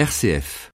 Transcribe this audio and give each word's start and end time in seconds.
RCF. 0.00 0.70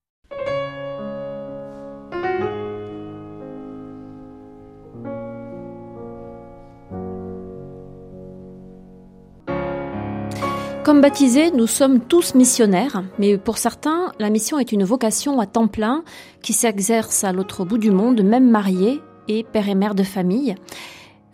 Comme 10.85 11.01
baptisés, 11.01 11.51
nous 11.51 11.67
sommes 11.67 11.99
tous 11.99 12.37
missionnaires, 12.37 13.03
mais 13.19 13.37
pour 13.37 13.59
certains, 13.59 14.13
la 14.21 14.31
mission 14.31 14.61
est 14.61 14.71
une 14.71 14.85
vocation 14.85 15.41
à 15.41 15.47
temps 15.47 15.67
plein 15.67 16.05
qui 16.41 16.53
s'exerce 16.53 17.25
à 17.25 17.33
l'autre 17.33 17.65
bout 17.65 17.79
du 17.79 17.91
monde, 17.91 18.23
même 18.23 18.49
mariés 18.49 19.01
et 19.27 19.43
père 19.43 19.69
et 19.69 19.75
mère 19.75 19.97
de 19.97 20.05
famille. 20.05 20.55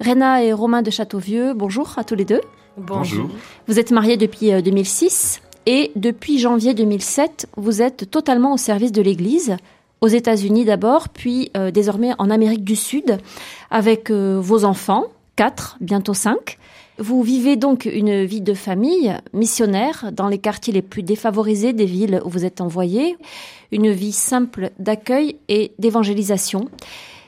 Réna 0.00 0.42
et 0.42 0.54
Romain 0.54 0.80
de 0.80 0.90
Châteauvieux, 0.90 1.52
bonjour 1.52 1.98
à 1.98 2.04
tous 2.04 2.14
les 2.14 2.24
deux. 2.24 2.40
Bonjour. 2.78 3.28
Vous 3.68 3.78
êtes 3.78 3.90
mariés 3.90 4.16
depuis 4.16 4.50
2006 4.62 5.42
et 5.66 5.92
depuis 5.96 6.38
janvier 6.38 6.74
2007, 6.74 7.48
vous 7.56 7.82
êtes 7.82 8.10
totalement 8.10 8.54
au 8.54 8.56
service 8.56 8.92
de 8.92 9.02
l'Église, 9.02 9.56
aux 10.00 10.08
États-Unis 10.08 10.64
d'abord, 10.64 11.08
puis 11.08 11.50
euh, 11.56 11.70
désormais 11.70 12.12
en 12.18 12.30
Amérique 12.30 12.64
du 12.64 12.76
Sud, 12.76 13.18
avec 13.70 14.10
euh, 14.10 14.40
vos 14.42 14.64
enfants, 14.64 15.04
quatre, 15.36 15.76
bientôt 15.80 16.14
cinq. 16.14 16.58
Vous 16.98 17.22
vivez 17.22 17.56
donc 17.56 17.86
une 17.86 18.24
vie 18.24 18.42
de 18.42 18.54
famille 18.54 19.16
missionnaire 19.32 20.10
dans 20.12 20.28
les 20.28 20.38
quartiers 20.38 20.72
les 20.72 20.82
plus 20.82 21.02
défavorisés 21.02 21.72
des 21.72 21.86
villes 21.86 22.20
où 22.24 22.28
vous 22.28 22.44
êtes 22.44 22.60
envoyés, 22.60 23.16
une 23.70 23.90
vie 23.90 24.12
simple 24.12 24.70
d'accueil 24.78 25.36
et 25.48 25.72
d'évangélisation. 25.78 26.68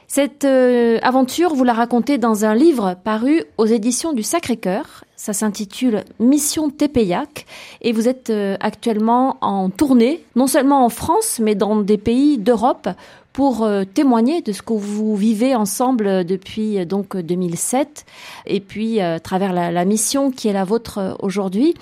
Cette 0.06 0.44
euh, 0.44 0.98
aventure, 1.02 1.54
vous 1.54 1.64
la 1.64 1.72
racontez 1.72 2.18
dans 2.18 2.44
un 2.44 2.54
livre 2.54 2.96
paru 3.04 3.42
aux 3.56 3.66
éditions 3.66 4.12
du 4.12 4.22
Sacré-Cœur. 4.22 5.04
Ça 5.16 5.32
s'intitule 5.32 6.04
Mission 6.20 6.70
Tépéiac 6.70 7.46
et 7.80 7.92
vous 7.92 8.08
êtes 8.08 8.30
euh, 8.30 8.56
actuellement 8.60 9.38
en 9.40 9.70
tournée, 9.70 10.22
non 10.36 10.46
seulement 10.46 10.84
en 10.84 10.88
France, 10.90 11.40
mais 11.42 11.54
dans 11.54 11.80
des 11.80 11.96
pays 11.96 12.36
d'Europe 12.38 12.88
pour 13.32 13.64
euh, 13.64 13.84
témoigner 13.84 14.42
de 14.42 14.52
ce 14.52 14.62
que 14.62 14.74
vous 14.74 15.16
vivez 15.16 15.54
ensemble 15.54 16.24
depuis 16.24 16.84
donc 16.84 17.16
2007 17.16 18.04
et 18.46 18.60
puis 18.60 19.00
à 19.00 19.18
travers 19.20 19.52
la, 19.52 19.72
la, 19.72 19.84
mission 19.84 20.30
qui 20.30 20.48
est 20.48 20.52
la 20.52 20.64
vôtre 20.64 21.16
aujourd'hui. 21.20 21.74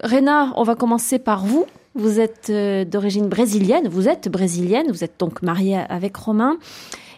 Réna, 0.00 0.52
on 0.56 0.64
va 0.64 0.74
commencer 0.74 1.18
par 1.18 1.44
vous. 1.44 1.66
Vous 1.94 2.20
êtes 2.20 2.50
d'origine 2.50 3.28
brésilienne, 3.28 3.86
vous 3.88 4.08
êtes 4.08 4.28
brésilienne, 4.28 4.86
vous 4.88 5.04
êtes 5.04 5.18
donc 5.18 5.42
mariée 5.42 5.78
avec 5.88 6.16
Romain. 6.16 6.56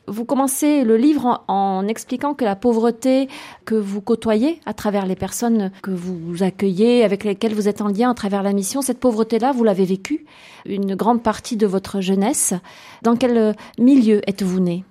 Vous 0.07 0.25
commencez 0.27 0.85
le 0.85 0.97
livre 0.97 1.45
en, 1.49 1.87
expliquant 1.89 2.35
que 2.35 2.45
la 2.45 2.57
pauvreté 2.57 3.29
que 3.65 3.75
vous 3.75 4.03
côtoyez 4.03 4.61
à 4.67 4.75
travers 4.75 5.07
les 5.07 5.17
personnes 5.17 5.71
que 5.83 5.91
vous 5.91 6.43
accueillez, 6.43 7.05
avec 7.05 7.25
lesquelles 7.25 7.55
vous 7.55 7.69
êtes 7.69 7.81
en 7.81 7.89
lien 7.89 8.11
à 8.11 8.15
travers 8.15 8.43
la 8.43 8.53
mission, 8.53 8.83
cette 8.83 9.01
pauvreté-là, 9.01 9.53
vous 9.53 9.65
l'avez 9.65 9.87
vécue 9.87 10.27
une 10.67 10.95
grande 10.95 11.23
partie 11.23 11.57
de 11.57 11.67
votre 11.67 12.01
jeunesse. 12.03 12.53
Dans 13.03 13.17
quel 13.17 13.55
milieu 13.79 14.21
êtes-vous 14.29 14.61
né? 14.61 14.85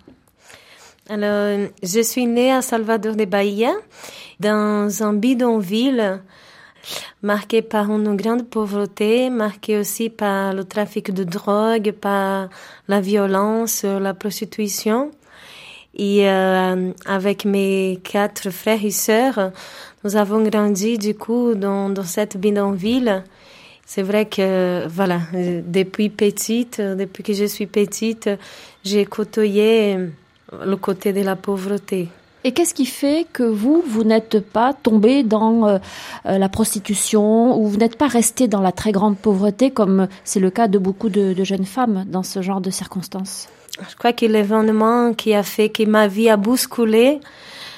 Alors, 1.09 1.67
je 1.83 2.01
suis 2.01 2.25
née 2.25 2.51
à 2.51 2.61
Salvador 2.61 3.15
de 3.15 3.25
Bahia, 3.25 3.73
dans 4.39 5.03
un 5.03 5.13
bidonville 5.13 6.21
marqué 7.21 7.61
par 7.61 7.89
une 7.89 8.15
grande 8.15 8.47
pauvreté, 8.47 9.29
marqué 9.29 9.77
aussi 9.77 10.09
par 10.09 10.53
le 10.53 10.63
trafic 10.63 11.13
de 11.13 11.23
drogue, 11.23 11.91
par 11.91 12.49
la 12.87 13.01
violence, 13.01 13.83
la 13.83 14.13
prostitution. 14.13 15.11
Et 15.95 16.27
euh, 16.27 16.91
avec 17.05 17.45
mes 17.45 17.99
quatre 18.03 18.49
frères 18.49 18.83
et 18.83 18.91
sœurs, 18.91 19.51
nous 20.03 20.15
avons 20.15 20.41
grandi 20.43 20.97
du 20.97 21.13
coup 21.13 21.53
dans, 21.53 21.89
dans 21.89 22.03
cette 22.03 22.37
bidonville. 22.37 23.23
C'est 23.85 24.01
vrai 24.01 24.25
que 24.25 24.87
voilà, 24.87 25.19
depuis 25.33 26.09
petite, 26.09 26.81
depuis 26.81 27.21
que 27.21 27.33
je 27.33 27.45
suis 27.45 27.67
petite, 27.67 28.29
j'ai 28.83 29.05
côtoyé 29.05 29.97
le 30.65 30.75
côté 30.77 31.13
de 31.13 31.21
la 31.21 31.35
pauvreté. 31.35 32.09
Et 32.45 32.51
qu'est-ce 32.51 32.73
qui 32.73 32.85
fait 32.85 33.25
que 33.31 33.43
vous, 33.43 33.81
vous 33.87 34.03
n'êtes 34.03 34.39
pas 34.39 34.73
tombé 34.73 35.23
dans 35.23 35.67
euh, 35.67 35.77
la 36.25 36.49
prostitution 36.49 37.57
ou 37.57 37.67
vous 37.67 37.77
n'êtes 37.77 37.97
pas 37.97 38.07
resté 38.07 38.49
dans 38.49 38.59
la 38.59 38.73
très 38.73 38.91
grande 38.91 39.17
pauvreté 39.17 39.71
comme 39.71 40.07
c'est 40.25 40.41
le 40.41 40.49
cas 40.49 40.67
de 40.67 40.77
beaucoup 40.77 41.09
de, 41.09 41.41
jeunes 41.43 41.65
femmes 41.65 42.03
dans 42.07 42.23
ce 42.23 42.41
genre 42.41 42.59
de 42.59 42.69
circonstances? 42.69 43.47
Je 43.89 43.95
crois 43.95 44.13
que 44.13 44.25
l'événement 44.25 45.13
qui 45.13 45.33
a 45.33 45.43
fait 45.43 45.69
que 45.69 45.83
ma 45.83 46.07
vie 46.07 46.29
a 46.29 46.37
bousculé, 46.37 47.21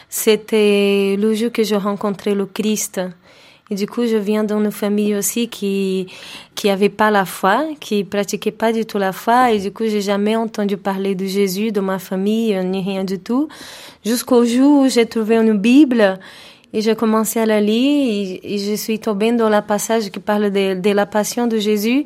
c'était 0.09 1.15
le 1.17 1.33
jour 1.33 1.51
que 1.51 1.63
j'ai 1.63 1.77
rencontré 1.77 2.33
le 2.33 2.45
Christ. 2.45 2.99
Et 3.71 3.75
du 3.75 3.87
coup, 3.87 4.05
je 4.05 4.17
viens 4.17 4.43
d'une 4.43 4.69
famille 4.71 5.15
aussi 5.15 5.47
qui 5.47 6.05
qui 6.53 6.69
avait 6.69 6.89
pas 6.89 7.09
la 7.09 7.25
foi, 7.25 7.65
qui 7.79 8.03
pratiquait 8.03 8.51
pas 8.51 8.71
du 8.71 8.85
tout 8.85 8.99
la 8.99 9.11
foi. 9.11 9.51
Et 9.51 9.59
du 9.59 9.71
coup, 9.71 9.85
j'ai 9.85 10.01
jamais 10.01 10.35
entendu 10.35 10.77
parler 10.77 11.15
de 11.15 11.25
Jésus 11.25 11.71
dans 11.71 11.81
ma 11.81 11.97
famille, 11.97 12.55
ni 12.63 12.83
rien 12.83 13.03
du 13.03 13.17
tout. 13.17 13.47
Jusqu'au 14.05 14.45
jour 14.45 14.83
où 14.83 14.87
j'ai 14.87 15.07
trouvé 15.07 15.37
une 15.37 15.57
Bible 15.57 16.19
et 16.73 16.81
j'ai 16.81 16.95
commencé 16.95 17.39
à 17.39 17.47
la 17.47 17.59
lire 17.59 18.39
et, 18.43 18.57
je 18.59 18.75
suis 18.75 18.99
tombée 18.99 19.31
dans 19.31 19.49
le 19.49 19.61
passage 19.61 20.11
qui 20.11 20.19
parle 20.19 20.51
de, 20.51 20.75
de 20.75 20.89
la 20.91 21.07
passion 21.07 21.47
de 21.47 21.57
Jésus. 21.57 22.05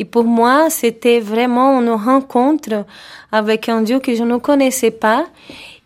Et 0.00 0.04
pour 0.04 0.24
moi, 0.24 0.70
c'était 0.70 1.20
vraiment 1.20 1.80
une 1.80 1.90
rencontre 1.90 2.84
avec 3.30 3.68
un 3.68 3.82
Dieu 3.82 4.00
que 4.00 4.12
je 4.16 4.24
ne 4.24 4.38
connaissais 4.38 4.90
pas 4.90 5.24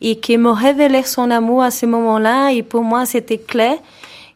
et 0.01 0.17
qui 0.17 0.39
me 0.39 0.51
révélait 0.51 1.03
son 1.03 1.31
amour 1.31 1.63
à 1.63 1.71
ce 1.71 1.85
moment-là. 1.85 2.53
Et 2.53 2.63
pour 2.63 2.83
moi, 2.83 3.05
c'était 3.05 3.39
clair 3.39 3.77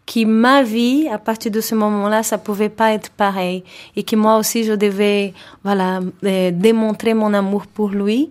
que 0.07 0.25
ma 0.25 0.63
vie, 0.63 1.09
à 1.09 1.19
partir 1.19 1.51
de 1.51 1.61
ce 1.61 1.75
moment-là, 1.75 2.23
ça 2.23 2.39
pouvait 2.39 2.69
pas 2.69 2.93
être 2.93 3.11
pareil. 3.11 3.65
Et 3.97 4.03
que 4.03 4.17
moi 4.17 4.37
aussi, 4.39 4.65
je 4.65 4.73
devais, 4.73 5.33
voilà, 5.63 6.01
euh, 6.25 6.51
démontrer 6.51 7.15
mon 7.15 7.33
amour 7.33 7.67
pour 7.67 7.89
lui. 7.89 8.31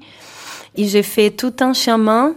Et 0.76 0.88
j'ai 0.88 1.04
fait 1.04 1.32
tout 1.32 1.54
un 1.62 1.74
chemin 1.74 2.36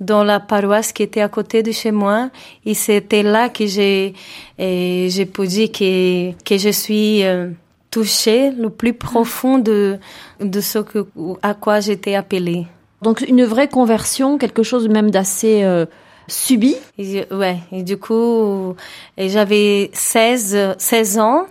dans 0.00 0.22
la 0.24 0.40
paroisse 0.40 0.92
qui 0.92 1.02
était 1.02 1.20
à 1.20 1.28
côté 1.28 1.62
de 1.62 1.72
chez 1.72 1.90
moi. 1.90 2.30
Et 2.64 2.74
c'était 2.74 3.22
là 3.22 3.48
que 3.48 3.66
j'ai, 3.66 4.14
euh, 4.58 5.08
j'ai 5.08 5.26
pu 5.26 5.46
dire 5.46 5.70
que, 5.70 6.32
que 6.42 6.56
je 6.56 6.70
suis 6.70 7.24
euh, 7.24 7.50
touchée 7.90 8.50
le 8.52 8.70
plus 8.70 8.94
profond 8.94 9.58
de, 9.58 9.98
de 10.40 10.60
ce 10.60 10.78
que, 10.78 11.06
à 11.42 11.54
quoi 11.54 11.80
j'étais 11.80 12.14
appelée. 12.14 12.66
Donc 13.02 13.20
une 13.20 13.44
vraie 13.44 13.68
conversion, 13.68 14.38
quelque 14.38 14.62
chose 14.62 14.88
même 14.88 15.10
d'assez 15.10 15.62
subi. 16.28 16.76
Ouais, 16.98 17.56
et 17.72 17.82
du 17.82 17.96
coup, 17.96 18.76
j'avais 19.16 19.90
16, 19.92 20.76
16 20.78 21.18
ans. 21.18 21.46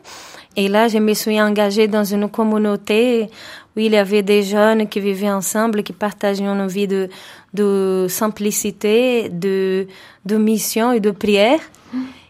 Et 0.55 0.67
là, 0.69 0.87
je 0.87 0.97
me 0.97 1.13
suis 1.13 1.39
engagée 1.39 1.87
dans 1.87 2.03
une 2.03 2.29
communauté 2.29 3.29
où 3.75 3.79
il 3.79 3.91
y 3.91 3.97
avait 3.97 4.23
des 4.23 4.41
jeunes 4.41 4.87
qui 4.87 4.99
vivaient 4.99 5.29
ensemble, 5.29 5.83
qui 5.83 5.93
partageaient 5.93 6.45
une 6.45 6.67
vie 6.67 6.87
de, 6.87 7.09
de 7.53 8.07
simplicité, 8.09 9.29
de, 9.29 9.87
de 10.25 10.37
mission 10.37 10.91
et 10.93 10.99
de 10.99 11.11
prière. 11.11 11.59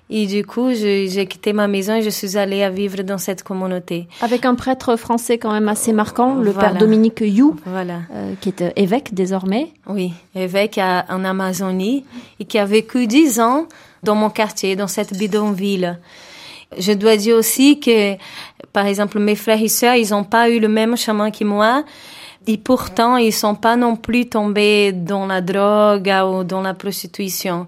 Et 0.09 0.25
du 0.25 0.45
coup, 0.45 0.73
j'ai 0.73 1.25
quitté 1.27 1.51
ma 1.51 1.67
maison 1.67 1.95
et 1.95 2.01
je 2.01 2.09
suis 2.09 2.37
allée 2.37 2.63
à 2.63 2.69
vivre 2.69 3.01
dans 3.03 3.17
cette 3.17 3.43
communauté. 3.43 4.07
Avec 4.21 4.45
un 4.45 4.55
prêtre 4.55 4.95
français 4.95 5.37
quand 5.37 5.51
même 5.51 5.67
assez 5.67 5.91
marquant, 5.91 6.35
le 6.35 6.51
voilà. 6.51 6.69
père 6.69 6.77
Dominique 6.79 7.19
You, 7.21 7.57
voilà. 7.65 7.99
euh, 8.13 8.33
qui 8.39 8.49
est 8.49 8.63
évêque 8.77 9.13
désormais. 9.13 9.73
Oui, 9.87 10.13
évêque 10.33 10.77
à, 10.77 11.05
en 11.09 11.25
Amazonie 11.25 12.05
et 12.39 12.45
qui 12.45 12.57
a 12.57 12.65
vécu 12.65 13.05
dix 13.05 13.41
ans 13.41 13.67
dans 14.01 14.15
mon 14.15 14.29
quartier, 14.29 14.77
dans 14.77 14.87
cette 14.87 15.17
bidonville. 15.17 15.99
Je 16.77 16.93
dois 16.93 17.17
dire 17.17 17.35
aussi 17.35 17.79
que, 17.79 18.15
par 18.71 18.85
exemple, 18.85 19.19
mes 19.19 19.35
frères 19.35 19.61
et 19.61 19.67
sœurs, 19.67 19.95
ils 19.95 20.11
n'ont 20.11 20.23
pas 20.23 20.49
eu 20.49 20.59
le 20.59 20.69
même 20.69 20.95
chemin 20.95 21.31
que 21.31 21.43
moi. 21.43 21.83
Et 22.45 22.57
pourtant, 22.57 23.17
ils 23.17 23.33
sont 23.33 23.55
pas 23.55 23.75
non 23.75 23.97
plus 23.97 24.29
tombés 24.29 24.93
dans 24.93 25.25
la 25.25 25.41
drogue 25.41 26.09
ou 26.25 26.43
dans 26.45 26.61
la 26.61 26.73
prostitution. 26.73 27.67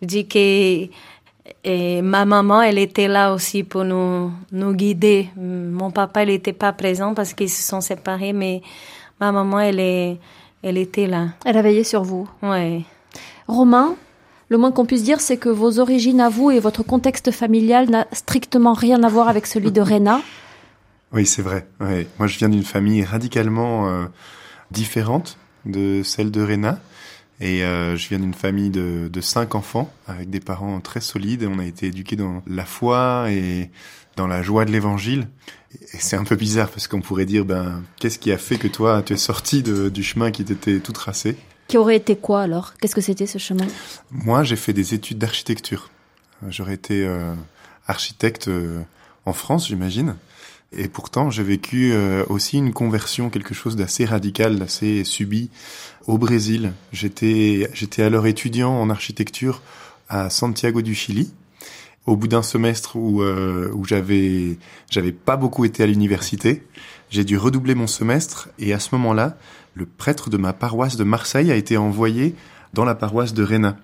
Je 0.00 0.06
dis 0.06 0.26
que 0.26 0.86
et 1.64 2.02
ma 2.02 2.24
maman, 2.24 2.62
elle 2.62 2.78
était 2.78 3.08
là 3.08 3.32
aussi 3.32 3.62
pour 3.62 3.84
nous, 3.84 4.32
nous 4.52 4.72
guider. 4.74 5.28
Mon 5.36 5.90
papa, 5.90 6.22
il 6.22 6.28
n'était 6.28 6.52
pas 6.52 6.72
présent 6.72 7.14
parce 7.14 7.34
qu'ils 7.34 7.50
se 7.50 7.62
sont 7.62 7.80
séparés, 7.80 8.32
mais 8.32 8.62
ma 9.20 9.32
maman, 9.32 9.60
elle, 9.60 9.80
est, 9.80 10.18
elle 10.62 10.78
était 10.78 11.06
là. 11.06 11.28
Elle 11.44 11.56
a 11.56 11.62
veillé 11.62 11.84
sur 11.84 12.02
vous. 12.02 12.28
Oui. 12.42 12.84
Romain, 13.48 13.96
le 14.48 14.58
moins 14.58 14.70
qu'on 14.70 14.86
puisse 14.86 15.02
dire, 15.02 15.20
c'est 15.20 15.36
que 15.36 15.48
vos 15.48 15.80
origines 15.80 16.20
à 16.20 16.28
vous 16.28 16.50
et 16.50 16.60
votre 16.60 16.82
contexte 16.82 17.30
familial 17.32 17.90
n'a 17.90 18.06
strictement 18.12 18.72
rien 18.72 19.02
à 19.02 19.08
voir 19.08 19.28
avec 19.28 19.46
celui 19.46 19.72
de 19.72 19.80
Réna. 19.80 20.20
Oui, 21.12 21.26
c'est 21.26 21.42
vrai. 21.42 21.66
Ouais. 21.80 22.06
Moi, 22.18 22.28
je 22.28 22.38
viens 22.38 22.48
d'une 22.48 22.62
famille 22.62 23.04
radicalement 23.04 23.88
euh, 23.88 24.04
différente 24.70 25.38
de 25.64 26.02
celle 26.04 26.30
de 26.30 26.40
Réna. 26.40 26.78
Et 27.44 27.64
euh, 27.64 27.96
je 27.96 28.08
viens 28.08 28.20
d'une 28.20 28.34
famille 28.34 28.70
de, 28.70 29.10
de 29.12 29.20
cinq 29.20 29.56
enfants 29.56 29.92
avec 30.06 30.30
des 30.30 30.38
parents 30.38 30.80
très 30.80 31.00
solides. 31.00 31.42
On 31.52 31.58
a 31.58 31.64
été 31.64 31.88
éduqués 31.88 32.14
dans 32.14 32.40
la 32.46 32.64
foi 32.64 33.26
et 33.30 33.68
dans 34.14 34.28
la 34.28 34.42
joie 34.42 34.64
de 34.64 34.70
l'évangile. 34.70 35.26
Et 35.92 35.98
c'est 35.98 36.14
un 36.14 36.22
peu 36.22 36.36
bizarre 36.36 36.68
parce 36.68 36.86
qu'on 36.86 37.00
pourrait 37.00 37.26
dire, 37.26 37.44
ben, 37.44 37.82
qu'est-ce 37.98 38.20
qui 38.20 38.30
a 38.30 38.38
fait 38.38 38.58
que 38.58 38.68
toi, 38.68 39.02
tu 39.02 39.14
es 39.14 39.16
sorti 39.16 39.64
de, 39.64 39.88
du 39.88 40.04
chemin 40.04 40.30
qui 40.30 40.44
t'était 40.44 40.78
tout 40.78 40.92
tracé? 40.92 41.36
Qui 41.66 41.78
aurait 41.78 41.96
été 41.96 42.14
quoi 42.14 42.42
alors? 42.42 42.74
Qu'est-ce 42.80 42.94
que 42.94 43.00
c'était 43.00 43.26
ce 43.26 43.38
chemin? 43.38 43.66
Moi, 44.12 44.44
j'ai 44.44 44.56
fait 44.56 44.72
des 44.72 44.94
études 44.94 45.18
d'architecture. 45.18 45.90
J'aurais 46.48 46.74
été 46.74 47.04
euh, 47.04 47.34
architecte 47.88 48.46
euh, 48.46 48.82
en 49.26 49.32
France, 49.32 49.66
j'imagine. 49.66 50.14
Et 50.74 50.88
pourtant, 50.88 51.30
j'ai 51.30 51.42
vécu 51.42 51.92
euh, 51.92 52.24
aussi 52.28 52.56
une 52.56 52.72
conversion, 52.72 53.28
quelque 53.28 53.54
chose 53.54 53.76
d'assez 53.76 54.06
radical, 54.06 54.58
d'assez 54.58 55.04
subi 55.04 55.50
au 56.06 56.16
Brésil. 56.16 56.72
J'étais, 56.92 57.68
j'étais 57.74 58.02
alors 58.02 58.26
étudiant 58.26 58.72
en 58.72 58.88
architecture 58.88 59.60
à 60.08 60.30
Santiago 60.30 60.80
du 60.80 60.94
Chili. 60.94 61.30
Au 62.06 62.16
bout 62.16 62.26
d'un 62.26 62.42
semestre 62.42 62.96
où, 62.96 63.22
euh, 63.22 63.70
où 63.74 63.84
j'avais, 63.84 64.58
j'avais 64.90 65.12
pas 65.12 65.36
beaucoup 65.36 65.64
été 65.64 65.82
à 65.82 65.86
l'université, 65.86 66.66
j'ai 67.10 67.24
dû 67.24 67.36
redoubler 67.36 67.74
mon 67.74 67.86
semestre 67.86 68.48
et 68.58 68.72
à 68.72 68.80
ce 68.80 68.88
moment-là, 68.92 69.36
le 69.74 69.86
prêtre 69.86 70.30
de 70.30 70.36
ma 70.36 70.52
paroisse 70.52 70.96
de 70.96 71.04
Marseille 71.04 71.52
a 71.52 71.56
été 71.56 71.76
envoyé 71.76 72.34
dans 72.72 72.84
la 72.84 72.94
paroisse 72.94 73.34
de 73.34 73.42
Réna. 73.42 73.76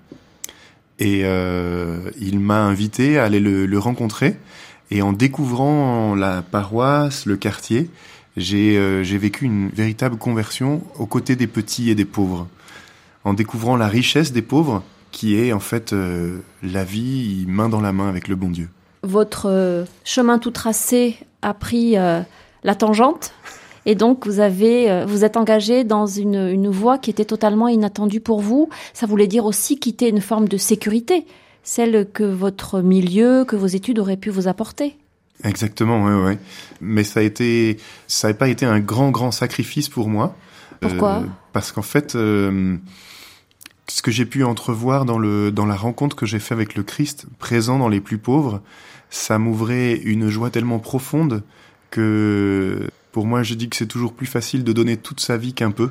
Et 0.98 1.20
euh, 1.24 2.10
il 2.20 2.40
m'a 2.40 2.64
invité 2.64 3.18
à 3.18 3.24
aller 3.24 3.40
le, 3.40 3.66
le 3.66 3.78
rencontrer. 3.78 4.36
Et 4.90 5.02
en 5.02 5.12
découvrant 5.12 6.14
la 6.14 6.42
paroisse, 6.42 7.26
le 7.26 7.36
quartier, 7.36 7.90
j'ai 8.36 8.78
euh, 8.78 9.02
j'ai 9.02 9.18
vécu 9.18 9.44
une 9.44 9.68
véritable 9.68 10.16
conversion 10.16 10.82
aux 10.98 11.06
côtés 11.06 11.36
des 11.36 11.46
petits 11.46 11.90
et 11.90 11.94
des 11.94 12.04
pauvres. 12.04 12.46
En 13.24 13.34
découvrant 13.34 13.76
la 13.76 13.88
richesse 13.88 14.32
des 14.32 14.42
pauvres, 14.42 14.82
qui 15.10 15.36
est 15.36 15.52
en 15.52 15.60
fait 15.60 15.92
euh, 15.92 16.38
la 16.62 16.84
vie 16.84 17.44
main 17.48 17.68
dans 17.68 17.80
la 17.80 17.92
main 17.92 18.08
avec 18.08 18.28
le 18.28 18.36
bon 18.36 18.48
Dieu. 18.48 18.70
Votre 19.02 19.46
euh, 19.50 19.84
chemin 20.04 20.38
tout 20.38 20.50
tracé 20.50 21.18
a 21.42 21.52
pris 21.52 21.92
la 21.92 22.74
tangente. 22.76 23.32
Et 23.86 23.94
donc, 23.94 24.26
vous 24.26 24.40
avez, 24.40 25.04
vous 25.06 25.24
êtes 25.24 25.36
engagé 25.36 25.84
dans 25.84 26.06
une, 26.06 26.34
une 26.34 26.68
voie 26.68 26.98
qui 26.98 27.10
était 27.10 27.24
totalement 27.24 27.68
inattendue 27.68 28.20
pour 28.20 28.40
vous. 28.40 28.68
Ça 28.92 29.06
voulait 29.06 29.28
dire 29.28 29.44
aussi 29.46 29.78
quitter 29.78 30.08
une 30.08 30.20
forme 30.20 30.48
de 30.48 30.56
sécurité 30.56 31.24
celle 31.68 32.08
que 32.10 32.24
votre 32.24 32.80
milieu, 32.80 33.44
que 33.44 33.54
vos 33.54 33.66
études 33.66 33.98
auraient 33.98 34.16
pu 34.16 34.30
vous 34.30 34.48
apporter. 34.48 34.96
Exactement, 35.44 36.02
ouais, 36.02 36.24
ouais. 36.24 36.38
Mais 36.80 37.04
ça 37.04 37.20
a 37.20 37.22
été, 37.22 37.76
ça 38.06 38.28
n'a 38.28 38.34
pas 38.34 38.48
été 38.48 38.64
un 38.64 38.80
grand, 38.80 39.10
grand 39.10 39.32
sacrifice 39.32 39.90
pour 39.90 40.08
moi. 40.08 40.34
Pourquoi 40.80 41.18
euh, 41.18 41.26
Parce 41.52 41.70
qu'en 41.70 41.82
fait, 41.82 42.14
euh, 42.14 42.78
ce 43.86 44.00
que 44.00 44.10
j'ai 44.10 44.24
pu 44.24 44.44
entrevoir 44.44 45.04
dans 45.04 45.18
le 45.18 45.52
dans 45.52 45.66
la 45.66 45.76
rencontre 45.76 46.16
que 46.16 46.24
j'ai 46.24 46.38
fait 46.38 46.54
avec 46.54 46.74
le 46.74 46.82
Christ, 46.82 47.26
présent 47.38 47.78
dans 47.78 47.90
les 47.90 48.00
plus 48.00 48.18
pauvres, 48.18 48.62
ça 49.10 49.38
m'ouvrait 49.38 49.92
une 49.92 50.30
joie 50.30 50.48
tellement 50.48 50.78
profonde 50.78 51.42
que 51.90 52.88
pour 53.12 53.26
moi, 53.26 53.42
je 53.42 53.52
dis 53.52 53.68
que 53.68 53.76
c'est 53.76 53.86
toujours 53.86 54.14
plus 54.14 54.26
facile 54.26 54.64
de 54.64 54.72
donner 54.72 54.96
toute 54.96 55.20
sa 55.20 55.36
vie 55.36 55.52
qu'un 55.52 55.70
peu. 55.70 55.90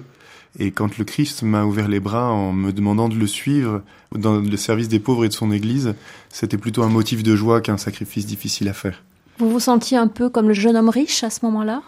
Et 0.59 0.71
quand 0.71 0.97
le 0.97 1.05
Christ 1.05 1.43
m'a 1.43 1.65
ouvert 1.65 1.87
les 1.87 1.99
bras 1.99 2.31
en 2.31 2.51
me 2.51 2.71
demandant 2.71 3.09
de 3.09 3.15
le 3.15 3.27
suivre 3.27 3.83
dans 4.15 4.39
le 4.39 4.57
service 4.57 4.87
des 4.87 4.99
pauvres 4.99 5.25
et 5.25 5.27
de 5.27 5.33
son 5.33 5.51
Église, 5.51 5.93
c'était 6.29 6.57
plutôt 6.57 6.81
un 6.81 6.89
motif 6.89 7.21
de 7.21 7.35
joie 7.35 7.61
qu'un 7.61 7.77
sacrifice 7.77 8.25
difficile 8.25 8.67
à 8.67 8.73
faire. 8.73 9.03
Vous 9.37 9.51
vous 9.51 9.59
sentiez 9.59 9.97
un 9.97 10.07
peu 10.07 10.29
comme 10.29 10.47
le 10.47 10.55
jeune 10.55 10.75
homme 10.75 10.89
riche 10.89 11.23
à 11.23 11.29
ce 11.29 11.45
moment-là? 11.45 11.83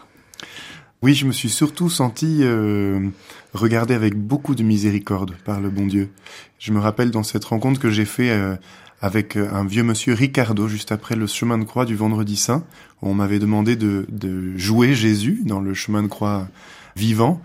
Oui, 1.02 1.14
je 1.14 1.26
me 1.26 1.32
suis 1.32 1.48
surtout 1.48 1.88
senti 1.88 2.40
euh, 2.42 3.00
regardé 3.54 3.94
avec 3.94 4.14
beaucoup 4.14 4.54
de 4.54 4.62
miséricorde 4.62 5.34
par 5.44 5.60
le 5.60 5.70
bon 5.70 5.86
Dieu. 5.86 6.10
Je 6.58 6.72
me 6.72 6.78
rappelle 6.78 7.10
dans 7.10 7.22
cette 7.24 7.44
rencontre 7.46 7.80
que 7.80 7.90
j'ai 7.90 8.04
fait 8.04 8.30
euh, 8.30 8.54
avec 9.00 9.36
euh, 9.36 9.50
un 9.50 9.64
vieux 9.64 9.82
monsieur 9.82 10.14
Ricardo 10.14 10.68
juste 10.68 10.92
après 10.92 11.16
le 11.16 11.26
chemin 11.26 11.58
de 11.58 11.64
croix 11.64 11.86
du 11.86 11.96
Vendredi 11.96 12.36
Saint, 12.36 12.64
où 13.02 13.08
on 13.08 13.14
m'avait 13.14 13.38
demandé 13.40 13.74
de, 13.74 14.06
de 14.10 14.56
jouer 14.56 14.94
Jésus 14.94 15.40
dans 15.44 15.60
le 15.60 15.74
chemin 15.74 16.02
de 16.02 16.08
croix 16.08 16.46
vivant 16.96 17.40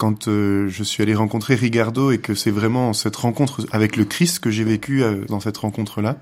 quand 0.00 0.28
euh, 0.28 0.66
je 0.70 0.82
suis 0.82 1.02
allé 1.02 1.14
rencontrer 1.14 1.54
Ricardo 1.56 2.10
et 2.10 2.16
que 2.16 2.34
c'est 2.34 2.50
vraiment 2.50 2.94
cette 2.94 3.16
rencontre 3.16 3.66
avec 3.70 3.98
le 3.98 4.06
Christ 4.06 4.38
que 4.38 4.50
j'ai 4.50 4.64
vécu 4.64 5.02
euh, 5.02 5.26
dans 5.28 5.40
cette 5.40 5.58
rencontre-là, 5.58 6.16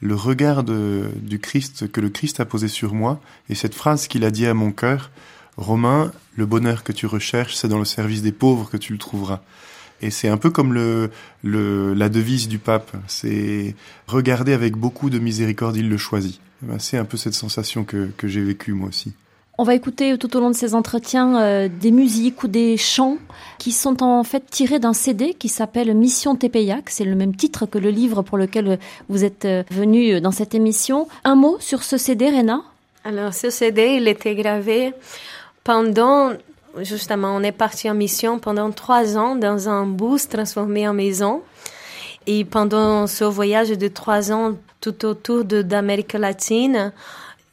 le 0.00 0.14
regard 0.14 0.62
du 0.62 1.40
Christ 1.40 1.90
que 1.90 2.00
le 2.00 2.10
Christ 2.10 2.38
a 2.38 2.44
posé 2.44 2.68
sur 2.68 2.94
moi 2.94 3.20
et 3.48 3.56
cette 3.56 3.74
phrase 3.74 4.06
qu'il 4.06 4.24
a 4.24 4.30
dit 4.30 4.46
à 4.46 4.54
mon 4.54 4.70
cœur, 4.70 5.10
Romain, 5.56 6.12
le 6.36 6.46
bonheur 6.46 6.84
que 6.84 6.92
tu 6.92 7.06
recherches, 7.06 7.56
c'est 7.56 7.66
dans 7.66 7.80
le 7.80 7.84
service 7.84 8.22
des 8.22 8.30
pauvres 8.30 8.70
que 8.70 8.76
tu 8.76 8.92
le 8.92 9.00
trouveras. 9.00 9.40
Et 10.00 10.10
c'est 10.12 10.28
un 10.28 10.36
peu 10.36 10.50
comme 10.50 10.72
le, 10.72 11.10
le, 11.42 11.94
la 11.94 12.08
devise 12.08 12.46
du 12.46 12.60
pape, 12.60 12.96
c'est 13.08 13.74
regarder 14.06 14.52
avec 14.52 14.76
beaucoup 14.76 15.10
de 15.10 15.18
miséricorde, 15.18 15.76
il 15.76 15.88
le 15.88 15.96
choisit. 15.96 16.40
Ben, 16.62 16.78
c'est 16.78 16.98
un 16.98 17.04
peu 17.04 17.16
cette 17.16 17.34
sensation 17.34 17.82
que, 17.82 18.10
que 18.16 18.28
j'ai 18.28 18.44
vécue 18.44 18.74
moi 18.74 18.90
aussi. 18.90 19.12
On 19.60 19.64
va 19.64 19.74
écouter 19.74 20.16
tout 20.18 20.36
au 20.36 20.40
long 20.40 20.50
de 20.50 20.54
ces 20.54 20.76
entretiens 20.76 21.42
euh, 21.42 21.68
des 21.68 21.90
musiques 21.90 22.44
ou 22.44 22.48
des 22.48 22.76
chants 22.76 23.16
qui 23.58 23.72
sont 23.72 24.04
en 24.04 24.22
fait 24.22 24.48
tirés 24.48 24.78
d'un 24.78 24.92
CD 24.92 25.34
qui 25.34 25.48
s'appelle 25.48 25.92
Mission 25.96 26.36
Tepeyac. 26.36 26.88
C'est 26.90 27.02
le 27.02 27.16
même 27.16 27.34
titre 27.34 27.66
que 27.66 27.76
le 27.76 27.90
livre 27.90 28.22
pour 28.22 28.38
lequel 28.38 28.78
vous 29.08 29.24
êtes 29.24 29.46
euh, 29.46 29.64
venu 29.72 30.20
dans 30.20 30.30
cette 30.30 30.54
émission. 30.54 31.08
Un 31.24 31.34
mot 31.34 31.56
sur 31.58 31.82
ce 31.82 31.96
CD, 31.96 32.30
Rena? 32.30 32.62
Alors, 33.04 33.34
ce 33.34 33.50
CD, 33.50 33.96
il 34.00 34.06
était 34.06 34.36
gravé 34.36 34.92
pendant 35.64 36.30
justement, 36.82 37.34
on 37.34 37.42
est 37.42 37.50
parti 37.50 37.90
en 37.90 37.94
mission 37.94 38.38
pendant 38.38 38.70
trois 38.70 39.18
ans 39.18 39.34
dans 39.34 39.68
un 39.68 39.86
bus 39.86 40.28
transformé 40.28 40.86
en 40.86 40.94
maison. 40.94 41.42
Et 42.28 42.44
pendant 42.44 43.06
ce 43.06 43.24
voyage 43.24 43.70
de 43.70 43.88
trois 43.88 44.30
ans 44.30 44.54
tout 44.80 45.04
autour 45.04 45.44
d'Amérique 45.44 46.12
latine, 46.12 46.92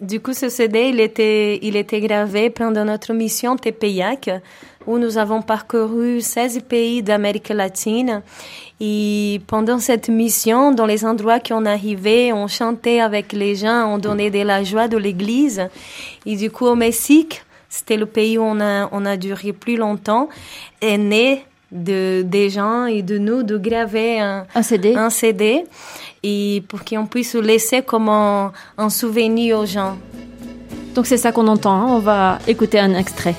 du 0.02 0.20
coup, 0.20 0.34
ce 0.34 0.50
CD, 0.50 0.90
il 0.90 1.00
était, 1.00 1.60
il 1.62 1.76
était 1.76 2.02
gravé 2.02 2.50
pendant 2.50 2.84
notre 2.84 3.14
mission 3.14 3.56
TPIAC, 3.56 4.30
où 4.88 4.98
nous 4.98 5.18
avons 5.18 5.42
parcouru 5.42 6.22
16 6.22 6.62
pays 6.68 7.02
d'Amérique 7.02 7.50
latine. 7.50 8.22
Et 8.82 9.42
pendant 9.48 9.80
cette 9.80 10.10
mission, 10.10 10.72
dans 10.74 10.86
les 10.86 11.06
endroits 11.06 11.40
qu'on 11.40 11.66
arrivait, 11.66 12.34
on 12.34 12.48
chantait 12.48 13.00
avec 13.00 13.32
les 13.32 13.56
gens, 13.56 13.94
on 13.94 13.98
donnait 13.98 14.30
de 14.30 14.42
la 14.42 14.64
joie 14.64 14.88
de 14.88 14.98
l'église. 14.98 15.68
Et 16.26 16.36
du 16.36 16.52
coup, 16.52 16.66
au 16.66 16.76
Mexique, 16.76 17.44
c'était 17.70 17.98
le 17.98 18.06
pays 18.06 18.38
où 18.38 18.44
on 18.44 18.60
a, 18.60 18.90
on 18.92 19.06
a 19.06 19.16
duré 19.16 19.54
plus 19.54 19.78
longtemps, 19.78 20.28
est 20.82 20.98
né 20.98 21.46
de, 21.72 22.22
des 22.26 22.50
gens 22.50 22.86
et 22.86 23.02
de 23.02 23.18
nous 23.18 23.44
de 23.44 23.58
graver 23.58 24.20
un, 24.20 24.46
un 24.54 24.62
CD. 24.62 24.96
Un 24.96 25.10
CD 25.10 25.64
et 26.27 26.63
pour 26.68 26.83
qu'on 26.83 27.06
puisse 27.06 27.36
laisser 27.36 27.83
comme 27.83 28.10
un, 28.10 28.51
un 28.80 28.89
souvenir 28.89 29.60
aux 29.60 29.66
gens. 29.68 29.95
Donc 30.95 31.06
c'est 31.06 31.18
ça 31.18 31.31
qu'on 31.31 31.48
entend, 31.48 31.74
hein. 31.74 31.86
on 31.88 32.00
va 32.00 32.39
écouter 32.48 32.80
un 32.80 32.95
extrait. 32.95 33.36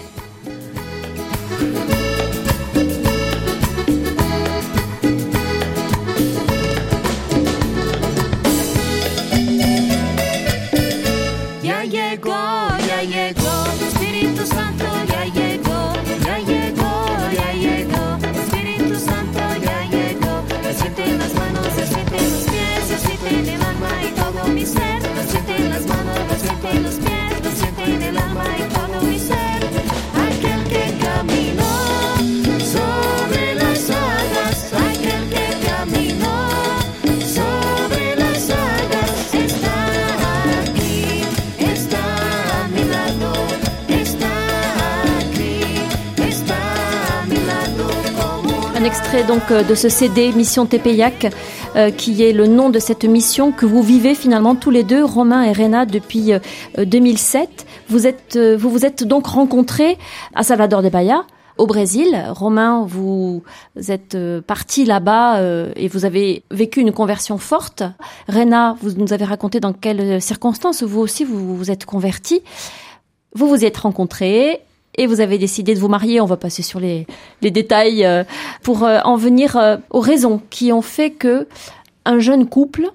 Donc 49.23 49.51
euh, 49.51 49.63
de 49.63 49.75
ce 49.75 49.89
CD 49.89 50.33
Mission 50.33 50.67
Tepeyac, 50.67 51.33
euh, 51.77 51.91
qui 51.91 52.23
est 52.23 52.33
le 52.33 52.47
nom 52.47 52.71
de 52.71 52.79
cette 52.79 53.05
mission 53.05 53.51
que 53.51 53.65
vous 53.65 53.83
vivez 53.83 54.15
finalement 54.15 54.55
tous 54.55 54.71
les 54.71 54.83
deux, 54.83 55.05
Romain 55.05 55.43
et 55.45 55.53
Rena, 55.53 55.87
depuis 55.87 56.33
2007. 56.77 57.49
Euh, 57.49 57.65
vous 57.89 58.07
êtes, 58.07 58.37
vous 58.37 58.69
vous 58.69 58.85
êtes 58.85 59.05
donc 59.05 59.27
rencontrés 59.27 59.97
à 60.35 60.43
Salvador 60.43 60.83
de 60.83 60.89
Bahia 60.89 61.25
au 61.57 61.67
Brésil. 61.67 62.25
Romain, 62.31 62.85
vous 62.87 63.43
êtes 63.89 64.19
parti 64.47 64.85
là-bas 64.85 65.41
et 65.77 65.89
vous 65.89 66.05
avez 66.05 66.43
vécu 66.51 66.81
une 66.81 66.93
conversion 66.93 67.39
forte. 67.39 67.85
Rena, 68.29 68.77
vous 68.83 68.93
nous 68.93 69.13
avez 69.13 69.25
raconté 69.25 69.61
dans 69.61 69.73
quelles 69.73 70.21
circonstances 70.21 70.83
vous 70.83 71.01
aussi 71.01 71.25
vous 71.25 71.57
vous 71.57 71.71
êtes 71.71 71.87
converti. 71.87 72.43
Vous 73.35 73.49
vous 73.49 73.65
êtes 73.65 73.77
rencontrés 73.77 74.61
et 74.97 75.07
vous 75.07 75.21
avez 75.21 75.39
décidé 75.39 75.75
de 75.75 75.81
vous 75.81 75.89
marier. 75.89 76.21
On 76.21 76.27
va 76.27 76.37
passer 76.37 76.63
sur 76.63 76.81
les, 76.81 77.07
les 77.43 77.51
détails 77.51 78.05
euh, 78.05 78.25
pour 78.63 78.85
euh, 78.85 79.01
en 79.05 79.17
venir 79.17 79.57
euh, 79.57 79.77
aux 79.91 80.01
raisons 80.01 80.41
qui 80.51 80.73
ont 80.73 80.83
fait 80.83 81.11
que 81.11 81.47
un 82.05 82.19
jeune 82.19 82.49
couple 82.49 82.91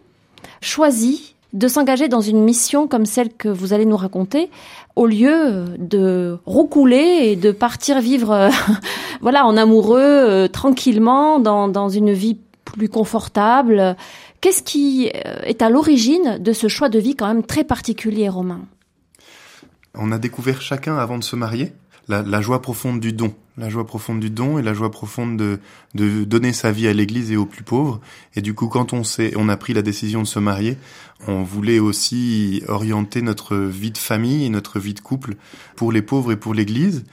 choisit 0.62 1.36
de 1.54 1.68
s'engager 1.68 2.08
dans 2.08 2.22
une 2.22 2.42
mission 2.44 2.88
comme 2.88 3.06
celle 3.06 3.34
que 3.34 3.50
vous 3.50 3.74
allez 3.74 3.86
nous 3.86 3.98
raconter, 3.98 4.50
au 4.96 5.06
lieu 5.06 5.66
de 5.78 6.38
roucouler 6.46 7.20
et 7.24 7.36
de 7.36 7.52
partir 7.52 8.00
vivre, 8.00 8.50
voilà, 9.22 9.46
en 9.46 9.58
amoureux, 9.58 10.48
tranquillement, 10.48 11.40
dans, 11.40 11.68
dans 11.68 11.90
une 11.90 12.14
vie 12.14 12.38
plus 12.64 12.88
confortable. 12.88 13.98
Qu'est-ce 14.40 14.64
qui 14.64 15.08
est 15.08 15.62
à 15.62 15.70
l'origine 15.70 16.38
de 16.40 16.54
ce 16.54 16.70
choix 16.70 16.88
de 16.88 17.00
vie 17.00 17.18
quand 17.18 17.28
même 17.28 17.44
très 17.44 17.66
particulier, 17.66 18.30
Romain? 18.30 18.62
On 19.94 20.14
a 20.14 20.20
découvert 20.20 20.62
chacun 20.62 20.96
avant 20.96 21.18
de 21.18 21.24
se 21.26 21.36
marier 21.36 21.74
la, 22.08 22.22
la, 22.22 22.42
joie 22.42 22.62
profonde 22.62 23.00
du 23.00 23.14
don, 23.14 23.34
la 23.58 23.70
joie 23.70 23.86
profonde 23.86 24.20
du 24.20 24.30
don 24.30 24.58
et 24.58 24.62
la 24.62 24.74
joie 24.74 24.92
profonde 24.92 25.38
de, 25.38 25.60
de 25.94 26.24
donner 26.24 26.54
sa 26.54 26.72
vie 26.72 26.88
à 26.88 26.94
l'Église 26.94 27.32
et 27.32 27.38
aux 27.38 27.46
plus 27.46 27.64
pauvres. 27.64 28.00
Et 28.36 28.42
du 28.42 28.54
coup, 28.54 28.68
quand 28.68 28.94
on 28.94 29.04
s'est, 29.04 29.34
on 29.38 29.50
a 29.50 29.58
pris 29.58 29.74
la 29.74 29.82
décision 29.82 30.22
de 30.22 30.28
se 30.28 30.40
marier, 30.40 30.78
on 31.28 31.44
voulait 31.44 31.80
aussi 31.80 32.64
orienter 32.68 33.22
notre 33.22 33.56
vie 33.56 33.92
de 33.92 33.98
famille 33.98 34.46
et 34.46 34.50
notre 34.50 34.80
vie 34.80 34.94
de 34.94 35.00
couple 35.00 35.36
pour 35.76 35.92
les 35.92 36.02
pauvres 36.02 36.32
et 36.32 36.38
pour 36.38 36.54
l'Église. 36.54 37.04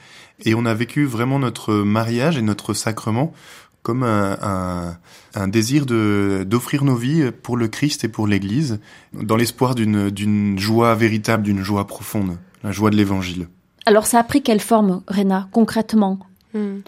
Et 0.45 0.55
on 0.55 0.65
a 0.65 0.73
vécu 0.73 1.05
vraiment 1.05 1.39
notre 1.39 1.73
mariage 1.73 2.37
et 2.37 2.41
notre 2.41 2.73
sacrement 2.73 3.33
comme 3.81 4.03
un, 4.03 4.37
un, 4.41 4.97
un 5.35 5.47
désir 5.47 5.85
de 5.85 6.45
d'offrir 6.45 6.83
nos 6.83 6.95
vies 6.95 7.31
pour 7.43 7.55
le 7.55 7.67
Christ 7.67 8.03
et 8.03 8.09
pour 8.09 8.27
l'Église, 8.27 8.79
dans 9.13 9.37
l'espoir 9.37 9.73
d'une 9.73 10.09
d'une 10.09 10.59
joie 10.59 10.95
véritable, 10.95 11.43
d'une 11.43 11.63
joie 11.63 11.87
profonde, 11.87 12.37
la 12.63 12.71
joie 12.71 12.89
de 12.89 12.97
l'Évangile. 12.97 13.47
Alors 13.89 14.05
ça 14.05 14.19
a 14.19 14.23
pris 14.23 14.43
quelle 14.43 14.59
forme, 14.59 15.01
Rena, 15.07 15.47
concrètement? 15.51 16.19
Hmm. 16.53 16.81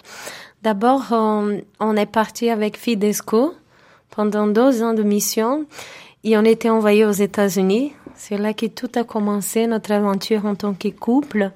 D'abord, 0.62 1.06
on, 1.10 1.60
on, 1.80 1.96
est 1.96 2.06
parti 2.06 2.48
avec 2.48 2.76
Fidesco 2.76 3.54
pendant 4.14 4.46
deux 4.46 4.84
ans 4.84 4.94
de 4.94 5.02
mission 5.02 5.64
et 6.22 6.38
on 6.38 6.44
était 6.44 6.70
envoyé 6.70 7.04
aux 7.04 7.10
États-Unis. 7.10 7.92
C'est 8.14 8.38
là 8.38 8.54
que 8.54 8.66
tout 8.66 8.90
a 8.94 9.02
commencé, 9.02 9.66
notre 9.66 9.90
aventure 9.90 10.46
en 10.46 10.54
tant 10.54 10.74
que 10.74 10.90
couple 10.90 11.50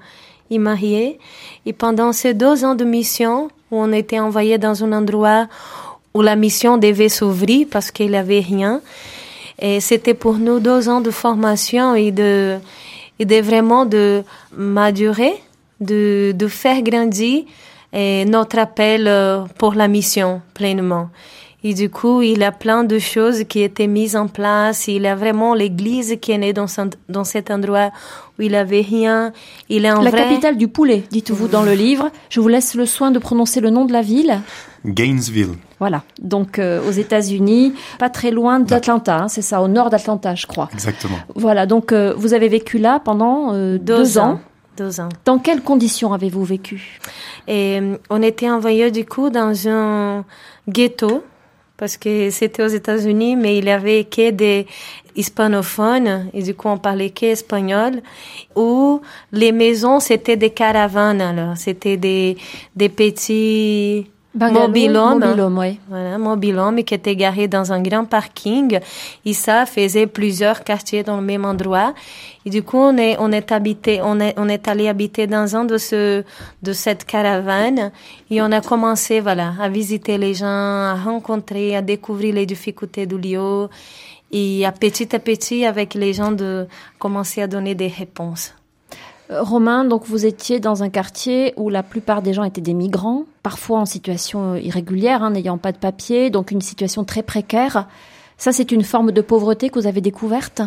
et 0.50 0.58
marié. 0.58 1.20
Et 1.64 1.72
pendant 1.72 2.12
ces 2.12 2.34
deux 2.34 2.64
ans 2.64 2.74
de 2.74 2.84
mission, 2.84 3.46
où 3.70 3.76
on 3.76 3.92
était 3.92 4.18
envoyé 4.18 4.58
dans 4.58 4.82
un 4.82 4.92
endroit 4.92 5.46
où 6.12 6.22
la 6.22 6.34
mission 6.34 6.76
devait 6.76 7.08
s'ouvrir 7.08 7.68
parce 7.70 7.92
qu'il 7.92 8.10
n'y 8.10 8.16
avait 8.16 8.40
rien. 8.40 8.80
Et 9.60 9.78
c'était 9.78 10.14
pour 10.14 10.38
nous 10.38 10.58
deux 10.58 10.88
ans 10.88 11.00
de 11.00 11.12
formation 11.12 11.94
et 11.94 12.10
de, 12.10 12.58
et 13.18 13.24
de 13.24 13.40
vraiment 13.40 13.86
de 13.86 14.22
madurer, 14.56 15.34
de, 15.80 16.32
de 16.34 16.48
faire 16.48 16.82
grandir 16.82 17.44
notre 18.26 18.58
appel 18.58 19.06
euh, 19.08 19.44
pour 19.58 19.74
la 19.74 19.88
mission 19.88 20.42
pleinement. 20.54 21.08
Et 21.68 21.74
du 21.74 21.90
coup, 21.90 22.22
il 22.22 22.44
a 22.44 22.52
plein 22.52 22.84
de 22.84 23.00
choses 23.00 23.42
qui 23.42 23.60
étaient 23.60 23.88
mises 23.88 24.14
en 24.14 24.28
place. 24.28 24.86
Il 24.86 25.04
a 25.04 25.16
vraiment 25.16 25.52
l'église 25.52 26.16
qui 26.20 26.30
est 26.30 26.38
née 26.38 26.52
dans, 26.52 26.66
dans 27.08 27.24
cet 27.24 27.50
endroit 27.50 27.90
où 28.38 28.42
il 28.42 28.54
avait 28.54 28.82
rien. 28.82 29.32
Il 29.68 29.84
est 29.84 29.90
en 29.90 30.00
La 30.00 30.12
capitale 30.12 30.56
du 30.56 30.68
poulet, 30.68 31.02
dites-vous 31.10 31.48
dans 31.48 31.64
le 31.64 31.72
livre. 31.72 32.12
Je 32.28 32.38
vous 32.38 32.46
laisse 32.46 32.76
le 32.76 32.86
soin 32.86 33.10
de 33.10 33.18
prononcer 33.18 33.60
le 33.60 33.70
nom 33.70 33.84
de 33.84 33.92
la 33.92 34.00
ville. 34.00 34.40
Gainesville. 34.84 35.56
Voilà, 35.80 36.04
donc 36.22 36.60
euh, 36.60 36.88
aux 36.88 36.92
États-Unis, 36.92 37.74
pas 37.98 38.10
très 38.10 38.30
loin 38.30 38.60
d'Atlanta, 38.60 39.22
hein, 39.22 39.28
c'est 39.28 39.42
ça, 39.42 39.60
au 39.60 39.66
nord 39.66 39.90
d'Atlanta, 39.90 40.36
je 40.36 40.46
crois. 40.46 40.68
Exactement. 40.72 41.18
Voilà, 41.34 41.66
donc 41.66 41.90
euh, 41.90 42.14
vous 42.16 42.32
avez 42.32 42.46
vécu 42.46 42.78
là 42.78 43.00
pendant 43.04 43.54
euh, 43.54 43.76
deux, 43.76 43.96
deux 43.96 44.18
ans. 44.18 44.34
ans. 44.34 44.40
Deux 44.76 45.00
ans. 45.00 45.08
Dans 45.24 45.38
quelles 45.38 45.62
conditions 45.62 46.12
avez-vous 46.12 46.44
vécu? 46.44 47.00
Et 47.48 47.80
on 48.08 48.22
était 48.22 48.50
envoyé 48.50 48.92
du 48.92 49.04
coup 49.04 49.30
dans 49.30 49.66
un 49.66 50.24
ghetto 50.68 51.24
parce 51.76 51.96
que 51.96 52.30
c'était 52.30 52.62
aux 52.62 52.68
États-Unis, 52.68 53.36
mais 53.36 53.58
il 53.58 53.64
y 53.66 53.70
avait 53.70 54.04
que 54.04 54.30
des 54.30 54.66
hispanophones, 55.14 56.28
et 56.32 56.42
du 56.42 56.54
coup 56.54 56.68
on 56.68 56.78
parlait 56.78 57.10
que 57.10 57.26
espagnol, 57.26 58.02
où 58.54 59.00
les 59.32 59.52
maisons 59.52 60.00
c'était 60.00 60.36
des 60.36 60.50
caravanes, 60.50 61.20
alors. 61.20 61.56
C'était 61.56 61.96
des, 61.96 62.36
des 62.74 62.88
petits 62.88 64.06
mobilhomes, 64.38 65.20
mobilhome, 65.20 65.58
ouais. 65.58 65.78
voilà, 65.88 66.18
mobilhomes 66.18 66.84
qui 66.84 66.94
étaient 66.94 67.16
garés 67.16 67.48
dans 67.48 67.72
un 67.72 67.82
grand 67.82 68.04
parking, 68.04 68.78
et 69.24 69.32
ça 69.32 69.66
faisait 69.66 70.06
plusieurs 70.06 70.64
quartiers 70.64 71.02
dans 71.02 71.16
le 71.16 71.22
même 71.22 71.44
endroit, 71.44 71.94
et 72.46 72.50
du 72.50 72.62
coup, 72.62 72.78
on 72.78 72.96
est, 72.96 73.16
on 73.18 73.32
est 73.32 73.50
habité, 73.50 74.00
on 74.02 74.20
est, 74.20 74.32
on 74.36 74.48
est 74.48 74.68
allé 74.68 74.86
habiter 74.86 75.26
dans 75.26 75.56
un 75.56 75.64
de 75.64 75.78
ce, 75.78 76.22
de 76.62 76.72
cette 76.72 77.04
caravane. 77.04 77.90
Et 78.30 78.40
on 78.40 78.52
a 78.52 78.60
commencé, 78.60 79.18
voilà, 79.18 79.54
à 79.60 79.68
visiter 79.68 80.16
les 80.16 80.34
gens, 80.34 80.46
à 80.46 80.94
rencontrer, 80.94 81.74
à 81.74 81.82
découvrir 81.82 82.34
les 82.34 82.46
difficultés 82.46 83.04
du 83.04 83.18
lieu. 83.18 83.68
Et 84.30 84.64
à 84.64 84.70
petit 84.70 85.14
à 85.16 85.18
petit, 85.18 85.66
avec 85.66 85.94
les 85.94 86.12
gens, 86.12 86.30
de 86.30 86.68
commencer 87.00 87.42
à 87.42 87.48
donner 87.48 87.74
des 87.74 87.88
réponses. 87.88 88.54
Euh, 89.30 89.42
Romain, 89.42 89.84
donc 89.84 90.04
vous 90.06 90.26
étiez 90.26 90.60
dans 90.60 90.82
un 90.82 90.88
quartier 90.88 91.52
où 91.56 91.68
la 91.68 91.82
plupart 91.82 92.22
des 92.22 92.32
gens 92.32 92.44
étaient 92.44 92.60
des 92.60 92.74
migrants, 92.74 93.24
parfois 93.42 93.80
en 93.80 93.86
situation 93.86 94.56
irrégulière, 94.56 95.22
hein, 95.22 95.30
n'ayant 95.30 95.58
pas 95.58 95.72
de 95.72 95.78
papier, 95.78 96.30
donc 96.30 96.50
une 96.50 96.60
situation 96.60 97.04
très 97.04 97.22
précaire. 97.22 97.86
Ça, 98.38 98.52
c'est 98.52 98.70
une 98.70 98.84
forme 98.84 99.12
de 99.12 99.20
pauvreté 99.20 99.70
que 99.70 99.78
vous 99.78 99.86
avez 99.86 100.00
découverte? 100.00 100.62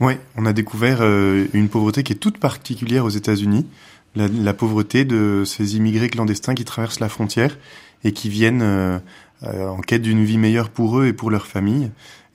Oui, 0.00 0.14
on 0.36 0.44
a 0.44 0.52
découvert 0.52 0.98
euh, 1.00 1.46
une 1.54 1.68
pauvreté 1.68 2.02
qui 2.02 2.12
est 2.12 2.16
toute 2.16 2.38
particulière 2.38 3.04
aux 3.04 3.10
États-Unis, 3.10 3.66
la, 4.14 4.54
pauvreté 4.54 5.04
de 5.04 5.42
ces 5.44 5.76
immigrés 5.76 6.08
clandestins 6.08 6.54
qui 6.54 6.64
traversent 6.64 7.00
la 7.00 7.10
frontière 7.10 7.58
et 8.02 8.12
qui 8.12 8.30
viennent 8.30 8.62
euh, 8.62 8.98
euh, 9.42 9.68
en 9.68 9.80
quête 9.80 10.02
d'une 10.02 10.24
vie 10.24 10.38
meilleure 10.38 10.70
pour 10.70 10.98
eux 10.98 11.06
et 11.06 11.12
pour 11.12 11.30
leur 11.30 11.46
famille. 11.46 11.90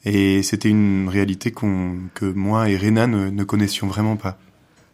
Et 0.06 0.44
c'était 0.44 0.70
une 0.70 1.10
réalité 1.10 1.52
que 1.52 2.26
moi 2.34 2.70
et 2.70 2.78
Rena 2.78 3.06
ne, 3.06 3.44
connaissions 3.44 3.88
vraiment 3.88 4.16
pas. 4.16 4.40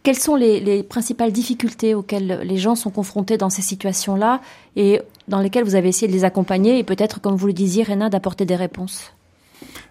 Quelles 0.02 0.18
sont 0.18 0.36
les, 0.36 0.60
les, 0.60 0.82
principales 0.82 1.32
difficultés 1.32 1.94
auxquelles 1.94 2.40
les 2.44 2.56
gens 2.56 2.74
sont 2.74 2.90
confrontés 2.90 3.36
dans 3.36 3.50
ces 3.50 3.62
situations-là 3.62 4.40
et 4.76 5.00
dans 5.26 5.40
lesquelles 5.40 5.64
vous 5.64 5.74
avez 5.74 5.88
essayé 5.88 6.08
de 6.08 6.12
les 6.12 6.24
accompagner 6.24 6.78
et 6.78 6.84
peut-être, 6.84 7.20
comme 7.20 7.34
vous 7.34 7.46
le 7.48 7.52
disiez, 7.52 7.82
Rena, 7.82 8.08
d'apporter 8.08 8.44
des 8.46 8.56
réponses? 8.56 9.12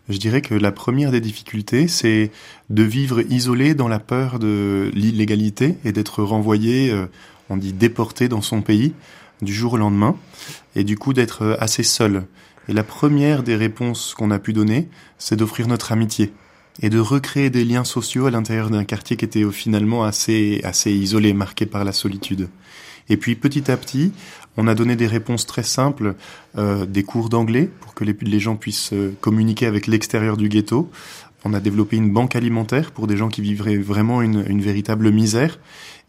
Je 0.10 0.18
dirais 0.18 0.42
que 0.42 0.56
la 0.56 0.72
première 0.72 1.12
des 1.12 1.20
difficultés, 1.20 1.88
c'est 1.90 2.32
de 2.70 2.84
vivre 2.84 3.22
isolé 3.30 3.74
dans 3.74 3.90
la 3.90 4.00
peur 4.00 4.40
de 4.40 4.90
l'illégalité 4.94 5.76
et 5.84 5.92
d'être 5.92 6.24
renvoyé, 6.24 6.90
euh, 6.92 7.08
on 7.50 7.58
dit 7.58 7.74
déporté 7.74 8.30
dans 8.30 8.42
son 8.42 8.62
pays 8.62 8.94
du 9.42 9.54
jour 9.54 9.74
au 9.74 9.78
lendemain, 9.78 10.16
et 10.76 10.84
du 10.84 10.98
coup 10.98 11.14
d'être 11.14 11.44
euh, 11.44 11.58
assez 11.60 11.84
seul. 11.84 12.24
Et 12.70 12.74
la 12.74 12.84
première 12.84 13.44
des 13.44 13.56
réponses 13.56 14.14
qu'on 14.16 14.32
a 14.32 14.40
pu 14.40 14.54
donner, 14.54 14.88
c'est 15.18 15.36
d'offrir 15.36 15.68
notre 15.68 15.92
amitié 15.92 16.32
et 16.82 16.90
de 16.90 17.00
recréer 17.00 17.50
des 17.50 17.66
liens 17.66 17.84
sociaux 17.84 18.26
à 18.26 18.32
l'intérieur 18.32 18.70
d'un 18.70 18.84
quartier 18.84 19.18
qui 19.18 19.26
était 19.26 19.50
finalement 19.52 20.04
assez 20.04 20.62
assez 20.64 20.92
isolé, 20.92 21.34
marqué 21.34 21.66
par 21.66 21.84
la 21.84 21.92
solitude. 21.92 22.50
Et 23.10 23.18
puis 23.18 23.36
petit 23.36 23.72
à 23.72 23.78
petit, 23.78 24.12
on 24.58 24.68
a 24.68 24.76
donné 24.76 24.96
des 24.96 25.08
réponses 25.08 25.46
très 25.46 25.64
simples, 25.64 26.16
euh, 26.58 26.86
des 26.86 27.04
cours 27.04 27.30
d'anglais 27.30 27.70
pour 27.80 27.94
que 27.94 28.04
les, 28.04 28.16
les, 28.22 28.40
gens 28.40 28.56
puissent 28.56 28.92
euh, 28.94 29.16
communiquer 29.22 29.68
avec 29.68 29.88
l'extérieur 29.88 30.36
du 30.36 30.50
ghetto. 30.50 30.90
On 31.46 31.54
a 31.54 31.60
développé 31.60 31.96
une 31.96 32.12
banque 32.12 32.36
alimentaire 32.36 32.92
pour 32.92 33.08
des 33.08 33.16
gens 33.16 33.30
qui 33.30 33.42
vivraient 33.42 33.78
vraiment 33.78 34.22
une, 34.22 34.44
une 34.48 34.62
véritable 34.62 35.12
misère. 35.12 35.60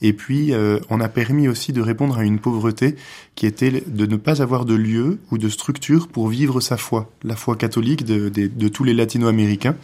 Et 0.01 0.13
puis, 0.13 0.53
euh, 0.53 0.79
on 0.91 1.01
a 1.01 1.09
permis 1.09 1.47
aussi 1.49 1.73
de 1.73 1.83
répondre 1.83 2.19
à 2.19 2.25
une 2.25 2.39
pauvreté 2.39 2.97
qui 3.35 3.47
était 3.47 3.85
de 3.87 4.07
ne 4.07 4.17
pas 4.17 4.43
avoir 4.43 4.65
de 4.65 4.75
lieu 4.75 5.19
ou 5.31 5.39
de 5.39 5.49
structure 5.49 6.09
pour 6.09 6.29
vivre 6.29 6.61
sa 6.61 6.77
foi, 6.77 7.11
la 7.23 7.37
foi 7.37 7.57
catholique 7.57 8.05
de, 8.05 8.29
de, 8.29 8.47
de 8.47 8.69
tous 8.69 8.85
les 8.85 8.95
latino-américains 8.95 9.77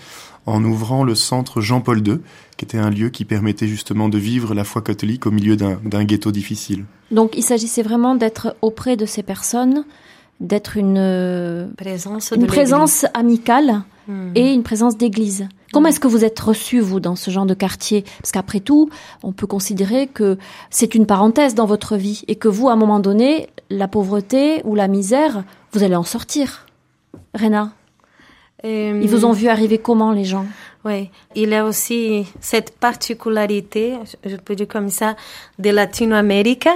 en 0.46 0.62
ouvrant 0.64 1.04
le 1.04 1.14
centre 1.14 1.60
Jean-Paul 1.60 2.06
II, 2.06 2.18
qui 2.56 2.64
était 2.64 2.78
un 2.78 2.90
lieu 2.90 3.08
qui 3.08 3.24
permettait 3.24 3.66
justement 3.66 4.08
de 4.08 4.18
vivre 4.18 4.54
la 4.54 4.64
foi 4.64 4.82
catholique 4.82 5.26
au 5.26 5.30
milieu 5.30 5.56
d'un 5.56 6.04
ghetto 6.04 6.30
difficile. 6.30 6.84
Donc 7.10 7.32
il 7.36 7.42
s'agissait 7.42 7.82
vraiment 7.82 8.14
d'être 8.14 8.56
auprès 8.62 8.96
de 8.96 9.06
ces 9.06 9.22
personnes, 9.22 9.84
d'être 10.40 10.76
une 10.76 11.72
présence, 11.76 12.32
une 12.36 12.46
présence 12.46 13.06
amicale 13.14 13.82
mmh. 14.08 14.30
et 14.34 14.52
une 14.52 14.62
présence 14.62 14.96
d'église. 14.96 15.48
Comment 15.72 15.88
est-ce 15.88 15.98
que 15.98 16.06
vous 16.06 16.24
êtes 16.24 16.38
reçu, 16.38 16.78
vous, 16.78 17.00
dans 17.00 17.16
ce 17.16 17.32
genre 17.32 17.46
de 17.46 17.54
quartier? 17.54 18.04
Parce 18.20 18.30
qu'après 18.30 18.60
tout, 18.60 18.90
on 19.24 19.32
peut 19.32 19.48
considérer 19.48 20.06
que 20.06 20.38
c'est 20.70 20.94
une 20.94 21.04
parenthèse 21.04 21.56
dans 21.56 21.66
votre 21.66 21.96
vie 21.96 22.22
et 22.28 22.36
que 22.36 22.46
vous, 22.46 22.68
à 22.68 22.74
un 22.74 22.76
moment 22.76 23.00
donné, 23.00 23.48
la 23.70 23.88
pauvreté 23.88 24.62
ou 24.64 24.76
la 24.76 24.86
misère, 24.86 25.42
vous 25.72 25.82
allez 25.82 25.96
en 25.96 26.04
sortir. 26.04 26.66
Réna 27.34 27.72
euh, 28.64 29.00
Ils 29.02 29.09
vous 29.09 29.25
ont 29.25 29.33
vu 29.33 29.49
arriver 29.49 29.78
comment, 29.78 30.12
les 30.12 30.25
gens? 30.25 30.47
Oui, 30.87 31.11
il 31.35 31.49
y 31.49 31.54
a 31.54 31.64
aussi 31.64 32.26
cette 32.40 32.78
particularité, 32.78 33.94
je 34.23 34.37
peux 34.37 34.54
dire 34.54 34.68
comme 34.68 34.90
ça, 34.90 35.16
de 35.59 35.71
Latino-Amérique, 35.71 36.68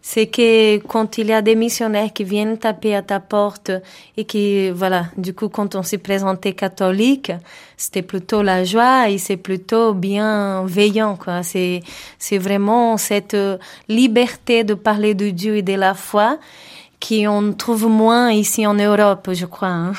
c'est 0.00 0.28
que 0.28 0.78
quand 0.78 1.18
il 1.18 1.26
y 1.26 1.32
a 1.34 1.42
des 1.42 1.54
missionnaires 1.56 2.10
qui 2.14 2.24
viennent 2.24 2.56
taper 2.56 2.94
à 2.94 3.02
ta 3.02 3.20
porte 3.20 3.70
et 4.16 4.24
qui, 4.24 4.70
voilà, 4.70 5.08
du 5.18 5.34
coup, 5.34 5.50
quand 5.50 5.74
on 5.74 5.82
s'est 5.82 5.98
présenté 5.98 6.54
catholique, 6.54 7.32
c'était 7.76 8.00
plutôt 8.00 8.40
la 8.42 8.64
joie 8.64 9.10
et 9.10 9.18
c'est 9.18 9.36
plutôt 9.36 9.92
bienveillant, 9.92 11.16
quoi. 11.16 11.42
C'est, 11.42 11.82
c'est 12.18 12.38
vraiment 12.38 12.96
cette 12.96 13.36
liberté 13.88 14.64
de 14.64 14.72
parler 14.72 15.12
de 15.12 15.28
Dieu 15.28 15.56
et 15.56 15.62
de 15.62 15.74
la 15.74 15.92
foi 15.92 16.38
qu'on 17.06 17.52
trouve 17.52 17.88
moins 17.88 18.30
ici 18.32 18.66
en 18.66 18.74
Europe, 18.74 19.28
je 19.32 19.44
crois. 19.44 19.68
Hein. 19.68 19.92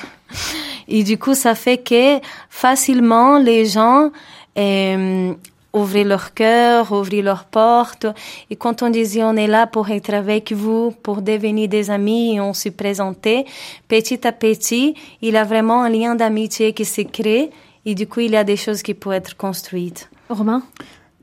Et 0.88 1.04
du 1.04 1.18
coup, 1.18 1.36
ça 1.36 1.56
fait 1.56 1.78
que 1.78 2.20
facilement 2.50 3.38
les 3.40 3.66
gens 3.66 4.12
euh, 4.58 5.34
ouvrir 5.74 6.06
leur 6.06 6.34
cœur, 6.34 6.92
ouvrir 6.92 7.24
leurs 7.24 7.46
portes. 7.46 8.08
Et 8.50 8.56
quand 8.56 8.84
on 8.84 8.90
disait 8.90 9.24
on 9.24 9.36
est 9.36 9.48
là 9.48 9.68
pour 9.68 9.90
être 9.90 10.14
avec 10.14 10.52
vous, 10.52 10.92
pour 11.04 11.22
devenir 11.22 11.68
des 11.70 11.90
amis, 11.90 12.36
et 12.36 12.42
on 12.42 12.54
se 12.54 12.70
présentait, 12.70 13.46
petit 13.88 14.26
à 14.28 14.32
petit, 14.32 14.96
il 15.22 15.34
y 15.34 15.38
a 15.38 15.44
vraiment 15.44 15.84
un 15.84 15.90
lien 15.90 16.16
d'amitié 16.16 16.74
qui 16.74 16.86
se 16.86 17.02
crée. 17.02 17.52
Et 17.86 17.96
du 17.96 18.08
coup, 18.08 18.20
il 18.20 18.32
y 18.32 18.38
a 18.38 18.44
des 18.44 18.58
choses 18.58 18.84
qui 18.84 18.94
peuvent 18.94 19.14
être 19.14 19.36
construites. 19.36 20.10
Romain? 20.30 20.62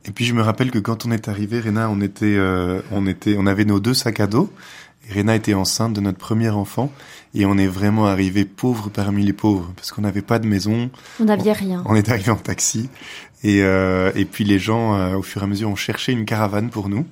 Et 0.05 0.11
puis 0.11 0.25
je 0.25 0.33
me 0.33 0.43
rappelle 0.43 0.71
que 0.71 0.79
quand 0.79 1.05
on 1.07 1.11
est 1.11 1.29
arrivé, 1.29 1.61
Réna, 1.61 1.91
on 1.91 2.01
était, 2.01 2.37
euh, 2.37 2.81
on 2.93 3.07
était, 3.07 3.37
on 3.39 3.47
avait 3.47 3.65
nos 3.65 3.79
deux 3.79 3.95
sacs 3.95 4.21
à 4.21 4.27
dos. 4.27 4.51
Et 5.09 5.13
Réna 5.13 5.37
était 5.37 5.55
enceinte 5.55 5.95
de 5.95 6.01
notre 6.01 6.19
premier 6.19 6.51
enfant 6.51 6.93
et 7.35 7.47
on 7.47 7.57
est 7.57 7.67
vraiment 7.67 8.07
arrivé 8.07 8.45
pauvre 8.45 8.91
parmi 8.91 9.25
les 9.25 9.33
pauvres 9.33 9.73
parce 9.77 9.91
qu'on 9.93 10.03
n'avait 10.03 10.23
pas 10.23 10.39
de 10.39 10.47
maison. 10.47 10.91
On 11.21 11.25
n'avait 11.25 11.53
rien. 11.53 11.83
On 11.87 11.95
est 11.95 12.09
arrivé 12.09 12.31
en 12.31 12.37
taxi 12.37 12.89
et 13.43 13.63
euh, 13.63 14.13
et 14.15 14.25
puis 14.25 14.45
les 14.45 14.59
gens, 14.59 14.95
euh, 14.95 15.17
au 15.17 15.23
fur 15.23 15.43
et 15.43 15.45
à 15.45 15.49
mesure, 15.49 15.71
ont 15.71 15.77
cherché 15.77 16.13
une 16.13 16.25
caravane 16.25 16.71
pour 16.71 16.89
nous. 16.89 17.07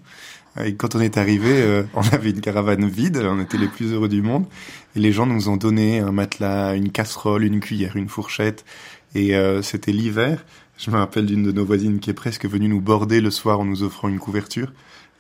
Et 0.64 0.74
quand 0.74 0.94
on 0.94 1.00
est 1.00 1.18
arrivé, 1.18 1.50
euh, 1.50 1.82
on 1.94 2.02
avait 2.12 2.30
une 2.30 2.40
caravane 2.40 2.88
vide, 2.88 3.18
on 3.22 3.40
était 3.40 3.58
les 3.58 3.68
plus 3.68 3.92
heureux 3.92 4.08
du 4.08 4.22
monde. 4.22 4.46
Et 4.94 5.00
les 5.00 5.12
gens 5.12 5.26
nous 5.26 5.48
ont 5.48 5.56
donné 5.56 6.00
un 6.00 6.12
matelas, 6.12 6.74
une 6.74 6.90
casserole, 6.90 7.44
une 7.44 7.60
cuillère, 7.60 7.96
une 7.96 8.08
fourchette. 8.08 8.64
Et 9.14 9.34
euh, 9.34 9.62
c'était 9.62 9.92
l'hiver. 9.92 10.44
Je 10.78 10.90
me 10.90 10.96
rappelle 10.96 11.26
d'une 11.26 11.42
de 11.42 11.52
nos 11.52 11.64
voisines 11.64 12.00
qui 12.00 12.10
est 12.10 12.14
presque 12.14 12.46
venue 12.46 12.68
nous 12.68 12.80
border 12.80 13.20
le 13.20 13.30
soir 13.30 13.60
en 13.60 13.64
nous 13.64 13.82
offrant 13.82 14.08
une 14.08 14.18
couverture. 14.18 14.72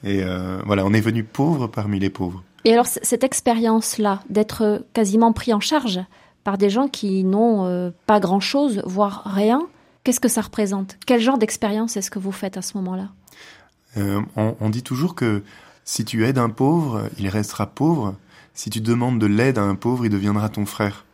Et 0.04 0.22
euh, 0.22 0.60
voilà, 0.66 0.84
on 0.84 0.92
est 0.92 1.00
venu 1.00 1.24
pauvre 1.24 1.66
parmi 1.66 1.98
les 1.98 2.10
pauvres. 2.10 2.44
Et 2.66 2.72
alors 2.72 2.86
cette 2.86 3.22
expérience-là, 3.22 4.24
d'être 4.28 4.84
quasiment 4.92 5.32
pris 5.32 5.54
en 5.54 5.60
charge 5.60 6.00
par 6.42 6.58
des 6.58 6.68
gens 6.68 6.88
qui 6.88 7.22
n'ont 7.22 7.92
pas 8.06 8.18
grand-chose, 8.18 8.82
voire 8.84 9.22
rien, 9.24 9.68
qu'est-ce 10.02 10.18
que 10.18 10.28
ça 10.28 10.40
représente? 10.40 10.98
Quel 11.06 11.20
genre 11.20 11.38
d'expérience 11.38 11.96
est-ce 11.96 12.10
que 12.10 12.18
vous 12.18 12.32
faites 12.32 12.56
à 12.56 12.62
ce 12.62 12.76
moment-là? 12.78 13.10
Euh, 13.96 14.20
on, 14.34 14.68
dit 14.68 14.82
toujours 14.82 15.14
que 15.14 15.44
si 15.84 16.04
tu 16.04 16.24
aides 16.24 16.38
un 16.38 16.50
pauvre, 16.50 17.08
il 17.20 17.28
restera 17.28 17.66
pauvre. 17.66 18.16
Si 18.52 18.68
tu 18.68 18.80
demandes 18.80 19.20
de 19.20 19.26
l'aide 19.26 19.58
à 19.58 19.62
un 19.62 19.76
pauvre, 19.76 20.04
il 20.04 20.10
deviendra 20.10 20.48
ton 20.48 20.66
frère. 20.66 21.04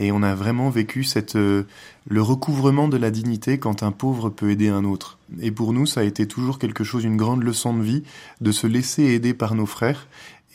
Et 0.00 0.12
on 0.12 0.22
a 0.22 0.34
vraiment 0.34 0.70
vécu 0.70 1.04
euh, 1.34 1.64
le 2.06 2.22
recouvrement 2.22 2.86
de 2.86 2.96
la 2.96 3.10
dignité 3.10 3.58
quand 3.58 3.82
un 3.82 3.90
pauvre 3.92 4.30
peut 4.30 4.50
aider 4.50 4.68
un 4.68 4.84
autre. 4.84 5.18
Et 5.40 5.50
pour 5.50 5.72
nous, 5.72 5.86
ça 5.86 6.00
a 6.00 6.04
été 6.04 6.28
toujours 6.28 6.58
quelque 6.58 6.84
chose, 6.84 7.04
une 7.04 7.16
grande 7.16 7.42
leçon 7.42 7.74
de 7.74 7.82
vie, 7.82 8.02
de 8.40 8.52
se 8.52 8.66
laisser 8.66 9.04
aider 9.04 9.34
par 9.34 9.54
nos 9.54 9.66
frères 9.66 10.06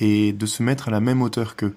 et 0.04 0.34
de 0.34 0.46
se 0.46 0.62
mettre 0.62 0.90
à 0.90 0.92
la 0.92 1.00
même 1.00 1.22
hauteur 1.22 1.56
qu'eux. 1.56 1.76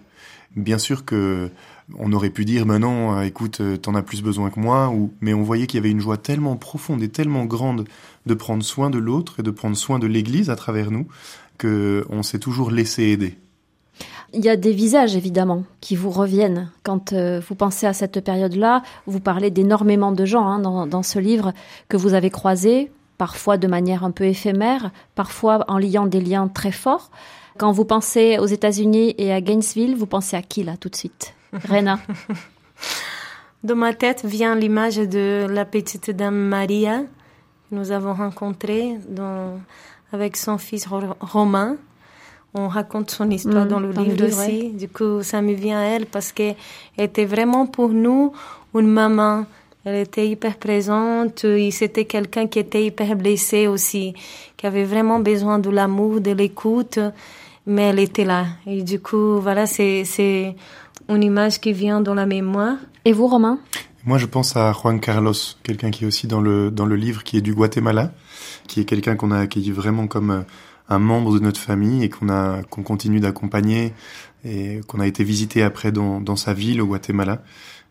Bien 0.56 0.78
sûr 0.78 1.04
que 1.04 1.50
on 1.98 2.12
aurait 2.12 2.30
pu 2.30 2.44
dire, 2.44 2.66
mais 2.66 2.80
non, 2.80 3.20
écoute, 3.20 3.62
t'en 3.80 3.94
as 3.94 4.02
plus 4.02 4.22
besoin 4.22 4.50
que 4.50 4.58
moi, 4.58 4.92
mais 5.20 5.34
on 5.34 5.42
voyait 5.42 5.66
qu'il 5.66 5.78
y 5.78 5.80
avait 5.80 5.90
une 5.90 6.00
joie 6.00 6.16
tellement 6.16 6.56
profonde 6.56 7.02
et 7.02 7.08
tellement 7.08 7.44
grande 7.44 7.84
de 8.26 8.34
prendre 8.34 8.64
soin 8.64 8.90
de 8.90 8.98
l'autre 8.98 9.38
et 9.38 9.42
de 9.42 9.50
prendre 9.50 9.76
soin 9.76 10.00
de 10.00 10.06
l'Église 10.06 10.50
à 10.50 10.56
travers 10.56 10.90
nous, 10.90 11.06
que 11.58 12.04
on 12.10 12.24
s'est 12.24 12.40
toujours 12.40 12.70
laissé 12.70 13.04
aider. 13.04 13.38
Il 14.32 14.44
y 14.44 14.48
a 14.48 14.56
des 14.56 14.72
visages 14.72 15.14
évidemment 15.14 15.62
qui 15.80 15.94
vous 15.94 16.10
reviennent 16.10 16.70
quand 16.82 17.12
euh, 17.12 17.40
vous 17.48 17.54
pensez 17.54 17.86
à 17.86 17.92
cette 17.92 18.20
période-là. 18.20 18.82
Vous 19.06 19.20
parlez 19.20 19.50
d'énormément 19.50 20.10
de 20.10 20.24
gens 20.24 20.46
hein, 20.46 20.58
dans, 20.58 20.86
dans, 20.86 21.04
ce 21.04 21.20
livre 21.20 21.52
que 21.88 21.96
vous 21.96 22.12
avez 22.14 22.30
croisés, 22.30 22.90
parfois 23.18 23.56
de 23.56 23.68
manière 23.68 24.04
un 24.04 24.10
peu 24.10 24.24
éphémère, 24.24 24.90
parfois 25.14 25.64
en 25.68 25.78
liant 25.78 26.06
des 26.06 26.20
liens 26.20 26.48
très 26.48 26.72
forts. 26.72 27.10
Quand 27.58 27.72
vous 27.72 27.84
pensez 27.84 28.38
aux 28.38 28.46
États-Unis 28.46 29.14
et 29.18 29.32
à 29.32 29.40
Gainesville, 29.40 29.96
vous 29.96 30.06
pensez 30.06 30.36
à 30.36 30.42
qui 30.42 30.62
là 30.62 30.76
tout 30.76 30.88
de 30.88 30.96
suite? 30.96 31.34
Rena 31.68 31.98
Dans 33.64 33.76
ma 33.76 33.94
tête 33.94 34.24
vient 34.24 34.54
l'image 34.54 34.96
de 34.96 35.46
la 35.48 35.64
petite 35.64 36.10
dame 36.10 36.36
Maria 36.36 37.00
que 37.00 37.74
nous 37.74 37.92
avons 37.92 38.12
rencontrée 38.12 38.96
dans, 39.08 39.58
avec 40.12 40.36
son 40.36 40.58
fils 40.58 40.86
Romain. 40.86 41.76
On 42.54 42.68
raconte 42.68 43.10
son 43.10 43.30
histoire 43.30 43.64
mmh, 43.64 43.68
dans 43.68 43.80
le 43.80 43.92
dans 43.92 44.02
livre, 44.02 44.16
le 44.18 44.26
aussi. 44.26 44.36
Ouais. 44.36 44.70
Du 44.70 44.88
coup, 44.88 45.22
ça 45.22 45.40
me 45.42 45.52
vient 45.52 45.80
à 45.80 45.84
elle 45.84 46.06
parce 46.06 46.32
qu'elle 46.32 46.56
était 46.98 47.24
vraiment 47.24 47.66
pour 47.66 47.88
nous 47.88 48.32
une 48.74 48.86
maman. 48.86 49.46
Elle 49.84 49.96
était 49.96 50.28
hyper 50.28 50.56
présente. 50.56 51.46
C'était 51.70 52.04
quelqu'un 52.04 52.46
qui 52.46 52.58
était 52.58 52.84
hyper 52.84 53.16
blessé 53.16 53.66
aussi, 53.66 54.14
qui 54.56 54.66
avait 54.66 54.84
vraiment 54.84 55.20
besoin 55.20 55.58
de 55.58 55.70
l'amour, 55.70 56.20
de 56.20 56.32
l'écoute 56.32 56.98
mais 57.66 57.82
elle 57.82 57.98
était 57.98 58.24
là. 58.24 58.46
Et 58.66 58.82
du 58.82 59.00
coup, 59.00 59.40
voilà, 59.40 59.66
c'est, 59.66 60.04
c'est 60.04 60.56
une 61.08 61.22
image 61.22 61.60
qui 61.60 61.72
vient 61.72 62.00
dans 62.00 62.14
la 62.14 62.26
mémoire. 62.26 62.76
Et 63.04 63.12
vous, 63.12 63.26
Romain? 63.26 63.58
Moi, 64.04 64.18
je 64.18 64.26
pense 64.26 64.56
à 64.56 64.72
Juan 64.72 65.00
Carlos, 65.00 65.34
quelqu'un 65.64 65.90
qui 65.90 66.04
est 66.04 66.06
aussi 66.06 66.26
dans 66.28 66.40
le, 66.40 66.70
dans 66.70 66.86
le 66.86 66.94
livre, 66.94 67.24
qui 67.24 67.36
est 67.36 67.40
du 67.40 67.54
Guatemala, 67.54 68.12
qui 68.68 68.80
est 68.80 68.84
quelqu'un 68.84 69.16
qu'on 69.16 69.32
a 69.32 69.38
accueilli 69.38 69.72
vraiment 69.72 70.06
comme 70.06 70.30
euh, 70.30 70.40
un 70.88 71.00
membre 71.00 71.34
de 71.34 71.40
notre 71.40 71.60
famille 71.60 72.04
et 72.04 72.08
qu'on 72.08 72.28
a, 72.28 72.62
qu'on 72.62 72.84
continue 72.84 73.18
d'accompagner 73.18 73.92
et 74.44 74.80
qu'on 74.86 75.00
a 75.00 75.06
été 75.06 75.24
visité 75.24 75.64
après 75.64 75.90
dans, 75.90 76.20
dans 76.20 76.36
sa 76.36 76.54
ville 76.54 76.80
au 76.80 76.86
Guatemala. 76.86 77.42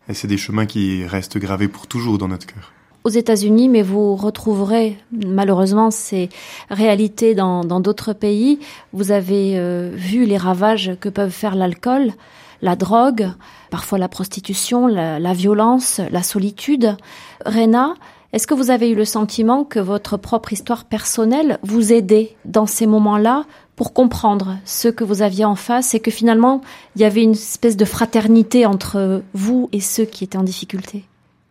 Et 0.08 0.14
c'est 0.14 0.28
des 0.28 0.38
chemins 0.38 0.66
qui 0.66 1.04
restent 1.04 1.36
gravés 1.36 1.68
pour 1.68 1.86
toujours 1.86 2.16
dans 2.16 2.28
notre 2.28 2.46
cœur 2.46 2.72
aux 3.06 3.08
États-Unis, 3.08 3.68
mais 3.68 3.82
vous 3.82 4.16
retrouverez 4.16 4.98
malheureusement 5.12 5.92
ces 5.92 6.28
réalités 6.70 7.36
dans 7.36 7.62
d'autres 7.62 8.12
pays. 8.12 8.58
Vous 8.92 9.12
avez 9.12 9.52
euh, 9.60 9.92
vu 9.94 10.24
les 10.24 10.36
ravages 10.36 10.96
que 11.00 11.08
peuvent 11.08 11.30
faire 11.30 11.54
l'alcool, 11.54 12.14
la 12.62 12.74
drogue, 12.74 13.30
parfois 13.70 13.98
la 13.98 14.08
prostitution, 14.08 14.88
la, 14.88 15.32
violence, 15.34 16.00
la 16.10 16.24
solitude. 16.24 16.96
Rena, 17.44 17.94
est-ce 18.32 18.48
que 18.48 18.54
vous 18.54 18.72
avez 18.72 18.90
eu 18.90 18.96
le 18.96 19.04
sentiment 19.04 19.62
que 19.62 19.78
votre 19.78 20.16
propre 20.16 20.52
histoire 20.52 20.84
personnelle 20.84 21.60
vous 21.62 21.92
aidait 21.92 22.34
dans 22.44 22.66
ces 22.66 22.88
moments-là 22.88 23.44
pour 23.76 23.92
comprendre 23.92 24.56
ce 24.64 24.88
que 24.88 25.04
vous 25.04 25.22
aviez 25.22 25.44
en 25.44 25.54
face 25.54 25.94
et 25.94 26.00
que 26.00 26.10
finalement 26.10 26.60
il 26.96 27.02
y 27.02 27.04
avait 27.04 27.22
une 27.22 27.32
espèce 27.32 27.76
de 27.76 27.84
fraternité 27.84 28.66
entre 28.66 29.22
vous 29.32 29.68
et 29.70 29.80
ceux 29.80 30.06
qui 30.06 30.24
étaient 30.24 30.38
en 30.38 30.42
difficulté? 30.42 31.04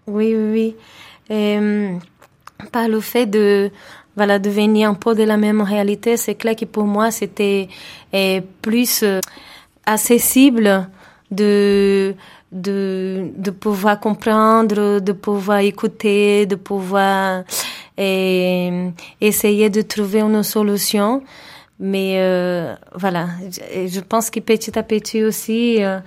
Oui, 0.07 0.35
oui, 0.35 0.51
oui. 0.51 0.75
Et, 1.29 1.57
par 2.71 2.87
le 2.87 2.99
fait 2.99 3.25
de 3.25 3.71
voilà 4.15 4.39
de 4.39 4.49
venir 4.49 4.89
un 4.89 4.93
peu 4.93 5.13
de 5.13 5.23
la 5.23 5.37
même 5.37 5.61
réalité, 5.61 6.17
c'est 6.17 6.35
clair 6.35 6.55
que 6.55 6.65
pour 6.65 6.85
moi 6.85 7.11
c'était 7.11 7.67
plus 8.61 9.03
euh, 9.03 9.19
accessible 9.85 10.87
de 11.31 12.15
de 12.51 13.31
de 13.35 13.51
pouvoir 13.51 13.99
comprendre, 13.99 14.99
de 14.99 15.11
pouvoir 15.11 15.59
écouter, 15.59 16.45
de 16.45 16.55
pouvoir 16.55 17.43
et, 17.97 18.91
essayer 19.21 19.69
de 19.69 19.81
trouver 19.81 20.21
une 20.21 20.43
solution. 20.43 21.23
Mais 21.77 22.19
euh, 22.19 22.73
voilà, 22.93 23.27
je, 23.51 23.99
pense 23.99 24.29
que 24.29 24.39
petit 24.39 24.79
à 24.79 24.83
petit 24.83 25.23
aussi, 25.23 25.83
euh, 25.83 25.99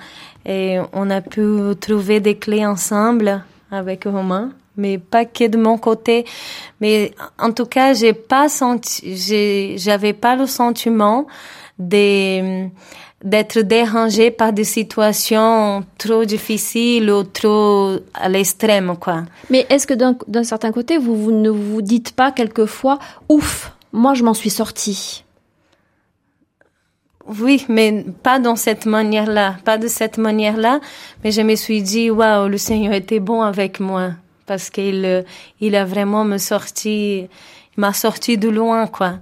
et 0.46 0.78
on 0.94 1.10
a 1.10 1.20
pu 1.20 1.42
trouver 1.78 2.20
des 2.20 2.36
clés 2.36 2.64
ensemble 2.64 3.44
avec 3.70 4.04
Romain 4.04 4.50
mais 4.78 4.96
pas 4.96 5.24
que 5.26 5.46
de 5.46 5.58
mon 5.58 5.76
côté. 5.76 6.24
Mais 6.80 7.12
en 7.38 7.52
tout 7.52 7.66
cas, 7.66 7.92
j'ai 7.92 8.14
pas 8.14 8.48
senti, 8.48 9.76
j'avais 9.76 10.14
pas 10.14 10.36
le 10.36 10.46
sentiment 10.46 11.26
d'être 11.78 13.60
dérangé 13.60 14.30
par 14.30 14.52
des 14.52 14.64
situations 14.64 15.84
trop 15.98 16.24
difficiles 16.24 17.10
ou 17.10 17.24
trop 17.24 17.96
à 18.14 18.28
l'extrême, 18.28 18.96
quoi. 18.98 19.24
Mais 19.50 19.66
est-ce 19.68 19.86
que 19.86 19.94
d'un 19.94 20.44
certain 20.44 20.72
côté, 20.72 20.96
vous, 20.96 21.16
vous 21.16 21.32
ne 21.32 21.50
vous 21.50 21.82
dites 21.82 22.12
pas 22.12 22.32
quelquefois, 22.32 22.98
ouf, 23.28 23.72
moi 23.92 24.14
je 24.14 24.22
m'en 24.24 24.34
suis 24.34 24.50
sortie 24.50 25.24
oui, 27.40 27.66
mais 27.68 28.06
pas 28.22 28.38
dans 28.38 28.56
cette 28.56 28.86
manière-là, 28.86 29.56
pas 29.62 29.76
de 29.76 29.86
cette 29.86 30.16
manière-là, 30.16 30.80
mais 31.22 31.30
je 31.30 31.42
me 31.42 31.56
suis 31.56 31.82
dit, 31.82 32.10
waouh, 32.10 32.48
le 32.48 32.56
Seigneur 32.56 32.94
était 32.94 33.20
bon 33.20 33.42
avec 33.42 33.80
moi 33.80 34.12
parce 34.48 34.70
qu'il 34.70 35.04
euh, 35.04 35.22
il 35.60 35.76
a 35.76 35.84
vraiment 35.84 36.24
me 36.24 36.38
sorti, 36.38 37.28
m'a 37.76 37.92
sorti 37.92 38.38
de 38.38 38.48
loin, 38.48 38.88
quoi. 38.88 39.12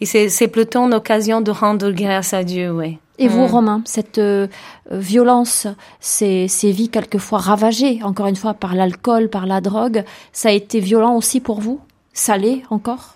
Et 0.00 0.06
c'est 0.06 0.48
plutôt 0.48 0.80
une 0.86 0.94
occasion 0.94 1.40
de 1.40 1.52
rendre 1.52 1.92
grâce 1.92 2.34
à 2.34 2.42
Dieu, 2.42 2.72
oui. 2.72 2.98
Et 3.18 3.28
vous, 3.28 3.42
mm. 3.42 3.50
Romain, 3.50 3.82
cette 3.84 4.18
euh, 4.18 4.48
violence, 4.90 5.68
ces, 6.00 6.48
ces 6.48 6.72
vies 6.72 6.88
quelquefois 6.88 7.38
ravagées, 7.38 8.02
encore 8.02 8.26
une 8.26 8.34
fois, 8.34 8.54
par 8.54 8.74
l'alcool, 8.74 9.28
par 9.28 9.46
la 9.46 9.60
drogue, 9.60 10.02
ça 10.32 10.48
a 10.48 10.52
été 10.52 10.80
violent 10.80 11.14
aussi 11.14 11.38
pour 11.40 11.60
vous? 11.60 11.80
Salé 12.14 12.64
encore? 12.70 13.14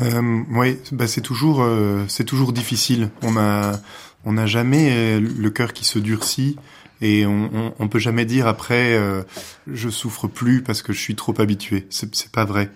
Euh, 0.00 0.42
Oui, 0.50 0.78
bah 0.90 1.06
c'est 1.06 1.20
toujours, 1.20 1.62
euh, 1.62 2.04
c'est 2.08 2.24
toujours 2.24 2.52
difficile. 2.52 3.10
On 3.22 3.36
a, 3.36 3.78
on 4.24 4.32
n'a 4.32 4.46
jamais 4.46 5.20
le 5.20 5.50
cœur 5.50 5.72
qui 5.72 5.84
se 5.84 6.00
durcit 6.00 6.56
et 7.00 7.26
on, 7.26 7.50
on, 7.52 7.74
on, 7.78 7.88
peut 7.88 7.98
jamais 7.98 8.24
dire 8.24 8.46
après 8.46 8.94
euh, 8.94 9.22
je 9.66 9.88
souffre 9.88 10.26
plus 10.28 10.62
parce 10.62 10.82
que 10.82 10.92
je 10.92 11.00
suis 11.00 11.14
trop 11.14 11.34
habitué. 11.40 11.86
C'est 11.90 12.30
pas 12.30 12.44
vrai. 12.44 12.70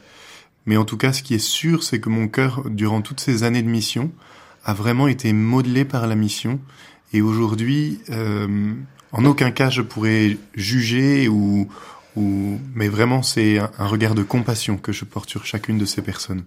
Mais 0.66 0.76
en 0.76 0.84
tout 0.84 0.96
cas, 0.96 1.12
ce 1.12 1.22
qui 1.22 1.34
est 1.34 1.38
sûr, 1.38 1.82
c'est 1.82 2.00
que 2.00 2.08
mon 2.08 2.28
cœur, 2.28 2.62
durant 2.70 3.02
toutes 3.02 3.20
ces 3.20 3.42
années 3.42 3.62
de 3.62 3.68
mission, 3.68 4.10
a 4.64 4.72
vraiment 4.72 5.08
été 5.08 5.32
modelé 5.32 5.84
par 5.84 6.06
la 6.06 6.14
mission. 6.14 6.58
Et 7.12 7.20
aujourd'hui, 7.20 8.00
euh, 8.10 8.72
en 9.12 9.24
aucun 9.26 9.50
cas, 9.50 9.68
je 9.68 9.82
pourrais 9.82 10.38
juger 10.54 11.28
ou, 11.28 11.68
ou 12.16 12.58
mais 12.74 12.88
vraiment, 12.88 13.22
c'est 13.22 13.58
un, 13.58 13.70
un 13.78 13.86
regard 13.86 14.14
de 14.14 14.22
compassion 14.22 14.78
que 14.78 14.92
je 14.92 15.04
porte 15.04 15.28
sur 15.28 15.44
chacune 15.44 15.76
de 15.76 15.84
ces 15.84 16.00
personnes. 16.00 16.44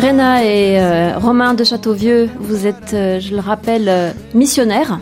Rena 0.00 0.44
et 0.44 0.80
euh, 0.80 1.18
Romain 1.18 1.52
de 1.52 1.62
Châteauvieux, 1.62 2.30
vous 2.38 2.66
êtes, 2.66 2.94
euh, 2.94 3.20
je 3.20 3.34
le 3.34 3.40
rappelle, 3.40 3.88
euh, 3.88 4.12
missionnaire, 4.34 4.98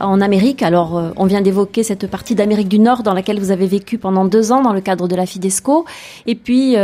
en 0.00 0.20
Amérique. 0.20 0.62
Alors, 0.62 1.12
on 1.16 1.26
vient 1.26 1.40
d'évoquer 1.40 1.82
cette 1.82 2.06
partie 2.06 2.34
d'Amérique 2.34 2.68
du 2.68 2.78
Nord 2.78 3.02
dans 3.02 3.14
laquelle 3.14 3.38
vous 3.38 3.50
avez 3.50 3.66
vécu 3.66 3.98
pendant 3.98 4.24
deux 4.24 4.52
ans 4.52 4.62
dans 4.62 4.72
le 4.72 4.80
cadre 4.80 5.08
de 5.08 5.16
la 5.16 5.26
Fidesco. 5.26 5.84
Et 6.26 6.34
puis, 6.34 6.76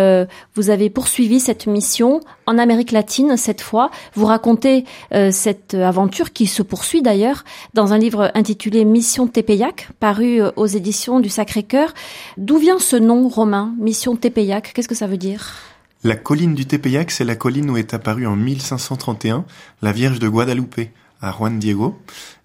vous 0.54 0.70
avez 0.70 0.90
poursuivi 0.90 1.40
cette 1.40 1.66
mission 1.66 2.20
en 2.46 2.58
Amérique 2.58 2.92
latine 2.92 3.36
cette 3.36 3.60
fois. 3.60 3.90
Vous 4.14 4.26
racontez 4.26 4.84
cette 5.30 5.74
aventure 5.74 6.32
qui 6.32 6.46
se 6.46 6.62
poursuit 6.62 7.02
d'ailleurs 7.02 7.44
dans 7.74 7.92
un 7.92 7.98
livre 7.98 8.30
intitulé 8.34 8.84
Mission 8.84 9.26
Tepeyac, 9.26 9.88
paru 10.00 10.40
aux 10.56 10.66
éditions 10.66 11.20
du 11.20 11.28
Sacré-Cœur. 11.28 11.92
D'où 12.36 12.58
vient 12.58 12.78
ce 12.78 12.96
nom 12.96 13.28
romain, 13.28 13.74
Mission 13.78 14.16
Tepeyac? 14.16 14.72
Qu'est-ce 14.74 14.88
que 14.88 14.94
ça 14.94 15.06
veut 15.06 15.16
dire? 15.16 15.54
La 16.02 16.16
colline 16.16 16.54
du 16.54 16.64
Tepeyac, 16.64 17.10
c'est 17.10 17.24
la 17.24 17.36
colline 17.36 17.68
où 17.68 17.76
est 17.76 17.92
apparue 17.92 18.26
en 18.26 18.34
1531 18.34 19.44
la 19.82 19.92
Vierge 19.92 20.18
de 20.18 20.28
Guadalupe 20.28 20.80
à 21.20 21.32
Juan 21.32 21.58
Diego. 21.58 21.98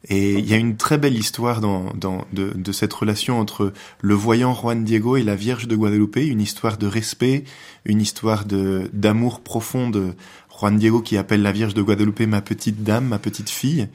Et 0.07 0.33
il 0.33 0.47
y 0.47 0.53
a 0.53 0.57
une 0.57 0.77
très 0.77 0.97
belle 0.97 1.17
histoire 1.17 1.61
dans, 1.61 1.91
dans, 1.93 2.25
de, 2.31 2.51
de, 2.55 2.71
cette 2.71 2.93
relation 2.93 3.39
entre 3.39 3.73
le 4.01 4.13
voyant 4.13 4.53
Juan 4.53 4.83
Diego 4.83 5.17
et 5.17 5.23
la 5.23 5.35
Vierge 5.35 5.67
de 5.67 5.75
Guadalupe, 5.75 6.17
une 6.17 6.41
histoire 6.41 6.77
de 6.77 6.85
respect, 6.85 7.43
une 7.85 8.01
histoire 8.01 8.45
de 8.45 8.89
d'amour 8.93 9.41
profond 9.41 9.89
de 9.89 10.13
Juan 10.59 10.77
Diego 10.77 11.01
qui 11.01 11.17
appelle 11.17 11.41
la 11.41 11.51
Vierge 11.51 11.73
de 11.73 11.81
Guadalupe 11.81 12.21
ma 12.21 12.41
petite 12.41 12.83
dame, 12.83 13.07
ma 13.07 13.19
petite 13.19 13.49
fille. 13.49 13.87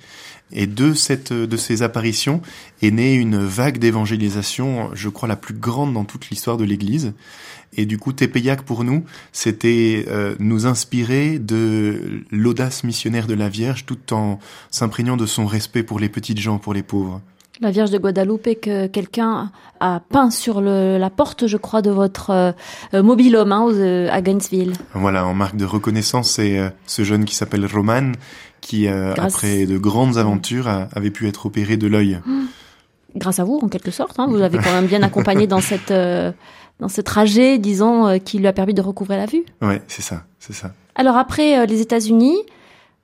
Et 0.52 0.66
de 0.66 0.94
cette 0.94 1.32
de 1.32 1.56
ces 1.56 1.82
apparitions 1.82 2.40
est 2.82 2.90
née 2.90 3.14
une 3.14 3.38
vague 3.38 3.78
d'évangélisation, 3.78 4.90
je 4.94 5.08
crois 5.08 5.28
la 5.28 5.36
plus 5.36 5.54
grande 5.54 5.94
dans 5.94 6.04
toute 6.04 6.30
l'histoire 6.30 6.56
de 6.56 6.64
l'Église. 6.64 7.12
Et 7.76 7.86
du 7.86 7.98
coup, 7.98 8.12
Tepeyac 8.12 8.62
pour 8.62 8.82
nous, 8.82 9.04
c'était 9.32 10.04
euh, 10.08 10.34
nous 10.40 10.66
inspirer 10.66 11.38
de 11.38 12.22
l'audace 12.30 12.82
missionnaire 12.82 13.26
de 13.26 13.34
la 13.34 13.48
Vierge, 13.48 13.86
tout 13.86 14.12
en 14.12 14.40
s'imprégnant 14.70 15.16
de 15.16 15.26
son 15.26 15.46
respect 15.46 15.84
pour 15.84 16.00
les 16.00 16.08
petites 16.08 16.40
gens, 16.40 16.58
pour 16.58 16.74
les 16.74 16.82
pauvres. 16.82 17.20
La 17.62 17.70
Vierge 17.70 17.90
de 17.90 17.98
Guadalupe 17.98 18.58
que 18.62 18.86
quelqu'un 18.86 19.52
a 19.80 20.00
peint 20.08 20.30
sur 20.30 20.62
le, 20.62 20.96
la 20.96 21.10
porte, 21.10 21.46
je 21.46 21.58
crois, 21.58 21.82
de 21.82 21.90
votre 21.90 22.30
euh, 22.30 22.52
euh 22.94 23.02
mobile-homme 23.02 23.52
hein, 23.52 24.08
à 24.10 24.22
Gainesville. 24.22 24.72
Voilà, 24.94 25.26
en 25.26 25.34
marque 25.34 25.56
de 25.56 25.66
reconnaissance, 25.66 26.30
c'est 26.30 26.58
euh, 26.58 26.70
ce 26.86 27.04
jeune 27.04 27.26
qui 27.26 27.34
s'appelle 27.34 27.66
Roman, 27.66 28.12
qui, 28.60 28.88
après 28.88 29.66
de 29.66 29.78
grandes 29.78 30.18
aventures, 30.18 30.68
avait 30.68 31.10
pu 31.10 31.28
être 31.28 31.46
opéré 31.46 31.76
de 31.76 31.86
l'œil. 31.86 32.20
Grâce 33.16 33.38
à 33.38 33.44
vous, 33.44 33.58
en 33.62 33.68
quelque 33.68 33.90
sorte. 33.90 34.18
Hein, 34.20 34.26
vous 34.28 34.36
l'avez 34.36 34.58
quand 34.58 34.72
même 34.72 34.86
bien 34.86 35.02
accompagné 35.02 35.46
dans 35.46 35.60
cette 35.60 35.92
dans 36.80 36.88
ce 36.88 37.00
trajet, 37.00 37.58
disons, 37.58 38.06
euh, 38.06 38.18
qui 38.18 38.38
lui 38.38 38.46
a 38.46 38.52
permis 38.52 38.74
de 38.74 38.80
recouvrer 38.80 39.16
la 39.16 39.26
vue. 39.26 39.44
Ouais, 39.60 39.82
c'est 39.86 40.02
ça, 40.02 40.24
c'est 40.38 40.54
ça. 40.54 40.74
Alors 40.94 41.16
après 41.16 41.58
euh, 41.58 41.66
les 41.66 41.80
États-Unis, 41.80 42.36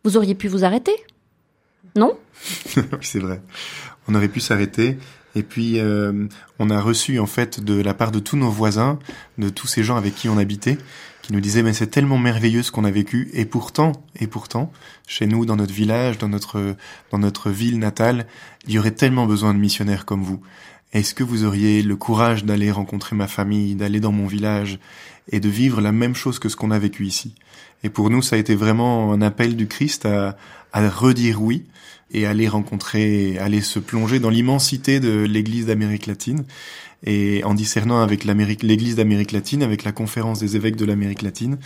vous 0.02 0.16
auriez 0.16 0.34
pu 0.34 0.48
vous 0.48 0.64
arrêter, 0.64 0.94
non? 1.94 2.18
Oui, 2.76 2.82
c'est 3.02 3.20
vrai. 3.20 3.40
On 4.08 4.14
aurait 4.14 4.28
pu 4.28 4.40
s'arrêter. 4.40 4.98
Et 5.34 5.42
puis, 5.42 5.78
euh, 5.78 6.26
on 6.58 6.70
a 6.70 6.80
reçu 6.80 7.18
en 7.18 7.26
fait 7.26 7.62
de 7.62 7.82
la 7.82 7.92
part 7.92 8.10
de 8.10 8.18
tous 8.20 8.38
nos 8.38 8.48
voisins, 8.48 8.98
de 9.36 9.50
tous 9.50 9.66
ces 9.66 9.82
gens 9.82 9.96
avec 9.96 10.14
qui 10.14 10.30
on 10.30 10.38
habitait, 10.38 10.78
qui 11.26 11.32
nous 11.32 11.40
disaient 11.40 11.64
mais 11.64 11.72
c'est 11.72 11.88
tellement 11.88 12.18
merveilleux 12.18 12.62
ce 12.62 12.70
qu'on 12.70 12.84
a 12.84 12.90
vécu. 12.90 13.30
Et 13.32 13.46
pourtant, 13.46 13.92
et 14.20 14.28
pourtant, 14.28 14.70
chez 15.08 15.26
nous, 15.26 15.44
dans 15.44 15.56
notre 15.56 15.74
village, 15.74 16.18
dans 16.18 16.28
notre 16.28 16.76
dans 17.10 17.18
notre 17.18 17.50
ville 17.50 17.80
natale, 17.80 18.26
il 18.68 18.74
y 18.74 18.78
aurait 18.78 18.92
tellement 18.92 19.26
besoin 19.26 19.52
de 19.52 19.58
missionnaires 19.58 20.04
comme 20.04 20.22
vous. 20.22 20.40
Est-ce 20.92 21.14
que 21.14 21.24
vous 21.24 21.44
auriez 21.44 21.82
le 21.82 21.96
courage 21.96 22.44
d'aller 22.44 22.70
rencontrer 22.70 23.16
ma 23.16 23.26
famille, 23.26 23.74
d'aller 23.74 24.00
dans 24.00 24.12
mon 24.12 24.26
village 24.26 24.78
et 25.30 25.40
de 25.40 25.48
vivre 25.48 25.80
la 25.80 25.92
même 25.92 26.14
chose 26.14 26.38
que 26.38 26.48
ce 26.48 26.56
qu'on 26.56 26.70
a 26.70 26.78
vécu 26.78 27.06
ici? 27.06 27.34
Et 27.82 27.90
pour 27.90 28.08
nous, 28.10 28.22
ça 28.22 28.36
a 28.36 28.38
été 28.38 28.54
vraiment 28.54 29.12
un 29.12 29.20
appel 29.20 29.56
du 29.56 29.66
Christ 29.66 30.06
à, 30.06 30.36
à 30.72 30.88
redire 30.88 31.42
oui 31.42 31.64
et 32.10 32.26
aller 32.26 32.48
rencontrer, 32.48 33.38
aller 33.38 33.60
se 33.60 33.78
plonger 33.78 34.20
dans 34.20 34.30
l'immensité 34.30 35.00
de 35.00 35.24
l'Église 35.24 35.66
d'Amérique 35.66 36.06
latine. 36.06 36.44
Et 37.04 37.42
en 37.44 37.54
discernant 37.54 38.00
avec 38.00 38.24
l'Église 38.24 38.96
d'Amérique 38.96 39.32
latine, 39.32 39.62
avec 39.62 39.84
la 39.84 39.92
conférence 39.92 40.38
des 40.40 40.56
évêques 40.56 40.76
de 40.76 40.84
l'Amérique 40.84 41.22
latine, 41.22 41.58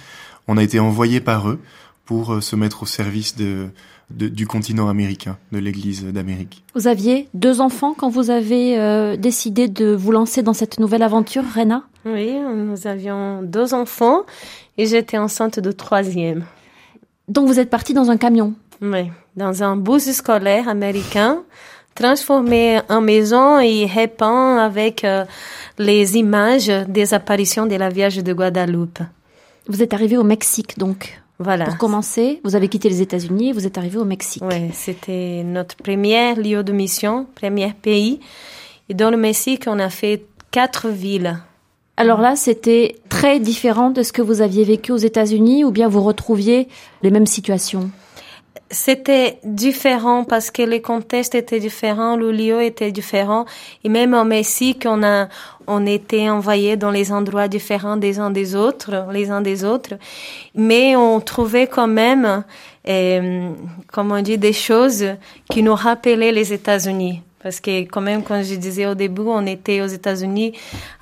on 0.48 0.56
a 0.56 0.62
été 0.62 0.80
envoyé 0.80 1.20
par 1.20 1.48
eux 1.48 1.61
pour 2.04 2.35
euh, 2.35 2.40
se 2.40 2.56
mettre 2.56 2.83
au 2.83 2.87
service 2.87 3.37
de, 3.37 3.68
du 4.11 4.46
continent 4.46 4.88
américain, 4.88 5.38
de 5.53 5.59
l'Église 5.59 6.05
d'Amérique. 6.05 6.64
Vous 6.75 6.88
aviez 6.88 7.29
deux 7.35 7.61
enfants 7.61 7.94
quand 7.96 8.09
vous 8.09 8.31
avez 8.31 8.79
euh, 8.79 9.16
décidé 9.16 9.68
de 9.68 9.94
vous 9.94 10.12
lancer 10.12 10.42
dans 10.42 10.53
cette 10.53 10.79
nouvelle 10.81 11.03
aventure, 11.03 11.44
Rena? 11.55 11.85
Oui, 12.05 12.33
nous 12.33 12.87
avions 12.87 13.42
deux 13.42 13.75
enfants 13.75 14.23
et 14.79 14.87
j'étais 14.87 15.18
enceinte 15.18 15.61
de 15.61 15.73
troisième. 15.73 16.44
Donc 17.29 17.46
vous 17.46 17.61
êtes 17.61 17.70
partie 17.70 17.94
dans 17.94 18.11
un 18.11 18.16
camion? 18.16 18.55
Oui, 18.83 19.11
dans 19.37 19.62
un 19.62 19.77
bus 19.77 20.11
scolaire 20.11 20.68
américain 20.68 21.42
transformé 21.94 22.81
en 22.88 23.01
maison 23.01 23.59
et 23.59 23.85
répand 23.85 24.59
avec 24.59 25.05
euh, 25.05 25.25
les 25.79 26.16
images 26.16 26.68
des 26.88 27.14
apparitions 27.14 27.66
de 27.66 27.77
la 27.77 27.90
Vierge 27.90 28.23
de 28.23 28.33
Guadeloupe. 28.33 29.01
Vous 29.68 29.83
êtes 29.83 29.92
arrivé 29.92 30.16
au 30.16 30.25
Mexique 30.25 30.79
donc? 30.79 31.20
Voilà. 31.40 31.64
Pour 31.64 31.79
commencer, 31.79 32.40
vous 32.44 32.55
avez 32.55 32.68
quitté 32.68 32.90
les 32.90 33.00
États-Unis 33.00 33.48
et 33.48 33.53
vous 33.53 33.66
êtes 33.66 33.79
arrivé 33.79 33.96
au 33.96 34.05
Mexique. 34.05 34.42
Oui, 34.46 34.70
c'était 34.74 35.42
notre 35.42 35.74
premier 35.74 36.35
lieu 36.35 36.62
de 36.62 36.70
mission, 36.70 37.26
premier 37.35 37.72
pays. 37.72 38.20
Et 38.90 38.94
dans 38.94 39.11
le 39.11 39.16
Mexique, 39.16 39.64
on 39.66 39.79
a 39.79 39.88
fait 39.88 40.26
quatre 40.50 40.88
villes. 40.90 41.38
Alors 41.96 42.20
là, 42.20 42.37
c'était 42.37 42.96
très 43.09 43.40
différent 43.40 43.90
de 43.90 44.03
ce 44.03 44.12
que 44.12 44.20
vous 44.20 44.42
aviez 44.42 44.64
vécu 44.64 44.92
aux 44.92 44.98
États-Unis 44.98 45.64
ou 45.64 45.70
bien 45.70 45.88
vous 45.88 46.03
retrouviez 46.03 46.68
les 47.03 47.11
mêmes 47.11 47.26
situations? 47.26 47.90
C'était 48.70 49.38
différent 49.42 50.24
parce 50.24 50.50
que 50.50 50.62
les 50.62 50.81
contextes 50.81 51.35
étaient 51.35 51.59
différents, 51.59 52.16
le 52.16 52.33
lieu 52.33 52.62
était 52.62 52.92
différent. 52.92 53.44
Et 53.83 53.88
même 53.88 54.14
au 54.14 54.24
Mexique, 54.24 54.85
on 54.87 55.03
a, 55.03 55.29
on 55.70 55.87
était 55.87 56.28
envoyés 56.28 56.76
dans 56.76 56.90
les 56.90 57.12
endroits 57.12 57.48
différents 57.48 57.96
des 57.96 58.18
uns 58.18 58.30
des 58.30 58.56
autres, 58.56 59.06
les 59.12 59.30
uns 59.30 59.40
des 59.40 59.64
autres. 59.64 59.94
Mais 60.54 60.96
on 60.96 61.20
trouvait 61.20 61.68
quand 61.68 61.87
même, 61.87 62.44
euh, 62.88 63.50
comme 63.92 64.11
on 64.12 64.20
dit, 64.20 64.37
des 64.37 64.52
choses 64.52 65.04
qui 65.50 65.62
nous 65.62 65.74
rappelaient 65.74 66.33
les 66.33 66.52
États-Unis. 66.52 67.22
Parce 67.42 67.59
que 67.59 67.85
quand 67.85 68.02
même, 68.02 68.22
quand 68.22 68.42
je 68.42 68.56
disais 68.56 68.87
au 68.87 68.94
début, 68.94 69.22
on 69.24 69.46
était 69.46 69.80
aux 69.80 69.87
États-Unis 69.87 70.52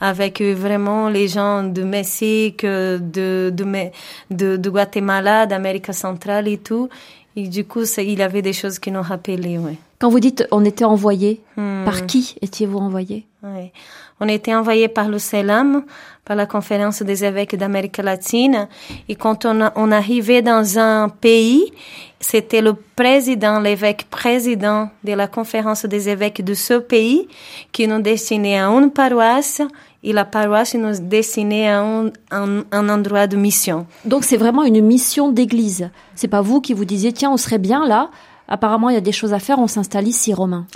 avec 0.01 0.41
vraiment 0.41 1.09
les 1.09 1.27
gens 1.27 1.65
du 1.65 1.83
Mexique, 1.83 2.65
de, 2.65 3.51
de, 3.53 3.91
de, 4.31 4.57
de 4.57 4.71
Guatemala, 4.71 5.47
d'Amérique 5.47 5.93
centrale 5.93 6.47
et 6.47 6.59
tout. 6.59 6.89
Et 7.37 7.49
du 7.49 7.65
coup, 7.65 7.85
ça, 7.85 8.03
il 8.03 8.21
avait 8.23 8.43
des 8.43 8.53
choses 8.53 8.79
qui 8.79 8.91
nous 8.91 9.03
rappelaient, 9.03 9.59
ouais. 9.59 9.77
Quand 9.99 10.11
vous 10.11 10.21
dites 10.21 10.47
on 10.53 10.65
était 10.65 10.85
envoyé, 10.85 11.41
hmm. 11.57 11.85
par 11.85 12.07
qui 12.07 12.37
étiez-vous 12.41 12.79
envoyé 12.79 13.27
ouais. 13.43 13.73
On 14.21 14.29
était 14.29 14.55
envoyé 14.55 14.89
par 14.89 15.09
le 15.09 15.19
CELAM, 15.19 15.85
par 16.25 16.37
la 16.37 16.47
conférence 16.47 17.03
des 17.03 17.25
évêques 17.25 17.57
d'Amérique 17.57 17.99
latine. 17.99 18.69
Et 19.09 19.15
quand 19.15 19.45
on, 19.45 19.71
on 19.77 19.93
arrivait 19.93 20.43
dans 20.43 20.79
un 20.79 21.09
pays, 21.09 21.73
c'était 22.21 22.61
le 22.61 22.75
président, 22.75 23.61
l'évêque 23.61 24.07
président 24.11 24.91
de 25.05 25.13
la 25.13 25.29
conférence 25.29 25.85
des 25.85 26.09
évêques 26.09 26.45
de 26.45 26.55
ce 26.55 26.75
pays 26.75 27.29
qui 27.71 27.87
nous 27.87 28.01
destinait 28.01 28.59
à 28.59 28.67
une 28.67 28.91
paroisse 28.91 29.63
et 30.03 30.13
la 30.13 30.25
paroisse 30.25 30.75
nous 30.75 31.01
destinait 31.01 31.69
à 31.69 31.81
un, 31.81 32.11
un, 32.31 32.89
endroit 32.89 33.27
de 33.27 33.37
mission. 33.37 33.87
Donc 34.05 34.25
c'est 34.25 34.37
vraiment 34.37 34.65
une 34.65 34.81
mission 34.85 35.31
d'église. 35.31 35.91
C'est 36.15 36.29
pas 36.29 36.41
vous 36.41 36.61
qui 36.61 36.73
vous 36.73 36.85
disiez 36.85 37.13
tiens 37.13 37.31
on 37.31 37.37
serait 37.37 37.59
bien 37.59 37.87
là. 37.87 38.11
Apparemment 38.49 38.91
il 38.91 38.95
y 38.95 38.99
a 38.99 39.03
des 39.03 39.13
choses 39.13 39.33
à 39.33 39.39
faire, 39.39 39.59
on 39.59 39.67
s'installe 39.67 40.09
ici, 40.09 40.33
Romain. 40.33 40.67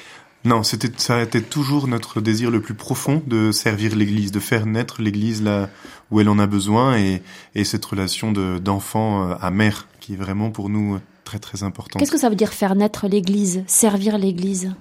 Non, 0.45 0.65
c'était 0.65 0.91
ça 0.97 1.19
a 1.19 1.23
été 1.23 1.41
toujours 1.41 1.87
notre 1.87 2.21
désir 2.21 2.51
le 2.51 2.61
plus 2.61 2.75
profond 2.75 3.23
de 3.27 3.53
servir 3.53 3.95
l'Église, 3.95 4.33
de 4.33 4.41
faire 4.41 4.67
naître 4.67 5.01
l'Église 5.01 5.41
là 5.41 5.69
où 6.11 6.21
elle 6.21 6.29
en 6.29 6.39
a 6.41 6.49
besoin 6.49 6.99
et, 6.99 7.23
et 7.55 7.65
cette 7.65 7.85
relation 7.85 8.33
de 8.33 8.59
d'enfant 8.59 9.31
euh, 9.31 9.35
à 9.41 9.51
mère 9.53 9.87
qui 10.01 10.15
est 10.15 10.17
vraiment 10.17 10.51
pour 10.51 10.69
nous 10.69 10.99
très 11.25 11.39
très 11.39 11.63
importante. 11.63 12.01
Qu'est-ce 12.01 12.11
que 12.11 12.19
ça 12.19 12.29
veut 12.29 12.35
dire 12.35 12.53
faire 12.53 12.75
naître 12.75 13.07
l'Église, 13.07 13.63
servir 13.69 14.19
l'Église? 14.19 14.75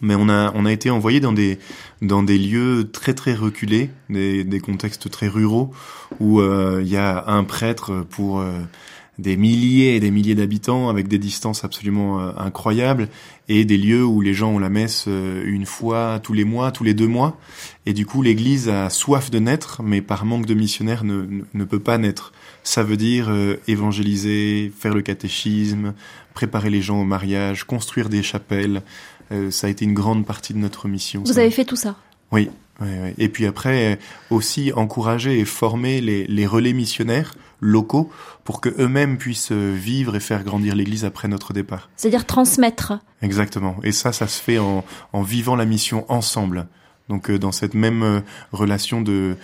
Mais 0.00 0.14
on 0.14 0.28
a 0.28 0.52
on 0.54 0.66
a 0.66 0.72
été 0.72 0.90
envoyé 0.90 1.20
dans 1.20 1.32
des 1.32 1.58
dans 2.02 2.22
des 2.22 2.38
lieux 2.38 2.90
très 2.92 3.14
très 3.14 3.34
reculés, 3.34 3.90
des, 4.10 4.44
des 4.44 4.60
contextes 4.60 5.10
très 5.10 5.28
ruraux 5.28 5.72
où 6.20 6.40
euh, 6.40 6.80
il 6.82 6.88
y 6.88 6.96
a 6.96 7.24
un 7.28 7.44
prêtre 7.44 8.04
pour 8.10 8.40
euh, 8.40 8.58
des 9.18 9.36
milliers 9.36 9.96
et 9.96 10.00
des 10.00 10.10
milliers 10.10 10.34
d'habitants 10.34 10.90
avec 10.90 11.08
des 11.08 11.18
distances 11.18 11.64
absolument 11.64 12.20
euh, 12.20 12.32
incroyables 12.36 13.08
et 13.48 13.64
des 13.64 13.78
lieux 13.78 14.04
où 14.04 14.20
les 14.20 14.34
gens 14.34 14.50
ont 14.50 14.58
la 14.58 14.68
messe 14.68 15.06
une 15.06 15.66
fois 15.66 16.20
tous 16.22 16.32
les 16.32 16.44
mois, 16.44 16.72
tous 16.72 16.84
les 16.84 16.94
deux 16.94 17.06
mois 17.06 17.38
et 17.86 17.94
du 17.94 18.04
coup 18.04 18.20
l'Église 18.20 18.68
a 18.68 18.90
soif 18.90 19.30
de 19.30 19.38
naître 19.38 19.82
mais 19.82 20.02
par 20.02 20.26
manque 20.26 20.46
de 20.46 20.54
missionnaires 20.54 21.04
ne, 21.04 21.24
ne, 21.54 21.64
peut 21.64 21.80
pas 21.80 21.96
naître. 21.96 22.32
Ça 22.62 22.82
veut 22.82 22.96
dire 22.96 23.32
évangéliser, 23.68 24.72
faire 24.76 24.92
le 24.92 25.02
catéchisme, 25.02 25.94
préparer 26.34 26.68
les 26.68 26.82
gens 26.82 27.00
au 27.00 27.04
mariage, 27.04 27.64
construire 27.64 28.08
des 28.10 28.22
chapelles, 28.22 28.82
ça 29.50 29.66
a 29.66 29.70
été 29.70 29.84
une 29.84 29.94
grande 29.94 30.24
partie 30.26 30.54
de 30.54 30.58
notre 30.58 30.88
mission. 30.88 31.22
Vous 31.24 31.38
avez 31.38 31.50
fait 31.50 31.64
tout 31.64 31.76
ça 31.76 31.96
Oui, 32.32 32.50
Et 33.18 33.28
puis 33.28 33.46
après, 33.46 33.98
aussi 34.30 34.72
encourager 34.74 35.38
et 35.38 35.44
former 35.44 36.00
les, 36.00 36.26
les 36.26 36.46
relais 36.46 36.72
missionnaires 36.72 37.34
locaux 37.60 38.10
pour 38.44 38.60
que 38.60 38.68
eux-mêmes 38.78 39.16
puissent 39.16 39.52
vivre 39.52 40.14
et 40.14 40.20
faire 40.20 40.44
grandir 40.44 40.74
l'Église 40.74 41.04
après 41.04 41.28
notre 41.28 41.52
départ. 41.52 41.88
C'est-à-dire 41.96 42.26
transmettre. 42.26 42.92
Exactement. 43.22 43.76
Et 43.82 43.92
ça, 43.92 44.12
ça 44.12 44.26
se 44.26 44.40
fait 44.40 44.58
en, 44.58 44.84
en 45.12 45.22
vivant 45.22 45.56
la 45.56 45.64
mission 45.64 46.04
ensemble. 46.08 46.66
Donc 47.08 47.30
dans 47.30 47.52
cette 47.52 47.74
même 47.74 48.22
relation 48.52 49.00
de, 49.00 49.36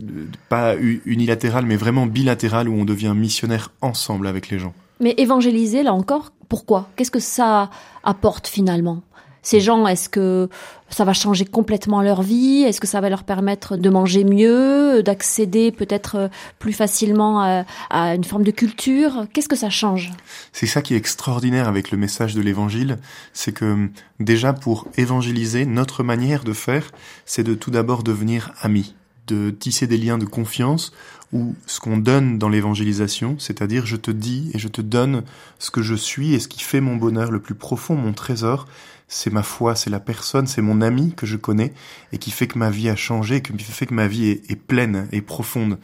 de, 0.00 0.28
pas 0.48 0.76
unilatérale, 0.76 1.66
mais 1.66 1.76
vraiment 1.76 2.06
bilatérale 2.06 2.68
où 2.68 2.74
on 2.74 2.84
devient 2.84 3.14
missionnaire 3.14 3.70
ensemble 3.80 4.26
avec 4.26 4.48
les 4.48 4.58
gens. 4.58 4.74
Mais 5.00 5.14
évangéliser, 5.16 5.82
là 5.82 5.92
encore, 5.92 6.32
pourquoi? 6.48 6.88
Qu'est-ce 6.96 7.10
que 7.10 7.20
ça 7.20 7.70
apporte 8.02 8.48
finalement? 8.48 9.02
Ces 9.42 9.60
gens, 9.60 9.86
est-ce 9.86 10.08
que 10.08 10.48
ça 10.90 11.04
va 11.04 11.12
changer 11.12 11.44
complètement 11.44 12.02
leur 12.02 12.22
vie? 12.22 12.62
Est-ce 12.62 12.80
que 12.80 12.86
ça 12.86 13.00
va 13.00 13.08
leur 13.08 13.24
permettre 13.24 13.76
de 13.76 13.90
manger 13.90 14.24
mieux, 14.24 15.02
d'accéder 15.02 15.70
peut-être 15.70 16.30
plus 16.58 16.72
facilement 16.72 17.64
à, 17.90 18.14
une 18.14 18.24
forme 18.24 18.44
de 18.44 18.50
culture? 18.50 19.26
Qu'est-ce 19.32 19.48
que 19.48 19.56
ça 19.56 19.70
change? 19.70 20.10
C'est 20.52 20.66
ça 20.66 20.82
qui 20.82 20.94
est 20.94 20.98
extraordinaire 20.98 21.68
avec 21.68 21.90
le 21.90 21.98
message 21.98 22.34
de 22.34 22.40
l'évangile, 22.40 22.98
c'est 23.32 23.52
que 23.52 23.88
déjà 24.20 24.52
pour 24.52 24.88
évangéliser, 24.96 25.66
notre 25.66 26.02
manière 26.02 26.44
de 26.44 26.52
faire, 26.52 26.90
c'est 27.26 27.44
de 27.44 27.54
tout 27.54 27.70
d'abord 27.70 28.02
devenir 28.02 28.52
amis 28.62 28.94
de 29.28 29.50
tisser 29.50 29.86
des 29.86 29.98
liens 29.98 30.18
de 30.18 30.24
confiance 30.24 30.92
ou 31.32 31.54
ce 31.66 31.78
qu'on 31.78 31.98
donne 31.98 32.38
dans 32.38 32.48
l'évangélisation, 32.48 33.36
c'est-à-dire 33.38 33.84
je 33.86 33.96
te 33.96 34.10
dis 34.10 34.50
et 34.54 34.58
je 34.58 34.68
te 34.68 34.80
donne 34.80 35.22
ce 35.58 35.70
que 35.70 35.82
je 35.82 35.94
suis 35.94 36.34
et 36.34 36.40
ce 36.40 36.48
qui 36.48 36.62
fait 36.62 36.80
mon 36.80 36.96
bonheur 36.96 37.30
le 37.30 37.40
plus 37.40 37.54
profond, 37.54 37.94
mon 37.94 38.14
trésor, 38.14 38.66
c'est 39.08 39.32
ma 39.32 39.42
foi, 39.42 39.74
c'est 39.74 39.90
la 39.90 40.00
personne, 40.00 40.46
c'est 40.46 40.60
mon 40.60 40.82
ami 40.82 41.14
que 41.14 41.26
je 41.26 41.36
connais 41.36 41.72
et 42.12 42.18
qui 42.18 42.30
fait 42.30 42.46
que 42.46 42.58
ma 42.58 42.70
vie 42.70 42.90
a 42.90 42.96
changé, 42.96 43.40
qui 43.40 43.52
fait 43.58 43.86
que 43.86 43.94
ma 43.94 44.06
vie 44.06 44.28
est, 44.28 44.50
est 44.50 44.56
pleine 44.56 45.08
et 45.12 45.22
profonde. 45.22 45.78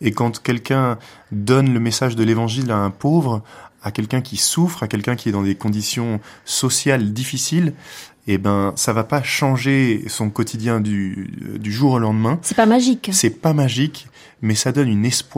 Et 0.00 0.12
quand 0.12 0.42
quelqu'un 0.42 0.98
donne 1.30 1.72
le 1.72 1.80
message 1.80 2.16
de 2.16 2.24
l'évangile 2.24 2.70
à 2.70 2.78
un 2.78 2.90
pauvre, 2.90 3.42
à 3.82 3.90
quelqu'un 3.92 4.22
qui 4.22 4.36
souffre, 4.36 4.82
à 4.82 4.88
quelqu'un 4.88 5.14
qui 5.14 5.28
est 5.28 5.32
dans 5.32 5.42
des 5.42 5.54
conditions 5.54 6.20
sociales 6.44 7.12
difficiles, 7.12 7.74
eh 8.26 8.38
ben 8.38 8.72
ça 8.76 8.92
va 8.92 9.04
pas 9.04 9.22
changer 9.22 10.04
son 10.08 10.30
quotidien 10.30 10.80
du, 10.80 11.30
du 11.58 11.72
jour 11.72 11.92
au 11.92 11.98
lendemain. 11.98 12.38
C'est 12.42 12.56
pas 12.56 12.66
magique. 12.66 13.10
C'est 13.12 13.40
pas 13.40 13.52
magique, 13.52 14.08
mais 14.42 14.54
ça 14.54 14.72
donne 14.72 14.88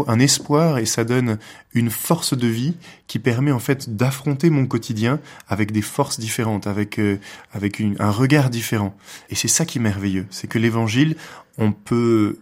un 0.06 0.18
espoir 0.18 0.78
et 0.78 0.86
ça 0.86 1.04
donne 1.04 1.38
une 1.74 1.90
force 1.90 2.36
de 2.36 2.46
vie 2.46 2.74
qui 3.06 3.18
permet 3.18 3.52
en 3.52 3.58
fait 3.58 3.96
d'affronter 3.96 4.50
mon 4.50 4.66
quotidien 4.66 5.20
avec 5.48 5.72
des 5.72 5.82
forces 5.82 6.18
différentes, 6.18 6.66
avec 6.66 6.98
euh, 6.98 7.18
avec 7.52 7.82
un 7.98 8.10
regard 8.10 8.50
différent. 8.50 8.94
Et 9.30 9.34
c'est 9.34 9.48
ça 9.48 9.64
qui 9.64 9.78
est 9.78 9.82
merveilleux, 9.82 10.26
c'est 10.30 10.46
que 10.46 10.58
l'évangile, 10.58 11.16
on 11.58 11.72
peut 11.72 12.38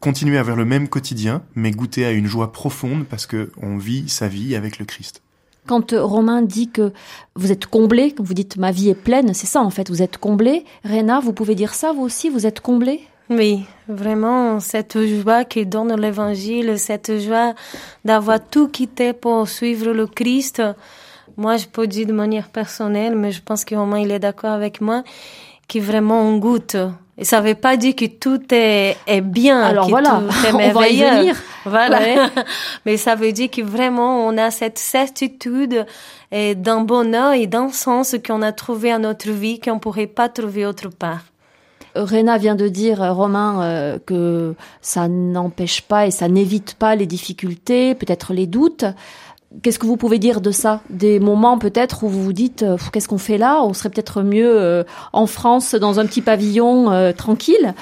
continuer 0.00 0.36
à 0.36 0.40
avoir 0.40 0.56
le 0.56 0.64
même 0.64 0.88
quotidien, 0.88 1.42
mais 1.54 1.70
goûter 1.70 2.04
à 2.04 2.12
une 2.12 2.26
joie 2.26 2.52
profonde 2.52 3.04
parce 3.04 3.26
que 3.26 3.50
on 3.60 3.76
vit 3.76 4.08
sa 4.08 4.28
vie 4.28 4.54
avec 4.56 4.78
le 4.78 4.84
Christ. 4.84 5.22
Quand 5.66 5.92
Romain 5.92 6.42
dit 6.42 6.68
que 6.68 6.92
vous 7.36 7.52
êtes 7.52 7.66
comblé, 7.66 8.12
quand 8.12 8.24
vous 8.24 8.34
dites 8.34 8.56
ma 8.56 8.72
vie 8.72 8.88
est 8.88 8.94
pleine, 8.94 9.32
c'est 9.32 9.46
ça 9.46 9.60
en 9.60 9.70
fait, 9.70 9.90
vous 9.90 10.02
êtes 10.02 10.18
comblé. 10.18 10.64
Réna, 10.82 11.20
vous 11.20 11.32
pouvez 11.32 11.54
dire 11.54 11.74
ça 11.74 11.92
vous 11.92 12.02
aussi, 12.02 12.30
vous 12.30 12.46
êtes 12.46 12.60
comblé 12.60 13.00
Oui, 13.36 13.64
vraiment, 13.88 14.60
cette 14.60 14.98
joie 15.04 15.44
qui 15.44 15.66
donne 15.66 15.98
l'évangile, 16.00 16.78
cette 16.78 17.20
joie 17.20 17.54
d'avoir 18.04 18.38
tout 18.40 18.68
quitté 18.68 19.12
pour 19.12 19.48
suivre 19.48 19.92
le 19.92 20.06
Christ. 20.06 20.62
Moi, 21.36 21.56
je 21.56 21.66
peux 21.66 21.86
dire 21.86 22.06
de 22.06 22.12
manière 22.12 22.48
personnelle, 22.48 23.16
mais 23.16 23.32
je 23.32 23.42
pense 23.42 23.64
que 23.64 23.74
Romain, 23.74 24.00
il 24.00 24.10
est 24.10 24.18
d'accord 24.18 24.52
avec 24.52 24.80
moi, 24.80 25.02
qui 25.66 25.80
vraiment 25.80 26.20
on 26.22 26.36
goûte 26.38 26.76
et 27.18 27.24
ça 27.24 27.40
veut 27.40 27.54
pas 27.54 27.76
dire 27.76 27.94
que 27.94 28.06
tout 28.06 28.42
est, 28.50 28.96
est 29.06 29.20
bien. 29.20 29.62
Alors 29.62 29.88
voilà, 29.88 30.22
on 30.52 30.70
va 30.70 30.88
y 30.88 31.02
venir. 31.02 31.36
Voilà. 31.64 32.30
Mais 32.86 32.96
ça 32.96 33.14
veut 33.14 33.32
dire 33.32 33.50
que 33.50 33.60
vraiment 33.60 34.26
on 34.26 34.38
a 34.38 34.50
cette 34.50 34.78
certitude 34.78 35.86
d'un 36.32 36.80
bonheur 36.80 37.34
et 37.34 37.46
d'un 37.46 37.68
sens 37.68 38.16
qu'on 38.26 38.40
a 38.40 38.52
trouvé 38.52 38.90
à 38.90 38.98
notre 38.98 39.30
vie 39.30 39.60
qu'on 39.60 39.78
pourrait 39.78 40.06
pas 40.06 40.30
trouver 40.30 40.64
autre 40.64 40.88
part. 40.88 41.20
Réna 41.94 42.38
vient 42.38 42.54
de 42.54 42.68
dire, 42.68 43.02
euh, 43.02 43.12
Romain, 43.12 43.62
euh, 43.62 43.98
que 44.04 44.54
ça 44.80 45.08
n'empêche 45.08 45.82
pas 45.82 46.06
et 46.06 46.10
ça 46.10 46.28
n'évite 46.28 46.74
pas 46.74 46.94
les 46.94 47.06
difficultés, 47.06 47.94
peut-être 47.94 48.32
les 48.32 48.46
doutes. 48.46 48.84
Qu'est-ce 49.62 49.78
que 49.78 49.84
vous 49.84 49.98
pouvez 49.98 50.18
dire 50.18 50.40
de 50.40 50.50
ça? 50.50 50.80
Des 50.88 51.20
moments 51.20 51.58
peut-être 51.58 52.04
où 52.04 52.08
vous 52.08 52.22
vous 52.24 52.32
dites 52.32 52.62
euh, 52.62 52.78
qu'est-ce 52.90 53.06
qu'on 53.06 53.18
fait 53.18 53.36
là? 53.36 53.62
On 53.62 53.74
serait 53.74 53.90
peut-être 53.90 54.22
mieux 54.22 54.82
en 55.12 55.26
France 55.26 55.74
dans 55.74 56.00
un 56.00 56.06
petit 56.06 56.22
pavillon 56.22 57.12
tranquille, 57.12 57.74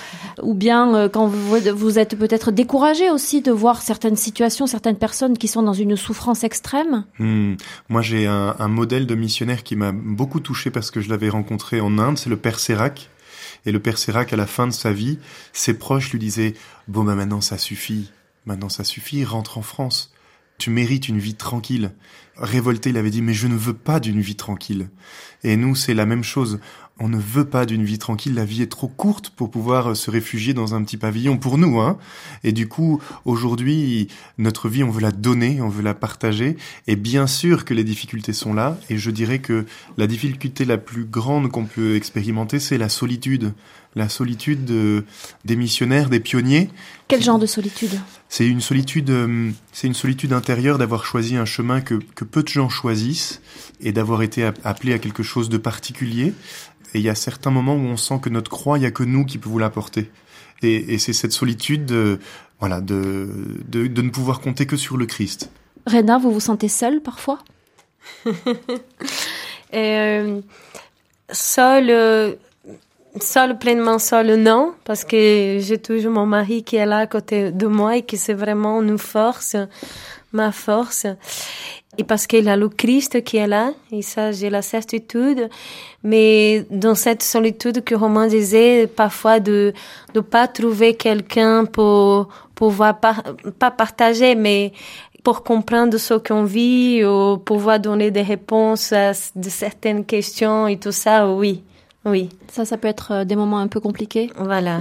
ou 0.43 0.55
bien 0.55 1.09
quand 1.11 1.29
vous, 1.29 1.99
êtes 2.01 2.19
peut-être 2.19 2.51
découragé 2.51 3.09
aussi 3.13 3.41
de 3.41 3.53
voir 3.53 3.83
certaines 3.83 4.17
situations, 4.17 4.67
certaines 4.67 4.97
personnes 4.97 5.39
qui 5.39 5.47
sont 5.47 5.63
dans 5.63 5.73
une 5.73 5.95
souffrance 5.95 6.43
extrême. 6.43 7.05
Hmm. 7.21 7.55
Moi, 7.89 8.03
j'ai 8.03 8.27
un, 8.27 8.57
un, 8.59 8.69
modèle 8.69 9.07
de 9.07 9.15
missionnaire 9.15 9.63
qui 9.63 9.77
m'a 9.77 9.93
beaucoup 9.93 10.41
touché 10.41 10.73
parce 10.73 10.91
que 10.91 11.01
je 11.01 11.09
l'avais 11.09 11.29
rencontré 11.29 11.81
en 11.81 11.99
Inde, 11.99 12.19
c'est 12.19 12.31
le 12.31 12.37
père 12.37 12.59
Sérac. 12.59 13.11
Et 13.67 13.73
le 13.73 13.81
père 13.81 13.99
Sérac, 13.99 14.33
à 14.33 14.37
la 14.37 14.47
fin 14.47 14.67
de 14.67 14.73
sa 14.73 14.93
vie, 14.93 15.19
ses 15.53 15.75
proches 15.75 16.13
lui 16.13 16.19
disaient 16.19 16.55
bon 16.89 17.05
ben 17.05 17.15
maintenant 17.15 17.41
ça 17.41 17.59
suffit, 17.59 18.11
maintenant 18.47 18.69
ça 18.69 18.85
suffit, 18.85 19.25
rentre 19.25 19.59
en 19.59 19.63
France 19.63 20.13
tu 20.61 20.71
mérites 20.71 21.09
une 21.09 21.19
vie 21.19 21.35
tranquille. 21.35 21.91
Révolté, 22.37 22.91
il 22.91 22.99
avait 22.99 23.11
dit, 23.11 23.23
mais 23.23 23.35
je 23.35 23.49
ne 23.49 23.57
veux 23.57 23.75
pas 23.75 23.99
d'une 23.99 24.21
vie 24.21 24.37
tranquille. 24.37 24.91
Et 25.43 25.57
nous, 25.57 25.75
c'est 25.75 25.95
la 25.95 26.07
même 26.07 26.23
chose. 26.23 26.61
On 27.03 27.09
ne 27.09 27.17
veut 27.17 27.47
pas 27.47 27.65
d'une 27.65 27.83
vie 27.83 27.99
tranquille. 27.99 28.35
La 28.35 28.45
vie 28.45 28.61
est 28.61 28.71
trop 28.71 28.87
courte 28.87 29.31
pour 29.31 29.51
pouvoir 29.51 29.97
se 29.97 30.11
réfugier 30.11 30.53
dans 30.53 30.75
un 30.75 30.85
petit 30.85 30.99
pavillon 30.99 31.39
pour 31.39 31.57
nous, 31.57 31.81
hein. 31.81 31.99
Et 32.45 32.53
du 32.53 32.69
coup, 32.69 33.01
aujourd'hui, 33.25 34.09
notre 34.37 34.69
vie, 34.69 34.85
on 34.85 34.91
veut 34.91 35.01
la 35.01 35.11
donner, 35.11 35.63
on 35.63 35.71
veut 35.71 35.83
la 35.83 35.95
partager. 35.95 36.59
Et 36.87 36.97
bien 36.97 37.27
sûr 37.27 37.65
que 37.65 37.73
les 37.73 37.85
difficultés 37.85 38.35
sont 38.35 38.53
là. 38.53 38.79
Et 38.91 38.99
je 38.99 39.11
dirais 39.11 39.39
que 39.39 39.65
la 39.97 40.07
difficulté 40.07 40.67
la 40.67 40.77
plus 40.77 41.05
grande 41.05 41.51
qu'on 41.51 41.65
peut 41.65 41.97
expérimenter, 41.97 42.61
c'est 42.61 42.79
la 42.79 42.91
solitude 42.91 43.55
la 43.97 44.09
solitude 44.09 44.65
des 45.45 45.57
missionnaires, 45.57 46.11
des 46.11 46.21
pionniers. 46.21 46.71
Quel 47.09 47.23
genre 47.23 47.41
de 47.41 47.47
solitude? 47.47 47.99
C'est 48.31 48.47
une 48.47 48.61
solitude, 48.61 49.11
euh, 49.11 49.51
c'est 49.73 49.89
une 49.89 49.95
solitude 49.95 50.33
intérieure 50.33 50.79
d'avoir 50.79 51.05
choisi 51.05 51.37
un 51.37 51.45
chemin 51.45 51.81
que, 51.81 51.95
que 52.15 52.25
peu 52.25 52.45
de 52.45 52.49
gens 52.49 52.69
choisissent 52.69 53.43
et 53.81 53.91
d'avoir 53.91 54.23
été 54.23 54.49
appelé 54.63 54.93
à 54.93 55.01
quelque 55.01 55.25
chose 55.25 55.49
de 55.49 55.59
particulier. 55.59 56.33
Et 56.95 57.01
il 57.01 57.03
y 57.03 57.09
a 57.09 57.17
certains 57.17 57.51
moments 57.51 57.75
où 57.75 57.81
on 57.81 57.97
sent 57.97 58.21
que 58.23 58.29
notre 58.29 58.49
croix, 58.49 58.79
il 58.79 58.83
y 58.83 58.87
a 58.87 58.93
que 58.93 59.03
nous 59.03 59.25
qui 59.25 59.39
pouvons 59.39 59.59
l'apporter. 59.59 60.13
Et, 60.63 60.95
et 60.95 60.99
c'est 60.99 61.13
cette 61.13 61.33
solitude, 61.33 61.87
de, 61.87 62.21
voilà, 62.61 62.81
de, 62.81 63.59
de, 63.67 63.89
de, 63.89 64.03
ne 64.03 64.11
pouvoir 64.11 64.41
compter 64.41 64.65
que 64.65 64.77
sur 64.77 64.97
le 64.97 65.07
Christ. 65.07 65.51
Rena, 65.87 66.19
vous 66.19 66.31
vous 66.31 66.41
sentez 66.41 66.69
seule 66.69 67.03
parfois? 67.03 67.41
Euh, 69.73 70.41
Seule 71.33 71.91
euh, 71.91 72.35
Seul, 73.19 73.59
pleinement 73.59 73.99
seul, 73.99 74.37
non, 74.37 74.73
parce 74.85 75.05
que 75.05 75.59
j'ai 75.59 75.79
toujours 75.79 76.13
mon 76.13 76.27
mari 76.27 76.63
qui 76.63 76.77
est 76.77 76.87
là 76.87 76.99
à 76.99 77.07
côté 77.09 77.51
de 77.51 77.67
moi 77.67 77.97
et 77.97 78.03
qui 78.03 78.17
c'est 78.17 78.35
vraiment 78.35 78.81
une 78.81 78.99
force, 78.99 79.57
ma 80.33 80.53
force. 80.53 81.07
Et 81.99 82.05
parce 82.05 82.29
qu'il 82.29 82.49
a 82.49 82.57
le 82.57 82.69
Christ 82.69 83.25
qui 83.25 83.39
est 83.39 83.49
là, 83.49 83.73
et 83.91 84.03
ça, 84.03 84.31
j'ai 84.31 84.49
la 84.49 84.63
certitude. 84.63 85.49
Mais 86.05 86.65
dans 86.71 86.95
cette 86.95 87.25
solitude 87.25 87.83
que 87.83 87.97
Romain 87.97 88.29
disait, 88.29 88.87
parfois 88.87 89.41
de 89.41 89.73
ne 90.15 90.21
pas 90.21 90.47
trouver 90.47 90.95
quelqu'un 90.95 91.65
pour 91.65 92.29
pouvoir 92.55 93.01
pas 93.01 93.71
partager, 93.73 94.37
mais 94.37 94.73
pour 95.25 95.43
comprendre 95.43 95.99
ce 95.99 96.15
qu'on 96.15 96.45
vit 96.45 97.05
ou 97.05 97.39
pouvoir 97.39 97.81
donner 97.81 98.13
des 98.13 98.23
réponses 98.23 98.93
à 98.93 99.11
de 99.35 99.49
certaines 99.49 100.05
questions 100.05 100.69
et 100.69 100.79
tout 100.79 100.93
ça, 100.93 101.29
oui. 101.29 101.65
Oui. 102.05 102.29
Ça, 102.51 102.65
ça 102.65 102.77
peut 102.79 102.89
être 102.89 103.13
euh, 103.13 103.25
des 103.25 103.37
moments 103.37 103.59
un 103.59 103.69
peu 103.69 103.81
compliqués. 103.81 104.31
Voilà. 104.39 104.81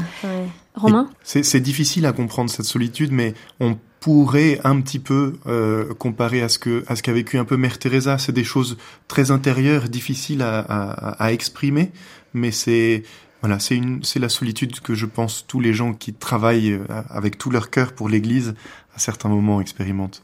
Romain 0.75 1.10
C'est 1.23 1.60
difficile 1.60 2.05
à 2.05 2.13
comprendre 2.13 2.49
cette 2.49 2.65
solitude, 2.65 3.12
mais 3.12 3.34
on 3.60 3.77
pourrait 3.99 4.62
un 4.63 4.79
petit 4.79 4.99
peu 4.99 5.34
euh, 5.45 5.93
comparer 5.95 6.41
à 6.41 6.49
ce 6.49 6.58
que 6.58 6.84
à 6.88 6.95
ce 6.95 7.03
qu'a 7.03 7.12
vécu 7.12 7.38
un 7.38 7.45
peu 7.45 7.58
Mère 7.58 7.79
Teresa. 7.79 8.17
C'est 8.17 8.32
des 8.32 8.43
choses 8.43 8.77
très 9.08 9.32
intérieures, 9.32 9.89
difficiles 9.89 10.41
à, 10.41 10.60
à, 10.60 11.23
à 11.23 11.34
exprimer, 11.34 11.91
mais 12.34 12.51
c'est 12.51 13.03
voilà, 13.41 13.60
c'est 13.60 13.75
une 13.75 14.03
c'est 14.03 14.19
la 14.19 14.29
solitude 14.29 14.79
que 14.79 14.93
je 14.93 15.05
pense 15.05 15.45
tous 15.47 15.60
les 15.60 15.73
gens 15.73 15.93
qui 15.93 16.13
travaillent 16.13 16.73
euh, 16.73 16.86
avec 17.10 17.38
tout 17.38 17.49
leur 17.49 17.69
cœur 17.69 17.93
pour 17.93 18.08
l'Église 18.08 18.53
à 18.95 18.99
certains 18.99 19.29
moments 19.29 19.60
expérimentent. 19.60 20.23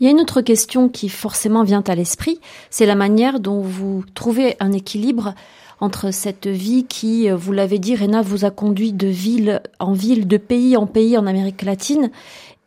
Il 0.00 0.04
y 0.04 0.08
a 0.08 0.10
une 0.10 0.20
autre 0.20 0.40
question 0.40 0.88
qui 0.88 1.08
forcément 1.08 1.62
vient 1.62 1.84
à 1.86 1.94
l'esprit, 1.94 2.40
c'est 2.68 2.86
la 2.86 2.96
manière 2.96 3.38
dont 3.38 3.60
vous 3.62 4.04
trouvez 4.14 4.56
un 4.58 4.72
équilibre 4.72 5.34
entre 5.80 6.12
cette 6.12 6.46
vie 6.46 6.84
qui, 6.84 7.30
euh, 7.30 7.36
vous 7.36 7.52
l'avez 7.52 7.78
dit, 7.78 7.96
Rena, 7.96 8.22
vous 8.22 8.44
a 8.44 8.50
conduit 8.50 8.92
de 8.92 9.08
ville 9.08 9.60
en 9.78 9.92
ville, 9.92 10.26
de 10.26 10.36
pays 10.36 10.76
en 10.76 10.86
pays 10.86 11.16
en 11.18 11.26
Amérique 11.26 11.62
latine, 11.62 12.10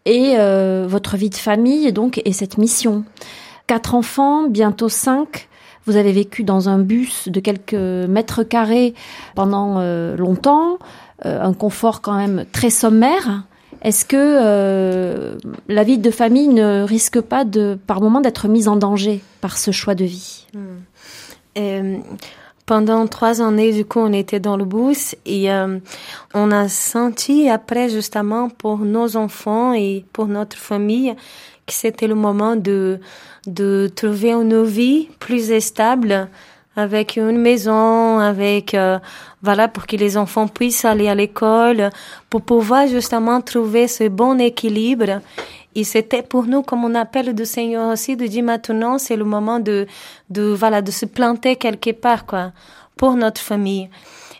et 0.05 0.35
euh, 0.37 0.85
votre 0.87 1.17
vie 1.17 1.29
de 1.29 1.35
famille, 1.35 1.91
donc, 1.91 2.21
et 2.23 2.33
cette 2.33 2.57
mission. 2.57 3.03
Quatre 3.65 3.95
enfants, 3.95 4.47
bientôt 4.47 4.89
cinq. 4.89 5.49
Vous 5.85 5.95
avez 5.95 6.11
vécu 6.11 6.43
dans 6.43 6.69
un 6.69 6.79
bus 6.79 7.29
de 7.29 7.39
quelques 7.39 7.73
mètres 7.73 8.43
carrés 8.43 8.93
pendant 9.35 9.75
euh, 9.79 10.15
longtemps. 10.17 10.79
un 11.23 11.53
confort 11.53 12.01
quand 12.01 12.15
même 12.15 12.45
très 12.51 12.69
sommaire. 12.69 13.43
Est-ce 13.81 14.05
que 14.05 15.37
la 15.67 15.83
vie 15.83 15.97
de 15.97 16.11
famille 16.11 16.47
ne 16.47 16.83
risque 16.83 17.21
pas 17.21 17.43
de, 17.43 17.77
par 17.87 18.01
moment, 18.01 18.21
d'être 18.21 18.47
mise 18.47 18.67
en 18.67 18.75
danger 18.75 19.21
par 19.41 19.57
ce 19.57 19.71
choix 19.71 19.95
de 19.95 20.05
vie? 20.05 20.45
Hmm. 20.53 22.01
Pendant 22.67 23.07
trois 23.07 23.41
années, 23.41 23.71
du 23.71 23.85
coup, 23.85 23.99
on 23.99 24.13
était 24.13 24.39
dans 24.39 24.57
le 24.57 24.65
bus 24.65 25.15
et 25.25 25.47
on 26.33 26.51
a 26.51 26.67
senti 26.67 27.49
après, 27.49 27.87
justement, 27.89 28.49
pour 28.49 28.79
nos 28.79 29.15
enfants 29.15 29.73
et 29.73 30.05
pour 30.13 30.27
notre 30.27 30.57
famille, 30.57 31.15
que 31.65 31.73
c'était 31.73 32.07
le 32.07 32.15
moment 32.15 32.55
de, 32.57 32.99
de 33.47 33.89
trouver 33.95 34.33
une 34.33 34.63
vie 34.63 35.07
plus 35.19 35.57
stable 35.59 36.29
avec 36.77 37.17
une 37.17 37.39
maison, 37.39 38.19
avec 38.19 38.75
euh, 38.75 38.99
voilà 39.41 39.67
pour 39.67 39.87
que 39.87 39.95
les 39.95 40.15
enfants 40.15 40.47
puissent 40.47 40.85
aller 40.85 41.09
à 41.09 41.15
l'école, 41.15 41.89
pour 42.29 42.43
pouvoir 42.43 42.87
justement 42.87 43.41
trouver 43.41 43.87
ce 43.87 44.07
bon 44.07 44.39
équilibre. 44.39 45.21
Et 45.77 45.83
c'était 45.83 46.23
pour 46.23 46.47
nous, 46.47 46.63
comme 46.63 46.83
on 46.83 46.95
appelle 46.95 47.35
le 47.35 47.45
Seigneur 47.45 47.93
aussi, 47.93 48.17
de 48.17 48.25
dire 48.25 48.43
maintenant 48.43 48.97
c'est 48.97 49.15
le 49.15 49.25
moment 49.25 49.59
de 49.59 49.85
de 50.31 50.41
voilà 50.41 50.81
de 50.81 50.89
se 50.89 51.05
planter 51.05 51.55
quelque 51.55 51.91
part 51.91 52.25
quoi 52.25 52.51
pour 52.97 53.13
notre 53.13 53.39
famille. 53.39 53.87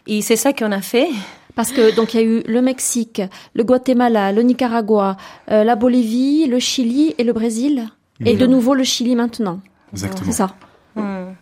Et 0.07 0.23
c'est 0.23 0.35
ça 0.35 0.51
qu'on 0.51 0.71
a 0.71 0.81
fait. 0.81 1.09
Parce 1.53 1.71
que 1.71 1.95
donc 1.95 2.15
il 2.15 2.17
y 2.19 2.23
a 2.23 2.25
eu 2.25 2.43
le 2.47 2.61
Mexique, 2.63 3.21
le 3.53 3.63
Guatemala, 3.63 4.31
le 4.31 4.41
Nicaragua, 4.41 5.15
euh, 5.51 5.63
la 5.63 5.75
Bolivie, 5.75 6.47
le 6.47 6.57
Chili 6.57 7.13
et 7.19 7.23
le 7.23 7.33
Brésil, 7.33 7.87
et 8.25 8.35
de 8.35 8.47
nouveau 8.47 8.73
le 8.73 8.83
Chili 8.83 9.15
maintenant. 9.15 9.59
Exactement. 9.93 10.25
C'est 10.25 10.37
ça. 10.37 10.55
Hmm. 10.95 11.33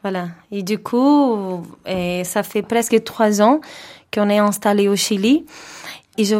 Voilà. 0.00 0.28
Et 0.52 0.62
du 0.62 0.78
coup, 0.78 1.62
et 1.86 2.24
ça 2.24 2.42
fait 2.42 2.62
presque 2.62 3.02
trois 3.04 3.42
ans 3.42 3.60
qu'on 4.12 4.30
est 4.30 4.38
installé 4.38 4.88
au 4.88 4.96
Chili. 4.96 5.44
Et 6.16 6.24
je, 6.24 6.36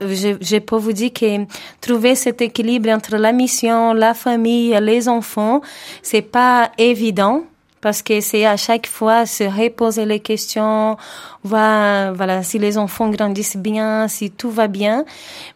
je, 0.00 0.36
je 0.40 0.58
peux 0.58 0.76
vous 0.76 0.92
dire 0.92 1.12
que 1.12 1.44
trouver 1.80 2.14
cet 2.14 2.40
équilibre 2.40 2.88
entre 2.90 3.16
la 3.16 3.32
mission, 3.32 3.92
la 3.92 4.14
famille, 4.14 4.76
les 4.80 5.08
enfants, 5.08 5.60
c'est 6.02 6.22
pas 6.22 6.70
évident 6.78 7.44
parce 7.80 8.02
que 8.02 8.20
c'est 8.20 8.44
à 8.44 8.56
chaque 8.56 8.86
fois 8.86 9.26
se 9.26 9.44
reposer 9.44 10.04
les 10.04 10.20
questions, 10.20 10.96
voir 11.44 12.14
voilà 12.14 12.42
si 12.42 12.58
les 12.58 12.78
enfants 12.78 13.10
grandissent 13.10 13.56
bien, 13.56 14.08
si 14.08 14.30
tout 14.30 14.50
va 14.50 14.68
bien, 14.68 15.04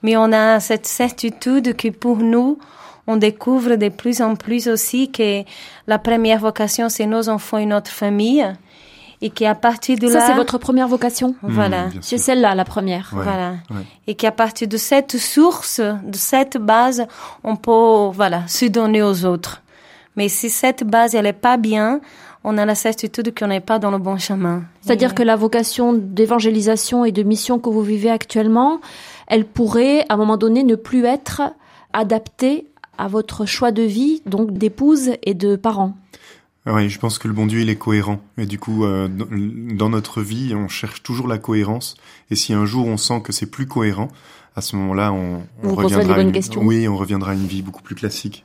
mais 0.03 0.17
on 0.17 0.33
a 0.33 0.61
cette 0.61 0.87
certitude 0.87 1.75
que 1.77 1.89
pour 1.89 2.19
nous 2.19 2.59
on 3.07 3.17
découvre 3.17 3.75
de 3.75 3.89
plus 3.89 4.23
en 4.23 4.37
plus 4.37 4.69
aussi 4.69 5.11
que 5.11 5.43
la 5.87 5.99
première 5.99 6.39
vocation 6.39 6.89
c'est 6.89 7.07
nos 7.07 7.29
enfants 7.29 7.59
et 7.59 7.67
notre 7.67 7.91
famille 7.91 8.47
et 9.23 9.31
qu'à 9.31 9.55
partir 9.55 9.97
de 9.99 10.09
là 10.09 10.21
ça 10.21 10.27
c'est 10.27 10.35
votre 10.35 10.59
première 10.59 10.89
vocation 10.89 11.35
voilà. 11.43 11.87
mmh, 11.87 11.93
c'est 12.03 12.19
celle-là 12.19 12.55
la 12.55 12.65
première. 12.65 13.11
Voilà. 13.13 13.55
et 14.07 14.15
qu'à 14.15 14.33
partir 14.33 14.69
de 14.69 14.77
cette 14.77 15.17
source 15.17 15.81
de 15.81 16.17
cette 16.17 16.59
base 16.59 17.07
on 17.45 17.57
peut 17.57 18.11
voilà 18.13 18.47
se 18.49 18.67
donner 18.67 19.03
aux 19.03 19.25
autres. 19.25 19.63
Mais 20.17 20.29
si 20.29 20.51
cette 20.51 20.85
base, 20.85 21.15
elle 21.15 21.27
est 21.27 21.33
pas 21.33 21.57
bien, 21.57 22.01
on 22.45 22.59
a 22.59 22.65
la 22.67 22.75
certitude 22.75 23.37
qu'on 23.39 23.47
n'est 23.47 23.61
pas 23.61 23.79
dans 23.79 23.91
le 23.91 23.99
bon 23.99 24.19
chemin. 24.19 24.65
C'est-à-dire 24.81 25.15
que 25.15 25.23
la 25.23 25.37
vocation 25.37 25.93
d'évangélisation 25.93 27.05
et 27.05 27.13
de 27.13 27.23
mission 27.23 27.59
que 27.59 27.71
vous 27.71 27.83
vivez 27.83 28.11
actuellement, 28.11 28.81
elle 29.27 29.45
pourrait, 29.45 30.05
à 30.09 30.15
un 30.15 30.17
moment 30.17 30.37
donné, 30.37 30.65
ne 30.65 30.75
plus 30.75 31.05
être 31.05 31.43
adaptée 31.93 32.67
à 32.99 33.09
votre 33.09 33.47
choix 33.47 33.71
de 33.71 33.83
vie, 33.83 34.23
donc 34.27 34.53
d'épouse 34.53 35.13
et 35.23 35.35
de 35.35 35.57
parents. 35.57 35.95
Oui, 36.67 36.89
je 36.89 36.99
pense 36.99 37.19
que 37.19 37.27
le 37.27 37.35
bon 37.35 37.47
Dieu, 37.47 37.61
il 37.61 37.71
est 37.71 37.77
cohérent. 37.77 38.21
Et 38.39 38.47
du 38.47 38.59
coup, 38.59 38.85
euh, 38.85 39.09
dans 39.09 39.89
notre 39.89 40.23
vie, 40.23 40.55
on 40.55 40.69
cherche 40.69 41.03
toujours 41.03 41.27
la 41.27 41.39
cohérence. 41.39 41.97
Et 42.31 42.37
si 42.37 42.53
un 42.53 42.65
jour 42.67 42.87
on 42.87 42.97
sent 42.97 43.21
que 43.23 43.33
c'est 43.33 43.51
plus 43.51 43.67
cohérent, 43.67 44.09
à 44.55 44.61
ce 44.61 44.77
moment-là, 44.77 45.13
on, 45.13 45.43
on 45.65 45.75
reviendra. 45.75 46.21
Une... 46.21 46.33
Oui, 46.57 46.87
on 46.87 46.97
reviendra 46.97 47.33
à 47.33 47.35
une 47.35 47.47
vie 47.47 47.63
beaucoup 47.63 47.83
plus 47.83 47.97
classique. 47.97 48.45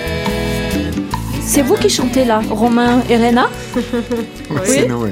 C'est 1.53 1.63
vous 1.63 1.75
qui 1.75 1.89
chantez 1.89 2.23
là, 2.23 2.39
Romain 2.49 3.01
et 3.09 3.17
Rena 3.17 3.49
Oui, 4.49 5.11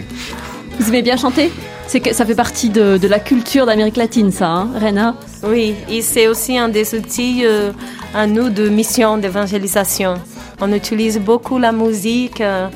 Vous 0.80 0.88
aimez 0.88 1.02
bien 1.02 1.18
chanter? 1.18 1.52
C'est 1.86 2.00
que 2.00 2.14
ça 2.14 2.26
fait 2.26 2.34
partie 2.34 2.70
de, 2.70 2.98
la 3.10 3.20
culture 3.20 3.66
d'Amérique 3.66 3.98
latine, 3.98 4.32
ça, 4.32 4.48
hein, 4.48 4.70
Rena? 4.80 5.16
Oui, 5.44 5.76
et 5.90 6.02
c'est 6.02 6.30
aussi 6.30 6.58
un 6.58 6.70
des 6.70 6.96
outils 6.96 7.42
euh, 7.44 7.74
à 8.16 8.26
nous 8.26 8.50
de 8.50 8.70
mission 8.70 9.18
d'évangélisation. 9.18 10.14
On 10.62 10.72
utilise 10.72 11.20
beaucoup 11.20 11.58
la 11.58 11.74
musique, 11.74 12.40
euh, 12.40 12.70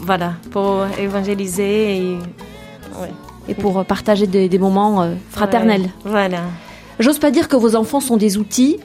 voilà, 0.00 0.32
pour 0.50 0.86
évangéliser 0.98 1.98
et, 1.98 2.18
et 3.48 3.54
pour 3.54 3.84
partager 3.84 4.26
des, 4.26 4.58
moments 4.58 5.02
euh, 5.02 5.12
fraternels. 5.30 5.90
voilà. 6.06 6.40
J'ose 6.98 7.18
pas 7.18 7.30
dire 7.30 7.48
que 7.48 7.56
vos 7.56 7.76
enfants 7.76 8.00
sont 8.00 8.16
des 8.16 8.36
outils, 8.36 8.78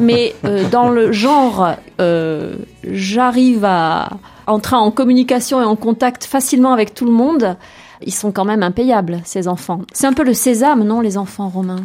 mais 0.00 0.34
euh, 0.44 0.68
dans 0.68 0.90
le 0.90 1.12
genre, 1.12 1.74
euh, 2.00 2.56
j'arrive 2.84 3.64
à 3.64 4.10
entrer 4.46 4.76
en 4.76 4.90
communication 4.90 5.60
et 5.60 5.64
en 5.64 5.76
contact 5.76 6.24
facilement 6.24 6.72
avec 6.72 6.94
tout 6.94 7.04
le 7.04 7.12
monde. 7.12 7.56
Ils 8.02 8.14
sont 8.14 8.30
quand 8.30 8.44
même 8.44 8.62
impayables, 8.62 9.20
ces 9.24 9.48
enfants. 9.48 9.82
C'est 9.92 10.06
un 10.06 10.12
peu 10.12 10.24
le 10.24 10.34
sésame, 10.34 10.84
non, 10.84 11.00
les 11.00 11.16
enfants 11.16 11.48
romains? 11.48 11.84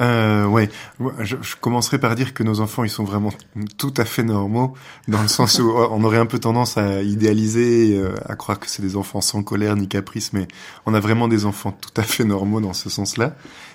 Euh, 0.00 0.46
ouais, 0.46 0.70
je, 1.20 1.36
commencerai 1.60 1.98
par 1.98 2.14
dire 2.14 2.32
que 2.32 2.42
nos 2.42 2.60
enfants, 2.60 2.82
ils 2.82 2.90
sont 2.90 3.04
vraiment 3.04 3.30
tout 3.76 3.92
à 3.98 4.06
fait 4.06 4.22
normaux, 4.22 4.72
dans 5.06 5.20
le 5.20 5.28
sens 5.28 5.58
où 5.58 5.70
on 5.70 6.02
aurait 6.04 6.18
un 6.18 6.26
peu 6.26 6.38
tendance 6.38 6.78
à 6.78 7.02
idéaliser, 7.02 7.98
euh, 7.98 8.14
à 8.26 8.34
croire 8.34 8.58
que 8.58 8.68
c'est 8.68 8.80
des 8.80 8.96
enfants 8.96 9.20
sans 9.20 9.42
colère 9.42 9.76
ni 9.76 9.88
caprice, 9.88 10.32
mais 10.32 10.48
on 10.86 10.94
a 10.94 11.00
vraiment 11.00 11.28
des 11.28 11.44
enfants 11.44 11.72
tout 11.72 12.00
à 12.00 12.02
fait 12.02 12.24
normaux 12.24 12.60
dans 12.60 12.72
ce 12.72 12.88
sens-là. 12.88 13.34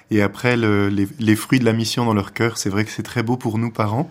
Et 0.09 0.21
après, 0.21 0.55
le, 0.55 0.89
les, 0.89 1.07
les, 1.19 1.35
fruits 1.35 1.59
de 1.59 1.65
la 1.65 1.73
mission 1.73 2.05
dans 2.05 2.13
leur 2.13 2.33
cœur, 2.33 2.57
c'est 2.57 2.69
vrai 2.69 2.85
que 2.85 2.91
c'est 2.91 3.03
très 3.03 3.23
beau 3.23 3.35
pour 3.35 3.57
nous 3.57 3.71
parents 3.71 4.09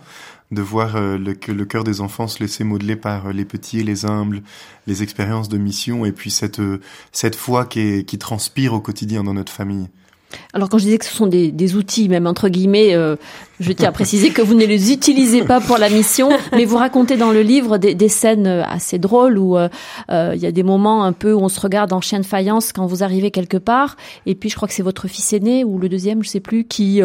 de 0.51 0.61
voir 0.61 0.95
euh, 0.95 1.17
le, 1.17 1.35
le 1.47 1.65
cœur 1.65 1.83
des 1.83 1.99
enfants 2.01 2.27
se 2.27 2.39
laisser 2.39 2.63
modeler 2.63 2.95
par 2.95 3.27
euh, 3.27 3.31
les 3.33 3.45
petits 3.45 3.79
et 3.79 3.83
les 3.83 4.05
humbles, 4.05 4.41
les 4.85 5.03
expériences 5.03 5.49
de 5.49 5.57
mission, 5.57 6.05
et 6.05 6.11
puis 6.11 6.31
cette, 6.31 6.59
euh, 6.59 6.79
cette 7.11 7.35
foi 7.35 7.65
qui, 7.65 8.05
qui 8.05 8.17
transpire 8.17 8.73
au 8.73 8.79
quotidien 8.79 9.23
dans 9.23 9.33
notre 9.33 9.51
famille. 9.51 9.89
Alors 10.53 10.69
quand 10.69 10.77
je 10.77 10.85
disais 10.85 10.97
que 10.97 11.05
ce 11.05 11.15
sont 11.15 11.27
des, 11.27 11.51
des 11.51 11.75
outils, 11.75 12.09
même 12.09 12.27
entre 12.27 12.49
guillemets, 12.49 12.93
euh, 12.93 13.15
je 13.59 13.71
tiens 13.71 13.89
à 13.89 13.91
préciser 13.91 14.31
que 14.31 14.41
vous 14.41 14.55
ne 14.55 14.65
les 14.65 14.91
utilisez 14.91 15.43
pas 15.43 15.61
pour 15.61 15.77
la 15.77 15.89
mission, 15.89 16.29
mais 16.51 16.65
vous 16.65 16.77
racontez 16.77 17.15
dans 17.15 17.31
le 17.31 17.41
livre 17.41 17.77
des, 17.77 17.95
des 17.95 18.09
scènes 18.09 18.47
assez 18.47 18.99
drôles 18.99 19.37
où 19.37 19.57
euh, 19.57 19.69
euh, 20.09 20.33
il 20.35 20.41
y 20.41 20.45
a 20.45 20.51
des 20.51 20.63
moments 20.63 21.03
un 21.03 21.13
peu 21.13 21.33
où 21.33 21.39
on 21.39 21.49
se 21.49 21.59
regarde 21.59 21.93
en 21.93 22.01
chien 22.01 22.19
de 22.19 22.25
faïence 22.25 22.73
quand 22.73 22.85
vous 22.85 23.03
arrivez 23.03 23.31
quelque 23.31 23.57
part, 23.57 23.95
et 24.25 24.35
puis 24.35 24.49
je 24.49 24.55
crois 24.55 24.67
que 24.67 24.73
c'est 24.73 24.83
votre 24.83 25.07
fils 25.07 25.31
aîné 25.33 25.63
ou 25.63 25.79
le 25.79 25.89
deuxième, 25.89 26.23
je 26.23 26.29
sais 26.29 26.39
plus, 26.39 26.65
qui 26.65 27.01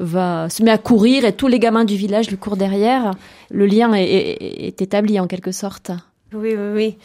va 0.00 0.48
se 0.48 0.62
met 0.62 0.70
à 0.70 0.78
courir 0.78 1.24
et 1.24 1.32
tous 1.32 1.48
les 1.48 1.58
gamins 1.58 1.84
du 1.84 1.96
village 1.96 2.28
lui 2.30 2.36
courent 2.36 2.56
derrière. 2.56 3.12
Le 3.50 3.66
lien 3.66 3.92
est, 3.94 4.04
est, 4.04 4.66
est 4.66 4.82
établi 4.82 5.20
en 5.20 5.26
quelque 5.26 5.52
sorte. 5.52 5.92
Oui, 6.32 6.54
oui, 6.56 6.72
oui. 6.74 6.96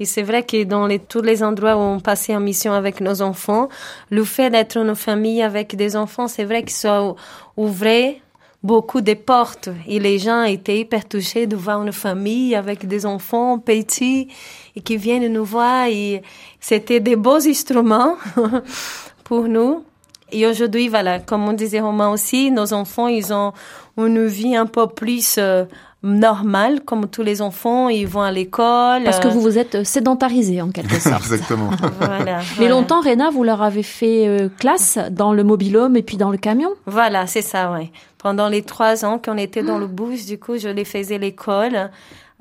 Et 0.00 0.04
c'est 0.04 0.22
vrai 0.22 0.44
que 0.44 0.64
dans 0.64 0.86
les, 0.86 0.98
tous 0.98 1.22
les 1.22 1.42
endroits 1.42 1.76
où 1.76 1.80
on 1.80 2.00
passait 2.00 2.34
en 2.34 2.40
mission 2.40 2.72
avec 2.72 3.00
nos 3.00 3.20
enfants, 3.22 3.68
le 4.10 4.24
fait 4.24 4.50
d'être 4.50 4.76
une 4.76 4.94
famille 4.94 5.42
avec 5.42 5.74
des 5.76 5.96
enfants, 5.96 6.28
c'est 6.28 6.44
vrai 6.44 6.62
qu'ils 6.62 6.76
sont 6.76 7.16
ouvrés 7.56 8.22
beaucoup 8.62 9.00
de 9.00 9.14
portes 9.14 9.68
et 9.86 10.00
les 10.00 10.18
gens 10.18 10.42
étaient 10.42 10.80
hyper 10.80 11.06
touchés 11.06 11.46
de 11.46 11.56
voir 11.56 11.82
une 11.82 11.92
famille 11.92 12.54
avec 12.54 12.86
des 12.86 13.06
enfants 13.06 13.58
petits 13.58 14.28
et 14.74 14.80
qui 14.80 14.96
viennent 14.96 15.32
nous 15.32 15.44
voir 15.44 15.86
et 15.86 16.22
c'était 16.60 17.00
des 17.00 17.16
beaux 17.16 17.46
instruments 17.46 18.16
pour 19.24 19.44
nous. 19.44 19.84
Et 20.30 20.46
aujourd'hui, 20.46 20.88
voilà, 20.88 21.20
comme 21.20 21.48
on 21.48 21.54
disait 21.54 21.80
Romain 21.80 22.10
aussi, 22.10 22.50
nos 22.50 22.74
enfants, 22.74 23.08
ils 23.08 23.32
ont 23.32 23.52
une 23.96 24.26
vie 24.26 24.54
un 24.54 24.66
peu 24.66 24.86
plus 24.86 25.36
euh, 25.38 25.64
normale, 26.02 26.80
comme 26.82 27.08
tous 27.08 27.22
les 27.22 27.42
enfants, 27.42 27.88
ils 27.88 28.06
vont 28.06 28.22
à 28.22 28.30
l'école. 28.30 29.04
Parce 29.04 29.18
que 29.18 29.28
vous 29.28 29.40
vous 29.40 29.58
êtes 29.58 29.84
sédentarisé 29.84 30.62
en 30.62 30.70
quelque 30.70 30.98
sorte. 31.00 31.22
Exactement. 31.22 31.70
Voilà, 31.98 32.40
Mais 32.58 32.68
longtemps, 32.68 33.00
Réna, 33.00 33.30
vous 33.30 33.42
leur 33.42 33.62
avez 33.62 33.82
fait 33.82 34.26
euh, 34.28 34.48
classe 34.48 34.98
dans 35.10 35.32
le 35.32 35.42
mobilhome 35.42 35.96
et 35.96 36.02
puis 36.02 36.16
dans 36.16 36.30
le 36.30 36.38
camion? 36.38 36.70
Voilà, 36.86 37.26
c'est 37.26 37.42
ça, 37.42 37.72
ouais. 37.72 37.90
Pendant 38.18 38.48
les 38.48 38.62
trois 38.62 39.04
ans 39.04 39.18
qu'on 39.18 39.36
était 39.36 39.62
dans 39.62 39.78
le 39.78 39.86
bus, 39.86 40.26
du 40.26 40.38
coup, 40.38 40.58
je 40.58 40.68
les 40.68 40.84
faisais 40.84 41.18
l'école, 41.18 41.90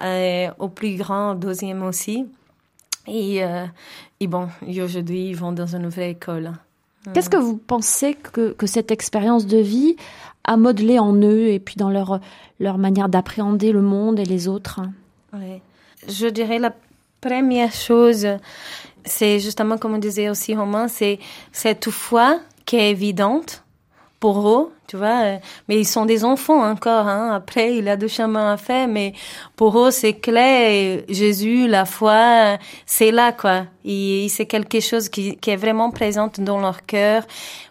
euh, 0.04 0.48
au 0.60 0.70
plus 0.70 0.96
grand, 0.96 1.32
au 1.32 1.36
deuxième 1.36 1.84
aussi. 1.84 2.26
Et, 3.08 3.44
euh, 3.44 3.66
et 4.20 4.28
bon, 4.28 4.50
aujourd'hui, 4.68 5.30
ils 5.30 5.36
vont 5.36 5.52
dans 5.52 5.76
une 5.76 5.88
vraie 5.88 6.12
école. 6.12 6.52
Qu'est-ce 7.14 7.30
que 7.30 7.38
vous 7.38 7.58
pensez 7.58 8.16
que, 8.16 8.52
que 8.52 8.68
cette 8.68 8.92
expérience 8.92 9.48
de 9.48 9.58
vie 9.58 9.96
a 10.48 10.58
modelé 10.58 10.98
en 10.98 11.14
eux 11.14 11.50
et 11.50 11.60
puis 11.60 11.76
dans 11.76 11.90
leur, 11.90 12.20
leur 12.60 12.78
manière 12.78 13.10
d'appréhender 13.10 13.72
le 13.72 13.82
monde 13.82 14.20
et 14.20 14.26
les 14.26 14.48
autres 14.48 14.82
Ouais. 15.34 15.62
Je 16.08 16.28
dirais 16.28 16.58
la 16.58 16.74
première 17.20 17.74
chose, 17.74 18.28
c'est 19.06 19.40
justement 19.40 19.78
comme 19.78 19.96
on 19.96 20.00
disait 20.00 20.30
aussi 20.30 20.56
Romain, 20.56 20.88
c'est 20.88 21.20
cette 21.52 21.90
foi 21.90 22.40
qui 22.66 22.78
est 22.78 22.92
évidente 22.92 23.64
pour 24.20 24.50
eux, 24.50 24.72
tu 24.88 24.98
vois. 24.98 25.22
euh, 25.24 25.38
Mais 25.68 25.80
ils 25.80 25.86
sont 25.86 26.06
des 26.06 26.26
enfants 26.26 26.64
encore. 26.64 27.08
Hein. 27.08 27.32
Après, 27.36 27.76
il 27.78 27.88
a 27.88 27.96
du 27.96 28.10
chemin 28.10 28.54
à 28.54 28.58
faire, 28.58 28.88
mais 28.88 29.14
pour 29.56 29.80
eux 29.80 29.92
c'est 29.92 30.14
clair. 30.14 31.04
Jésus, 31.08 31.68
la 31.68 31.86
foi, 31.86 32.58
c'est 32.86 33.12
là 33.12 33.32
quoi. 33.32 33.66
Et, 33.86 34.28
c'est 34.30 34.46
quelque 34.48 34.80
chose 34.80 35.10
qui, 35.10 35.38
qui 35.38 35.52
est 35.52 35.56
vraiment 35.56 35.92
présent 35.92 36.32
dans 36.40 36.60
leur 36.60 36.86
cœur 36.86 37.24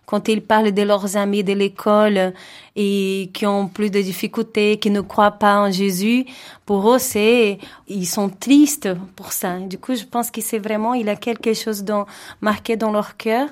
quand 0.07 0.29
ils 0.29 0.41
parlent 0.41 0.73
de 0.73 0.83
leurs 0.83 1.17
amis 1.17 1.43
de 1.43 1.53
l'école 1.53 2.33
et 2.77 3.31
qui 3.35 3.45
ont 3.45 3.67
plus 3.67 3.91
de 3.91 4.01
difficultés, 4.01 4.79
qui 4.79 4.91
ne 4.91 5.01
croient 5.01 5.33
pas 5.33 5.59
en 5.59 5.71
Jésus, 5.71 6.25
pour 6.65 6.93
eux, 6.93 6.99
c'est, 6.99 7.59
ils 7.89 8.07
sont 8.07 8.29
tristes 8.29 8.89
pour 9.17 9.33
ça. 9.33 9.59
Du 9.59 9.79
coup, 9.79 9.95
je 9.97 10.05
pense 10.05 10.31
que 10.31 10.41
c'est 10.41 10.61
vraiment, 10.61 10.95
il 10.95 11.07
y 11.07 11.11
a 11.11 11.17
quelque 11.17 11.53
chose 11.55 11.83
dans, 11.83 12.07
marqué 12.41 12.77
dans 12.77 12.93
leur 12.93 13.17
cœur 13.17 13.49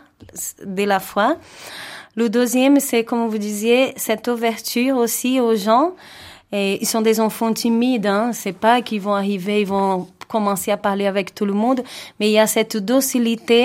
de 0.64 0.84
la 0.84 1.00
foi. 1.00 1.36
Le 2.14 2.28
deuxième, 2.28 2.78
c'est, 2.78 3.02
comme 3.02 3.26
vous 3.26 3.38
disiez, 3.38 3.92
cette 3.96 4.28
ouverture 4.28 4.96
aussi 4.96 5.40
aux 5.40 5.56
gens. 5.56 5.94
Et 6.52 6.80
ils 6.80 6.86
sont 6.86 7.00
des 7.00 7.18
enfants 7.18 7.52
timides, 7.52 8.06
hein. 8.06 8.30
C'est 8.32 8.52
pas 8.52 8.80
qu'ils 8.80 9.00
vont 9.00 9.14
arriver, 9.14 9.62
ils 9.62 9.66
vont 9.66 10.06
commencer 10.34 10.70
à 10.76 10.78
parler 10.88 11.06
avec 11.14 11.26
tout 11.38 11.46
le 11.52 11.56
monde, 11.64 11.80
mais 12.18 12.26
il 12.30 12.34
y 12.38 12.42
a 12.46 12.48
cette 12.56 12.76
docilité 12.92 13.60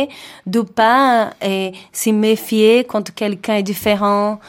de 0.45 0.61
pas 0.80 1.32
euh, 1.43 1.72
se 2.01 2.09
méfier 2.26 2.74
quand 2.89 3.05
quelqu'un 3.22 3.55
est 3.61 3.67
différent, 3.74 4.39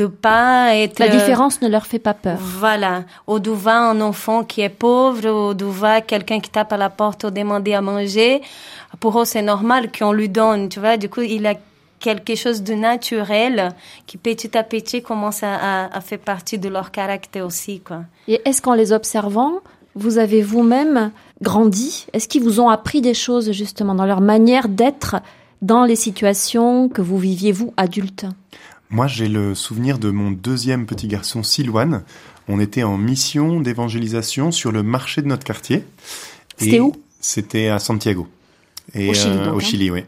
de 0.00 0.06
pas 0.26 0.76
être 0.82 0.98
La 0.98 1.08
différence 1.18 1.56
ne 1.64 1.68
leur 1.74 1.86
fait 1.90 2.02
pas 2.08 2.16
peur. 2.24 2.38
voilà, 2.60 2.94
ou 3.26 3.38
de 3.46 3.50
voir 3.64 3.80
un 3.92 4.00
enfant 4.10 4.38
qui 4.50 4.60
est 4.66 4.76
pauvre, 4.86 5.26
ou 5.38 5.54
de 5.62 5.64
voir 5.80 5.98
quelqu'un 6.12 6.40
qui 6.44 6.50
tape 6.56 6.72
à 6.72 6.76
la 6.86 6.90
porte 7.00 7.24
ou 7.24 7.30
demander 7.40 7.74
à 7.80 7.82
manger. 7.92 8.32
Pour 9.02 9.12
eux, 9.18 9.24
c'est 9.32 9.46
normal 9.54 9.82
qu'on 9.96 10.12
lui 10.20 10.28
donne, 10.40 10.62
tu 10.72 10.78
vois. 10.80 10.96
Du 11.04 11.08
coup, 11.08 11.22
il 11.36 11.46
a 11.46 11.54
quelque 12.06 12.34
chose 12.42 12.60
de 12.70 12.74
naturel 12.74 13.54
qui 14.06 14.16
petit 14.28 14.52
à 14.56 14.62
petit 14.74 15.00
commence 15.08 15.42
à, 15.42 15.54
à, 15.54 15.96
à 15.98 16.00
faire 16.08 16.18
partie 16.32 16.58
de 16.64 16.68
leur 16.76 16.88
caractère 16.98 17.44
aussi, 17.50 17.76
quoi. 17.88 18.00
Et 18.32 18.36
est-ce 18.46 18.60
qu'en 18.62 18.74
les 18.80 18.90
observant, 19.00 19.54
vous 19.94 20.16
avez 20.24 20.40
vous-même 20.52 21.10
grandi? 21.42 22.06
Est-ce 22.12 22.28
qu'ils 22.28 22.42
vous 22.42 22.60
ont 22.60 22.68
appris 22.68 23.00
des 23.00 23.14
choses 23.14 23.52
justement 23.52 23.94
dans 23.94 24.06
leur 24.06 24.20
manière 24.20 24.68
d'être 24.68 25.16
dans 25.62 25.84
les 25.84 25.96
situations 25.96 26.88
que 26.88 27.02
vous 27.02 27.18
viviez, 27.18 27.52
vous, 27.52 27.74
adulte 27.76 28.26
Moi, 28.90 29.06
j'ai 29.06 29.28
le 29.28 29.54
souvenir 29.54 29.98
de 29.98 30.10
mon 30.10 30.30
deuxième 30.30 30.86
petit 30.86 31.06
garçon, 31.06 31.42
Silouane. 31.42 32.02
On 32.48 32.60
était 32.60 32.82
en 32.82 32.96
mission 32.96 33.60
d'évangélisation 33.60 34.50
sur 34.50 34.72
le 34.72 34.82
marché 34.82 35.22
de 35.22 35.28
notre 35.28 35.44
quartier. 35.44 35.84
C'était 36.56 36.80
où? 36.80 36.92
C'était 37.20 37.68
à 37.68 37.78
Santiago. 37.78 38.26
Et, 38.94 39.10
Au 39.10 39.14
Chili, 39.14 39.36
euh, 39.36 39.52
hein. 39.54 39.60
Chili, 39.60 39.90
oui. 39.90 40.04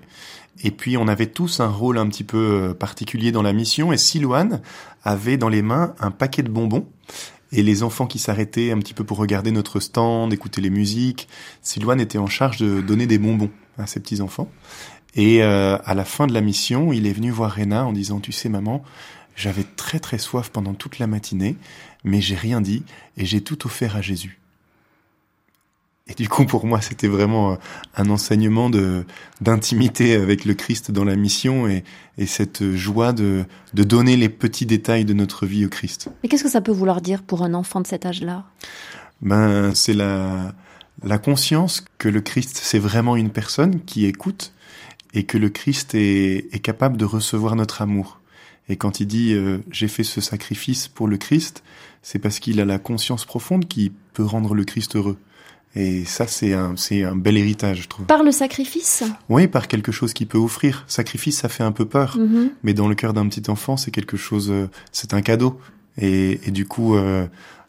Et 0.64 0.70
puis, 0.70 0.96
on 0.96 1.08
avait 1.08 1.26
tous 1.26 1.60
un 1.60 1.68
rôle 1.68 1.98
un 1.98 2.06
petit 2.08 2.24
peu 2.24 2.38
euh, 2.70 2.74
particulier 2.74 3.32
dans 3.32 3.42
la 3.42 3.52
mission. 3.52 3.92
Et 3.92 3.96
Silouane 3.96 4.60
avait 5.04 5.36
dans 5.36 5.48
les 5.48 5.62
mains 5.62 5.94
un 6.00 6.10
paquet 6.10 6.42
de 6.42 6.48
bonbons. 6.48 6.86
Et 7.52 7.62
les 7.62 7.82
enfants 7.82 8.06
qui 8.06 8.18
s'arrêtaient 8.18 8.72
un 8.72 8.78
petit 8.78 8.94
peu 8.94 9.04
pour 9.04 9.18
regarder 9.18 9.50
notre 9.50 9.78
stand, 9.78 10.32
écouter 10.32 10.60
les 10.60 10.70
musiques, 10.70 11.28
Silouane 11.60 12.00
était 12.00 12.18
en 12.18 12.26
charge 12.26 12.56
de 12.58 12.80
donner 12.80 13.06
des 13.06 13.18
bonbons 13.18 13.50
à 13.78 13.86
ses 13.86 14.00
petits-enfants. 14.00 14.50
Et 15.14 15.42
euh, 15.42 15.76
à 15.84 15.94
la 15.94 16.04
fin 16.04 16.26
de 16.26 16.32
la 16.32 16.40
mission, 16.40 16.92
il 16.92 17.06
est 17.06 17.12
venu 17.12 17.30
voir 17.30 17.54
Rena 17.54 17.84
en 17.84 17.92
disant, 17.92 18.20
tu 18.20 18.32
sais 18.32 18.48
maman, 18.48 18.82
j'avais 19.36 19.64
très 19.64 20.00
très 20.00 20.18
soif 20.18 20.50
pendant 20.50 20.74
toute 20.74 20.98
la 20.98 21.06
matinée, 21.06 21.56
mais 22.04 22.20
j'ai 22.20 22.36
rien 22.36 22.60
dit 22.60 22.84
et 23.16 23.26
j'ai 23.26 23.42
tout 23.42 23.66
offert 23.66 23.96
à 23.96 24.00
Jésus. 24.00 24.41
Et 26.08 26.14
du 26.14 26.28
coup, 26.28 26.44
pour 26.44 26.66
moi, 26.66 26.80
c'était 26.80 27.06
vraiment 27.06 27.52
euh, 27.52 27.56
un 27.96 28.10
enseignement 28.10 28.70
de 28.70 29.04
d'intimité 29.40 30.14
avec 30.16 30.44
le 30.44 30.54
Christ 30.54 30.90
dans 30.90 31.04
la 31.04 31.14
mission 31.14 31.68
et, 31.68 31.84
et 32.18 32.26
cette 32.26 32.74
joie 32.74 33.12
de, 33.12 33.44
de 33.72 33.82
donner 33.84 34.16
les 34.16 34.28
petits 34.28 34.66
détails 34.66 35.04
de 35.04 35.14
notre 35.14 35.46
vie 35.46 35.64
au 35.64 35.68
Christ. 35.68 36.10
Mais 36.22 36.28
qu'est-ce 36.28 36.42
que 36.42 36.50
ça 36.50 36.60
peut 36.60 36.72
vouloir 36.72 37.00
dire 37.00 37.22
pour 37.22 37.42
un 37.42 37.54
enfant 37.54 37.80
de 37.80 37.86
cet 37.86 38.04
âge-là? 38.04 38.44
Ben, 39.20 39.72
c'est 39.74 39.94
la, 39.94 40.52
la 41.04 41.18
conscience 41.18 41.84
que 41.98 42.08
le 42.08 42.20
Christ, 42.20 42.58
c'est 42.60 42.80
vraiment 42.80 43.14
une 43.14 43.30
personne 43.30 43.80
qui 43.84 44.04
écoute 44.04 44.52
et 45.14 45.22
que 45.24 45.38
le 45.38 45.50
Christ 45.50 45.94
est, 45.94 46.52
est 46.52 46.60
capable 46.60 46.96
de 46.96 47.04
recevoir 47.04 47.54
notre 47.54 47.80
amour. 47.80 48.20
Et 48.68 48.76
quand 48.76 49.00
il 49.00 49.06
dit 49.06 49.34
euh, 49.34 49.58
j'ai 49.70 49.88
fait 49.88 50.04
ce 50.04 50.20
sacrifice 50.20 50.88
pour 50.88 51.06
le 51.06 51.16
Christ, 51.16 51.62
c'est 52.02 52.18
parce 52.18 52.40
qu'il 52.40 52.60
a 52.60 52.64
la 52.64 52.78
conscience 52.78 53.24
profonde 53.24 53.66
qui 53.66 53.92
peut 54.14 54.24
rendre 54.24 54.54
le 54.54 54.64
Christ 54.64 54.96
heureux. 54.96 55.18
Et 55.74 56.04
ça, 56.04 56.26
c'est 56.26 56.52
un, 56.52 56.76
c'est 56.76 57.02
un 57.02 57.16
bel 57.16 57.38
héritage, 57.38 57.82
je 57.82 57.88
trouve. 57.88 58.04
Par 58.04 58.22
le 58.22 58.30
sacrifice? 58.30 59.04
Oui, 59.30 59.48
par 59.48 59.68
quelque 59.68 59.90
chose 59.90 60.12
qu'il 60.12 60.26
peut 60.26 60.38
offrir. 60.38 60.84
Sacrifice, 60.86 61.38
ça 61.38 61.48
fait 61.48 61.62
un 61.62 61.72
peu 61.72 61.86
peur. 61.86 62.18
Mhm. 62.18 62.50
Mais 62.62 62.74
dans 62.74 62.88
le 62.88 62.94
cœur 62.94 63.14
d'un 63.14 63.26
petit 63.26 63.50
enfant, 63.50 63.78
c'est 63.78 63.90
quelque 63.90 64.18
chose, 64.18 64.50
euh, 64.50 64.68
c'est 64.92 65.14
un 65.14 65.22
cadeau. 65.22 65.58
Et, 65.96 66.40
et 66.46 66.50
du 66.50 66.66
coup, 66.66 66.94
euh, 66.94 67.26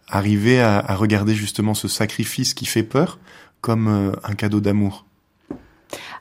arriver 0.09 0.59
à, 0.59 0.79
à 0.79 0.95
regarder 0.95 1.33
justement 1.33 1.73
ce 1.73 1.87
sacrifice 1.87 2.53
qui 2.53 2.65
fait 2.65 2.83
peur 2.83 3.19
comme 3.61 3.87
euh, 3.87 4.11
un 4.25 4.33
cadeau 4.33 4.59
d'amour. 4.59 5.05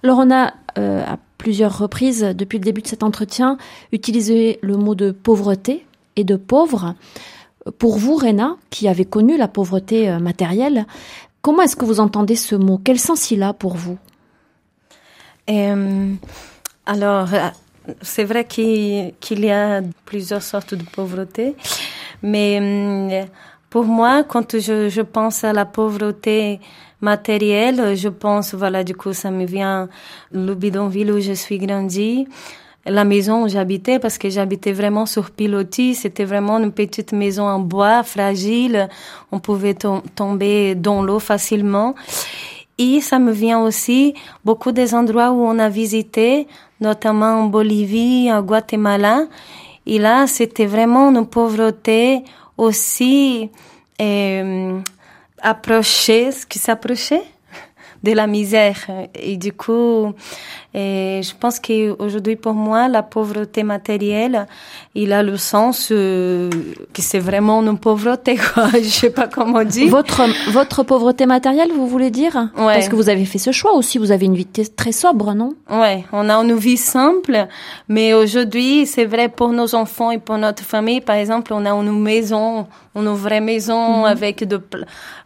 Alors 0.05 0.19
on 0.19 0.31
a 0.31 0.55
euh, 0.79 1.05
à 1.05 1.19
plusieurs 1.39 1.77
reprises 1.79 2.23
depuis 2.23 2.59
le 2.59 2.65
début 2.65 2.83
de 2.83 2.87
cet 2.87 3.03
entretien 3.03 3.59
utilisé 3.91 4.61
le 4.63 4.77
mot 4.77 4.95
de 4.95 5.11
pauvreté 5.11 5.85
et 6.15 6.23
de 6.23 6.37
pauvre. 6.37 6.95
Pour 7.79 7.99
vous, 7.99 8.17
Réna, 8.17 8.57
qui 8.71 8.89
avez 8.89 9.05
connu 9.05 9.37
la 9.37 9.49
pauvreté 9.49 10.19
matérielle, 10.19 10.87
comment 11.43 11.63
est-ce 11.63 11.77
que 11.77 11.85
vous 11.85 12.01
entendez 12.01 12.37
ce 12.37 12.55
mot? 12.55 12.81
Quel 12.83 12.99
sens 12.99 13.31
il 13.31 13.43
a 13.43 13.53
pour 13.53 13.77
vous? 13.77 13.99
Alors, 16.87 17.35
euh, 17.35 17.51
c'est 18.01 18.25
vrai 18.25 18.45
qu'il 18.47 19.13
y 19.29 19.51
a 19.51 19.83
plusieurs 20.07 20.43
sortes 20.43 20.75
de 20.75 20.85
pauvreté, 20.85 21.57
mais 22.23 22.59
euh, 22.61 23.25
pour 23.69 23.85
moi, 23.85 24.23
quand 24.25 24.59
je, 24.59 24.89
je 24.89 25.01
pense 25.03 25.45
à 25.45 25.53
la 25.53 25.65
pauvreté 25.65 26.61
matérielle, 27.01 27.97
je 27.97 28.09
pense, 28.09 28.55
voilà, 28.55 28.85
du 28.85 28.95
coup, 28.95 29.13
ça 29.13 29.31
me 29.31 29.45
vient 29.45 29.89
le 30.31 30.55
bidonville 30.55 31.11
où 31.11 31.21
je 31.21 31.33
suis 31.33 31.59
grandi, 31.59 32.29
la 32.85 33.05
maison 33.05 33.45
où 33.45 33.49
j'habitais, 33.49 33.99
parce 33.99 34.19
que 34.19 34.29
j'habitais 34.29 34.73
vraiment 34.73 35.07
sur 35.07 35.31
pilotis, 35.31 35.95
c'était 35.95 36.25
vraiment 36.25 36.59
une 36.59 36.73
petite 36.73 37.13
maison 37.13 37.45
en 37.45 37.61
bois, 37.61 38.03
fragile, 38.03 38.89
on 39.31 39.39
pouvait 39.39 39.75
tom- 39.75 40.03
tomber 40.17 40.75
dans 40.75 41.03
l'eau 41.03 41.21
facilement. 41.21 41.95
Et 42.79 43.01
ça 43.01 43.19
me 43.19 43.31
vient 43.33 43.61
aussi 43.61 44.15
beaucoup 44.45 44.73
des 44.73 44.95
endroits 44.95 45.31
où 45.31 45.45
on 45.45 45.59
a 45.59 45.69
visité, 45.69 46.49
notamment 46.81 47.43
en 47.43 47.45
Bolivie, 47.45 48.33
en 48.33 48.43
Guatemala. 48.43 49.27
Et 49.87 49.99
là, 49.99 50.27
c'était 50.27 50.67
vraiment 50.67 51.11
une 51.11 51.27
pauvreté 51.27 52.25
aussi 52.57 53.51
euh, 54.01 54.81
approchée, 55.41 56.33
ce 56.33 56.47
qui 56.47 56.59
s'approchait 56.59 57.23
de 58.03 58.13
la 58.13 58.27
misère. 58.27 58.79
Et 59.15 59.37
du 59.37 59.53
coup, 59.53 60.13
et 60.75 61.21
je 61.23 61.35
pense 61.39 61.61
qu'aujourd'hui, 61.61 62.37
pour 62.37 62.55
moi, 62.55 62.89
la 62.89 63.03
pauvreté 63.03 63.63
matérielle, 63.63 64.47
il 64.95 65.13
a 65.13 65.23
le 65.23 65.37
sens 65.37 65.89
euh, 65.93 66.49
que 66.95 67.03
c'est 67.03 67.19
vraiment 67.19 67.63
une 67.63 67.79
pauvreté, 67.79 68.37
quoi. 68.55 68.69
Je 68.75 68.89
sais 68.89 69.11
pas 69.11 69.29
comment 69.29 69.65
dire. 69.65 69.91
Votre, 69.91 70.23
votre 70.51 70.83
pauvreté 70.83 71.27
matérielle, 71.27 71.71
vous 71.77 71.87
voulez 71.87 72.11
dire? 72.11 72.49
Ouais. 72.57 72.75
Parce 72.75 72.89
que 72.89 72.97
vous 72.97 73.11
avez 73.11 73.27
fait 73.27 73.39
ce 73.39 73.53
choix 73.53 73.75
aussi, 73.75 73.99
vous 73.99 74.13
avez 74.13 74.25
une 74.25 74.35
vie 74.35 74.47
très 74.47 74.93
sobre, 74.93 75.35
non? 75.35 75.55
Ouais, 75.71 76.05
on 76.13 76.29
a 76.31 76.35
une 76.37 76.55
vie 76.55 76.79
simple, 76.79 77.47
mais 77.89 78.15
aujourd'hui, 78.15 78.87
c'est 78.87 79.05
vrai 79.05 79.29
pour 79.29 79.51
nos 79.51 79.75
enfants 79.75 80.11
et 80.11 80.19
pour 80.19 80.39
notre 80.39 80.63
famille. 80.63 81.03
Par 81.03 81.17
exemple, 81.17 81.53
on 81.53 81.67
a 81.67 81.71
une 81.71 82.01
maison, 82.01 82.67
une 82.97 83.09
vraie 83.11 83.43
maison 83.43 84.07
avec 84.07 84.49
de, 84.49 84.59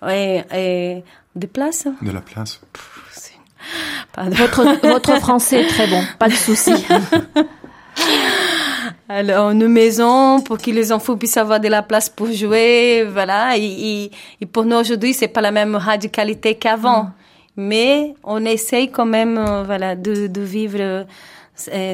ouais, 0.02 0.44
et 0.52 1.04
des 1.36 1.46
places. 1.46 1.86
De 2.02 2.10
la 2.10 2.20
place. 2.20 2.60
Pardon. 4.12 4.34
votre, 4.36 4.64
votre 4.88 5.16
français 5.20 5.62
est 5.62 5.66
très 5.68 5.86
bon, 5.88 6.02
pas 6.18 6.28
de 6.28 6.34
souci. 6.34 6.72
Alors, 9.08 9.50
une 9.50 9.68
maison 9.68 10.40
pour 10.40 10.58
que 10.58 10.70
les 10.70 10.90
enfants 10.90 11.16
puissent 11.16 11.36
avoir 11.36 11.60
de 11.60 11.68
la 11.68 11.82
place 11.82 12.08
pour 12.08 12.30
jouer, 12.32 13.04
voilà. 13.10 13.56
Et, 13.56 13.64
et- 13.64 14.10
et 14.40 14.46
pour 14.46 14.64
nous 14.64 14.76
aujourd'hui, 14.76 15.14
c'est 15.14 15.28
pas 15.28 15.40
la 15.40 15.52
même 15.52 15.76
radicalité 15.76 16.56
qu'avant, 16.56 17.10
mais 17.56 18.14
on 18.24 18.44
essaye 18.44 18.90
quand 18.90 19.06
même, 19.06 19.38
euh, 19.38 19.62
voilà, 19.62 19.94
de, 19.94 20.26
de 20.26 20.40
vivre 20.40 20.78
euh, 20.80 21.04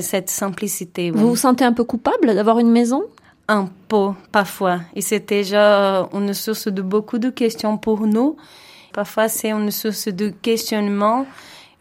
cette 0.00 0.30
simplicité. 0.30 1.10
oui. 1.10 1.18
Vous 1.18 1.28
vous 1.30 1.36
sentez 1.36 1.64
un 1.64 1.72
peu 1.74 1.84
coupable 1.84 2.34
d'avoir 2.34 2.58
une 2.58 2.70
maison? 2.70 3.02
Un 3.46 3.68
peu, 3.88 4.08
parfois. 4.30 4.80
Et 4.96 5.02
c'est 5.02 5.28
déjà 5.28 6.08
une 6.14 6.32
source 6.32 6.68
de 6.68 6.80
beaucoup 6.80 7.18
de 7.18 7.28
questions 7.28 7.76
pour 7.76 8.06
nous. 8.06 8.36
Parfois, 8.92 9.28
c'est 9.28 9.50
une 9.50 9.70
source 9.70 10.08
de 10.08 10.28
questionnement. 10.28 11.26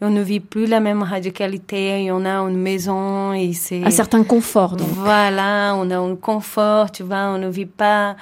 On 0.00 0.10
ne 0.10 0.22
vit 0.22 0.40
plus 0.40 0.66
la 0.66 0.80
même 0.80 1.02
radicalité. 1.02 2.10
On 2.10 2.24
a 2.24 2.38
une 2.40 2.58
maison 2.58 3.32
et 3.32 3.52
c'est... 3.52 3.84
Un 3.84 3.90
certain 3.90 4.24
confort, 4.24 4.76
donc. 4.76 4.88
Voilà, 4.88 5.74
on 5.76 5.88
a 5.90 5.98
un 5.98 6.16
confort, 6.16 6.90
tu 6.90 7.04
vois, 7.04 7.26
on 7.28 7.38
ne 7.38 7.48
vit 7.48 7.66
pas 7.66 8.16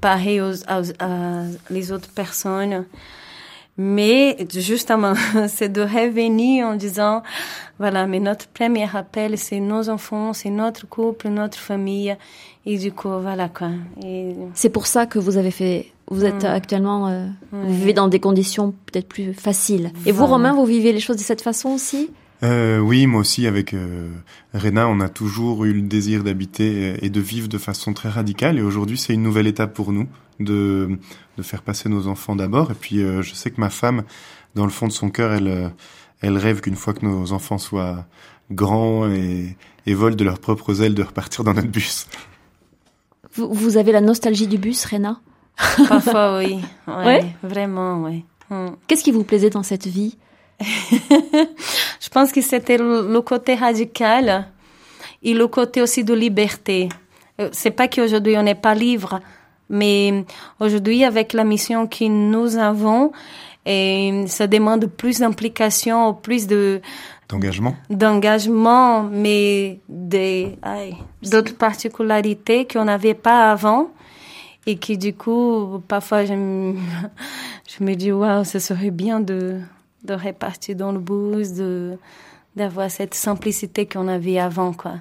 pareil 0.00 0.40
aux, 0.40 0.52
les 1.68 1.92
autres 1.92 2.08
personnes. 2.10 2.86
Mais 3.78 4.38
justement, 4.50 5.12
c'est 5.48 5.68
de 5.70 5.82
revenir 5.82 6.66
en 6.66 6.76
disant, 6.76 7.22
voilà, 7.78 8.06
mais 8.06 8.20
notre 8.20 8.48
premier 8.48 8.88
appel, 8.96 9.36
c'est 9.36 9.60
nos 9.60 9.90
enfants, 9.90 10.32
c'est 10.32 10.50
notre 10.50 10.88
couple, 10.88 11.28
notre 11.28 11.58
famille. 11.58 12.16
Et 12.64 12.78
du 12.78 12.92
coup, 12.92 13.10
voilà 13.20 13.48
quoi. 13.48 13.70
Et 14.02 14.34
C'est 14.54 14.70
pour 14.70 14.86
ça 14.86 15.06
que 15.06 15.18
vous 15.18 15.36
avez 15.36 15.50
fait. 15.50 15.92
Vous 16.08 16.24
êtes 16.24 16.44
Mm. 16.44 16.46
actuellement, 16.46 17.08
euh, 17.08 17.26
vous 17.52 17.74
vivez 17.74 17.92
dans 17.92 18.08
des 18.08 18.20
conditions 18.20 18.72
peut-être 18.86 19.08
plus 19.08 19.34
faciles. 19.34 19.92
Et 20.06 20.12
vous. 20.12 20.26
Romain, 20.26 20.54
vous 20.54 20.64
vivez 20.66 20.92
les 20.92 21.00
choses 21.00 21.16
de 21.16 21.22
cette 21.22 21.42
façon 21.42 21.70
aussi? 21.70 22.10
Euh, 22.42 22.78
oui, 22.78 23.06
moi 23.06 23.20
aussi, 23.22 23.46
avec 23.46 23.72
euh, 23.72 24.10
Rena, 24.52 24.86
on 24.88 25.00
a 25.00 25.08
toujours 25.08 25.64
eu 25.64 25.72
le 25.72 25.82
désir 25.82 26.22
d'habiter 26.22 26.94
et 27.04 27.08
de 27.10 27.20
vivre 27.20 27.48
de 27.48 27.58
façon 27.58 27.92
très 27.94 28.10
radicale. 28.10 28.58
Et 28.58 28.62
aujourd'hui, 28.62 28.98
c'est 28.98 29.14
une 29.14 29.22
nouvelle 29.22 29.46
étape 29.46 29.72
pour 29.72 29.90
nous 29.92 30.06
de, 30.38 30.98
de 31.38 31.42
faire 31.42 31.62
passer 31.62 31.88
nos 31.88 32.08
enfants 32.08 32.36
d'abord. 32.36 32.70
Et 32.70 32.74
puis, 32.74 33.00
euh, 33.00 33.22
je 33.22 33.34
sais 33.34 33.50
que 33.50 33.60
ma 33.60 33.70
femme, 33.70 34.02
dans 34.54 34.64
le 34.64 34.70
fond 34.70 34.86
de 34.86 34.92
son 34.92 35.08
cœur, 35.08 35.32
elle, 35.32 35.48
euh, 35.48 35.68
elle 36.20 36.36
rêve 36.36 36.60
qu'une 36.60 36.76
fois 36.76 36.92
que 36.92 37.06
nos 37.06 37.32
enfants 37.32 37.58
soient 37.58 38.04
grands 38.50 39.08
et, 39.10 39.56
et 39.86 39.94
volent 39.94 40.14
de 40.14 40.24
leurs 40.24 40.38
propres 40.38 40.82
ailes, 40.82 40.94
de 40.94 41.02
repartir 41.02 41.42
dans 41.42 41.54
notre 41.54 41.68
bus. 41.68 42.06
vous, 43.34 43.52
vous 43.52 43.76
avez 43.76 43.92
la 43.92 44.00
nostalgie 44.02 44.46
du 44.46 44.58
bus, 44.58 44.84
Réna 44.84 45.20
parfois, 45.88 46.38
oui. 46.38 46.60
Ouais, 46.86 47.04
Ouais 47.04 47.24
Vraiment, 47.42 48.02
oui. 48.04 48.24
Qu'est-ce 48.86 49.02
qui 49.02 49.12
vous 49.12 49.24
plaisait 49.24 49.50
dans 49.50 49.62
cette 49.64 49.86
vie 49.86 50.16
Je 50.60 52.08
pense 52.10 52.32
que 52.32 52.40
c'était 52.40 52.78
le 52.78 53.20
côté 53.20 53.54
radical 53.56 54.46
et 55.22 55.34
le 55.34 55.48
côté 55.48 55.82
aussi 55.82 56.04
de 56.04 56.14
liberté. 56.14 56.88
Euh, 57.40 57.48
C'est 57.52 57.70
pas 57.70 57.88
qu'aujourd'hui 57.88 58.36
on 58.38 58.42
n'est 58.42 58.54
pas 58.54 58.74
libre, 58.74 59.20
mais 59.68 60.24
aujourd'hui 60.60 61.04
avec 61.04 61.32
la 61.32 61.44
mission 61.44 61.86
que 61.86 62.04
nous 62.04 62.56
avons, 62.56 63.12
et 63.66 64.24
ça 64.28 64.46
demande 64.46 64.86
plus 64.86 65.18
d'implication, 65.18 66.14
plus 66.14 66.46
de 66.46 66.80
D'engagement 67.28 67.74
d'engagement, 67.90 69.02
mais 69.02 69.80
des 69.88 70.56
d'autres 71.24 71.56
particularités 71.56 72.68
qu'on 72.68 72.84
n'avait 72.84 73.14
pas 73.14 73.50
avant 73.50 73.90
et 74.66 74.76
qui 74.76 74.98
du 74.98 75.14
coup 75.14 75.80
parfois 75.88 76.24
je 76.24 76.34
me, 76.34 77.94
dis 77.94 78.12
waouh 78.12 78.44
ce 78.44 78.58
serait 78.58 78.90
bien 78.90 79.20
de 79.20 79.60
de 80.04 80.14
repartir 80.14 80.76
dans 80.76 80.92
le 80.92 80.98
bus 80.98 81.52
de 81.52 81.98
d'avoir 82.54 82.90
cette 82.90 83.14
simplicité 83.14 83.86
qu'on 83.86 84.08
avait 84.08 84.38
avant 84.38 84.72
quoi. 84.72 84.94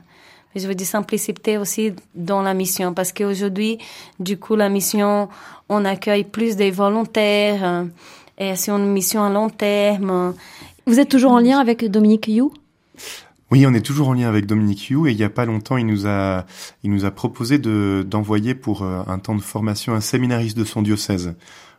Mais 0.54 0.62
je 0.62 0.68
veux 0.68 0.76
dire 0.76 0.88
simplicité 0.88 1.58
aussi 1.58 1.94
dans 2.14 2.42
la 2.42 2.54
mission 2.54 2.94
parce 2.94 3.12
qu'aujourd'hui 3.12 3.78
du 4.20 4.38
coup 4.38 4.56
la 4.56 4.70
mission 4.70 5.30
on 5.70 5.84
accueille 5.86 6.24
plus 6.24 6.56
des 6.56 6.72
volontaires 6.72 7.64
euh, 7.64 7.84
et 8.38 8.56
c'est 8.56 8.72
une 8.72 8.92
mission 8.92 9.24
à 9.24 9.30
long 9.30 9.50
terme. 9.50 10.34
Vous 10.86 11.00
êtes 11.00 11.10
toujours 11.10 11.32
en 11.32 11.40
lien 11.40 11.60
avec 11.60 11.90
Dominique 11.90 12.28
You 12.28 12.54
Oui, 13.52 13.66
on 13.68 13.74
est 13.74 13.86
toujours 13.86 14.10
en 14.10 14.14
lien 14.14 14.28
avec 14.28 14.48
Dominique 14.48 14.90
Yu 14.90 15.08
et 15.08 15.12
il 15.12 15.18
y 15.18 15.24
a 15.24 15.30
pas 15.30 15.46
longtemps, 15.46 15.78
il 15.78 15.86
nous 15.86 16.08
a, 16.08 16.46
il 16.84 16.90
nous 16.90 17.06
a 17.06 17.12
proposé 17.12 17.60
de 17.60 18.06
d'envoyer 18.08 18.56
pour 18.56 18.82
euh, 18.82 19.04
un 19.08 19.20
temps 19.20 19.36
de 19.36 19.42
formation 19.42 19.94
un 19.94 20.02
séminariste 20.02 20.58
de 20.58 20.64
son 20.64 20.82
diocèse. 20.82 21.36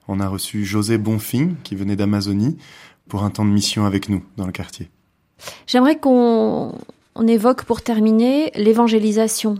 On 0.06 0.20
a 0.20 0.28
reçu 0.28 0.64
José 0.64 0.96
Bonfim 0.96 1.54
qui 1.64 1.74
venait 1.74 1.96
d'Amazonie 1.96 2.56
pour 3.08 3.24
un 3.24 3.30
temps 3.30 3.44
de 3.44 3.50
mission 3.50 3.84
avec 3.84 4.08
nous 4.08 4.22
dans 4.36 4.46
le 4.46 4.52
quartier. 4.52 4.90
J'aimerais 5.66 5.98
qu'on 5.98 6.74
on 7.16 7.26
évoque 7.26 7.64
pour 7.64 7.82
terminer 7.82 8.52
l'évangélisation. 8.54 9.56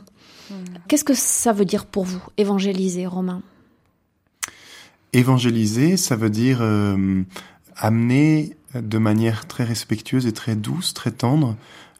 Qu'est-ce 0.89 1.05
que 1.05 1.15
ça 1.15 1.53
veut 1.53 1.65
dire 1.65 1.87
pour 1.87 2.05
vous, 2.05 2.23
évangéliser, 2.37 3.07
Romain? 3.07 3.43
Évangéliser, 5.13 5.97
ça 5.97 6.15
veut 6.15 6.31
dire 6.31 6.59
euh, 6.61 7.23
amener 7.77 8.57
de 8.75 8.99
manière 8.99 9.47
très 9.47 9.65
respectueuse 9.65 10.27
et 10.27 10.33
très 10.33 10.55
douce, 10.55 10.95
très 10.95 11.11
tendre, 11.11 11.57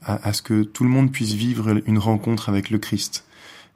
à, 0.07 0.29
à 0.29 0.33
ce 0.33 0.41
que 0.41 0.63
tout 0.63 0.85
le 0.85 0.91
monde 0.91 1.13
puisse 1.13 1.33
vivre 1.33 1.83
une 1.87 1.99
rencontre 1.99 2.49
avec 2.49 2.71
le 2.71 2.79
Christ. 2.79 3.25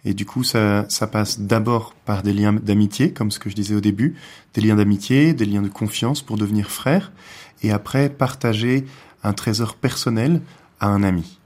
Et 0.04 0.14
du 0.14 0.24
coup, 0.24 0.44
ça, 0.44 0.86
ça 0.88 1.06
passe 1.06 1.40
d'abord 1.40 1.94
par 2.06 2.22
des 2.22 2.32
liens 2.32 2.54
d'amitié, 2.54 3.12
comme 3.12 3.30
ce 3.30 3.38
que 3.38 3.50
je 3.50 3.54
disais 3.54 3.74
au 3.74 3.80
début, 3.80 4.14
des 4.54 4.62
liens 4.62 4.76
d'amitié, 4.76 5.34
des 5.34 5.44
liens 5.44 5.62
de 5.62 5.68
confiance 5.68 6.22
pour 6.22 6.38
devenir 6.38 6.70
frère, 6.70 7.12
et 7.62 7.70
après 7.70 8.08
partager 8.08 8.86
un 9.22 9.34
trésor 9.34 9.74
personnel 9.74 10.40
à 10.80 10.88
un 10.88 11.02
ami. 11.02 11.38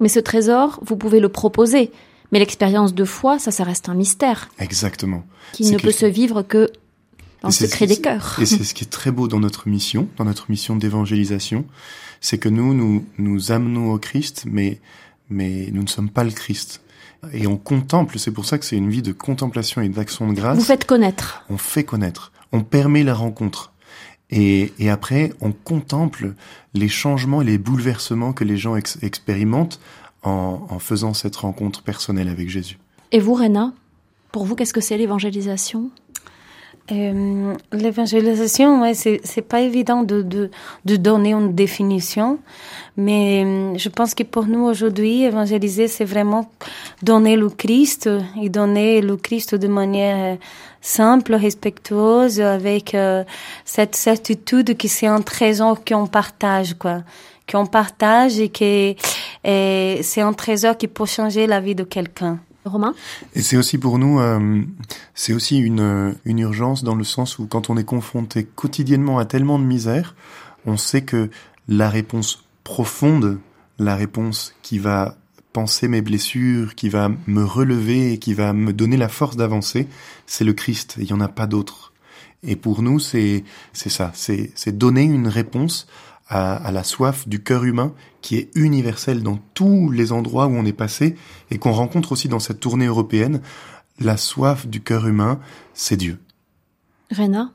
Mais 0.00 0.08
ce 0.08 0.20
trésor, 0.20 0.80
vous 0.82 0.96
pouvez 0.96 1.20
le 1.20 1.28
proposer. 1.28 1.90
Mais 2.32 2.38
l'expérience 2.38 2.94
de 2.94 3.04
foi, 3.04 3.38
ça, 3.38 3.50
ça 3.50 3.62
reste 3.62 3.90
un 3.90 3.94
mystère 3.94 4.48
Exactement. 4.58 5.26
qui 5.52 5.70
ne 5.70 5.78
peut 5.78 5.92
se 5.92 6.06
vivre 6.06 6.40
que 6.42 6.70
dans 7.42 7.48
le 7.48 7.52
secret 7.52 7.86
des 7.86 8.00
cœurs. 8.00 8.38
Et 8.40 8.46
c'est 8.46 8.64
ce 8.64 8.72
qui 8.72 8.84
est 8.84 8.88
très 8.90 9.10
beau 9.10 9.28
dans 9.28 9.40
notre 9.40 9.68
mission, 9.68 10.08
dans 10.16 10.24
notre 10.24 10.50
mission 10.50 10.76
d'évangélisation, 10.76 11.66
c'est 12.22 12.38
que 12.38 12.48
nous, 12.48 12.72
nous 12.72 13.04
nous 13.18 13.52
amenons 13.52 13.92
au 13.92 13.98
Christ, 13.98 14.44
mais 14.50 14.80
mais 15.28 15.68
nous 15.72 15.82
ne 15.82 15.88
sommes 15.88 16.08
pas 16.08 16.24
le 16.24 16.30
Christ. 16.30 16.80
Et 17.32 17.46
on 17.46 17.56
contemple, 17.56 18.18
c'est 18.18 18.32
pour 18.32 18.46
ça 18.46 18.58
que 18.58 18.64
c'est 18.64 18.76
une 18.76 18.90
vie 18.90 19.02
de 19.02 19.12
contemplation 19.12 19.80
et 19.82 19.88
d'action 19.88 20.26
de 20.28 20.32
grâce. 20.32 20.58
Vous 20.58 20.64
faites 20.64 20.86
connaître. 20.86 21.44
On 21.50 21.58
fait 21.58 21.84
connaître, 21.84 22.32
on 22.50 22.62
permet 22.62 23.04
la 23.04 23.14
rencontre. 23.14 23.72
Et, 24.30 24.72
et 24.78 24.88
après, 24.88 25.32
on 25.40 25.52
contemple 25.52 26.34
les 26.72 26.88
changements 26.88 27.42
et 27.42 27.44
les 27.44 27.58
bouleversements 27.58 28.32
que 28.32 28.44
les 28.44 28.56
gens 28.56 28.76
ex- 28.76 28.98
expérimentent 29.02 29.78
en, 30.22 30.66
en 30.70 30.78
faisant 30.78 31.12
cette 31.12 31.36
rencontre 31.36 31.82
personnelle 31.82 32.28
avec 32.28 32.48
Jésus. 32.48 32.78
Et 33.12 33.20
vous, 33.20 33.34
Réna, 33.34 33.74
pour 34.32 34.46
vous, 34.46 34.56
qu'est-ce 34.56 34.72
que 34.72 34.80
c'est 34.80 34.96
l'évangélisation? 34.96 35.90
Euh, 36.90 37.54
L'évangélisation, 37.72 38.82
ouais, 38.82 38.94
c'est 38.94 39.48
pas 39.48 39.60
évident 39.60 40.02
de, 40.02 40.20
de 40.22 40.50
de 40.84 40.96
donner 40.96 41.32
une 41.32 41.54
définition, 41.54 42.40
mais 42.96 43.44
euh, 43.44 43.78
je 43.78 43.88
pense 43.88 44.14
que 44.14 44.24
pour 44.24 44.46
nous 44.46 44.64
aujourd'hui, 44.64 45.22
évangéliser, 45.22 45.86
c'est 45.86 46.04
vraiment 46.04 46.50
donner 47.02 47.36
le 47.36 47.48
Christ 47.50 48.10
et 48.40 48.48
donner 48.48 49.00
le 49.00 49.16
Christ 49.16 49.54
de 49.54 49.68
manière 49.68 50.38
simple, 50.80 51.34
respectueuse, 51.34 52.40
avec 52.40 52.94
euh, 52.96 53.22
cette 53.64 53.94
certitude 53.94 54.76
que 54.76 54.88
c'est 54.88 55.06
un 55.06 55.20
trésor 55.20 55.84
qu'on 55.84 56.08
partage, 56.08 56.74
quoi, 56.74 57.02
qu'on 57.50 57.66
partage 57.66 58.40
et 58.40 58.48
que 58.48 58.94
c'est 59.44 60.20
un 60.20 60.32
trésor 60.32 60.76
qui 60.76 60.88
peut 60.88 61.06
changer 61.06 61.46
la 61.46 61.60
vie 61.60 61.76
de 61.76 61.84
quelqu'un. 61.84 62.40
Romain 62.64 62.94
Et 63.34 63.42
c'est 63.42 63.56
aussi 63.56 63.78
pour 63.78 63.98
nous, 63.98 64.20
euh, 64.20 64.62
c'est 65.14 65.32
aussi 65.32 65.58
une, 65.58 66.14
une 66.24 66.38
urgence 66.38 66.84
dans 66.84 66.94
le 66.94 67.04
sens 67.04 67.38
où 67.38 67.46
quand 67.46 67.70
on 67.70 67.76
est 67.76 67.84
confronté 67.84 68.44
quotidiennement 68.44 69.18
à 69.18 69.24
tellement 69.24 69.58
de 69.58 69.64
misère, 69.64 70.14
on 70.66 70.76
sait 70.76 71.02
que 71.02 71.30
la 71.68 71.90
réponse 71.90 72.44
profonde, 72.64 73.38
la 73.78 73.96
réponse 73.96 74.54
qui 74.62 74.78
va 74.78 75.16
penser 75.52 75.88
mes 75.88 76.00
blessures, 76.00 76.74
qui 76.74 76.88
va 76.88 77.10
me 77.26 77.44
relever, 77.44 78.18
qui 78.18 78.34
va 78.34 78.52
me 78.52 78.72
donner 78.72 78.96
la 78.96 79.08
force 79.08 79.36
d'avancer, 79.36 79.88
c'est 80.26 80.44
le 80.44 80.52
Christ. 80.52 80.96
Il 80.98 81.04
n'y 81.04 81.12
en 81.12 81.20
a 81.20 81.28
pas 81.28 81.46
d'autre. 81.46 81.92
Et 82.42 82.56
pour 82.56 82.82
nous, 82.82 82.98
c'est 82.98 83.44
c'est 83.72 83.90
ça, 83.90 84.10
c'est 84.14 84.50
c'est 84.54 84.76
donner 84.76 85.02
une 85.02 85.28
réponse 85.28 85.86
à, 86.28 86.54
à 86.56 86.70
la 86.72 86.84
soif 86.84 87.28
du 87.28 87.42
cœur 87.42 87.64
humain 87.64 87.92
qui 88.20 88.36
est 88.36 88.50
universelle 88.54 89.22
dans 89.22 89.38
tous 89.54 89.90
les 89.90 90.12
endroits 90.12 90.46
où 90.46 90.54
on 90.54 90.64
est 90.64 90.72
passé 90.72 91.16
et 91.50 91.58
qu'on 91.58 91.72
rencontre 91.72 92.12
aussi 92.12 92.28
dans 92.28 92.38
cette 92.40 92.60
tournée 92.60 92.86
européenne. 92.86 93.40
La 94.00 94.16
soif 94.16 94.66
du 94.66 94.80
cœur 94.80 95.06
humain, 95.06 95.38
c'est 95.74 95.96
Dieu. 95.96 96.18
Rena, 97.14 97.50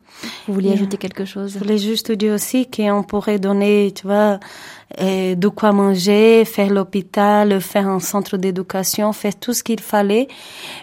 vous 0.48 0.54
vouliez 0.54 0.70
Yeah. 0.70 0.74
ajouter 0.74 0.98
quelque 0.98 1.26
chose? 1.26 1.54
Je 1.54 1.58
voulais 1.58 1.80
juste 1.80 2.12
dire 2.12 2.34
aussi 2.36 2.70
qu'on 2.70 3.02
pourrait 3.02 3.40
donner, 3.40 3.92
tu 3.96 4.06
vois, 4.06 4.40
euh, 5.02 5.34
de 5.34 5.48
quoi 5.48 5.72
manger, 5.72 6.46
faire 6.46 6.70
l'hôpital, 6.72 7.60
faire 7.60 7.88
un 7.88 8.00
centre 8.00 8.38
d'éducation, 8.38 9.14
faire 9.14 9.36
tout 9.40 9.54
ce 9.54 9.64
qu'il 9.64 9.80
fallait. 9.80 10.28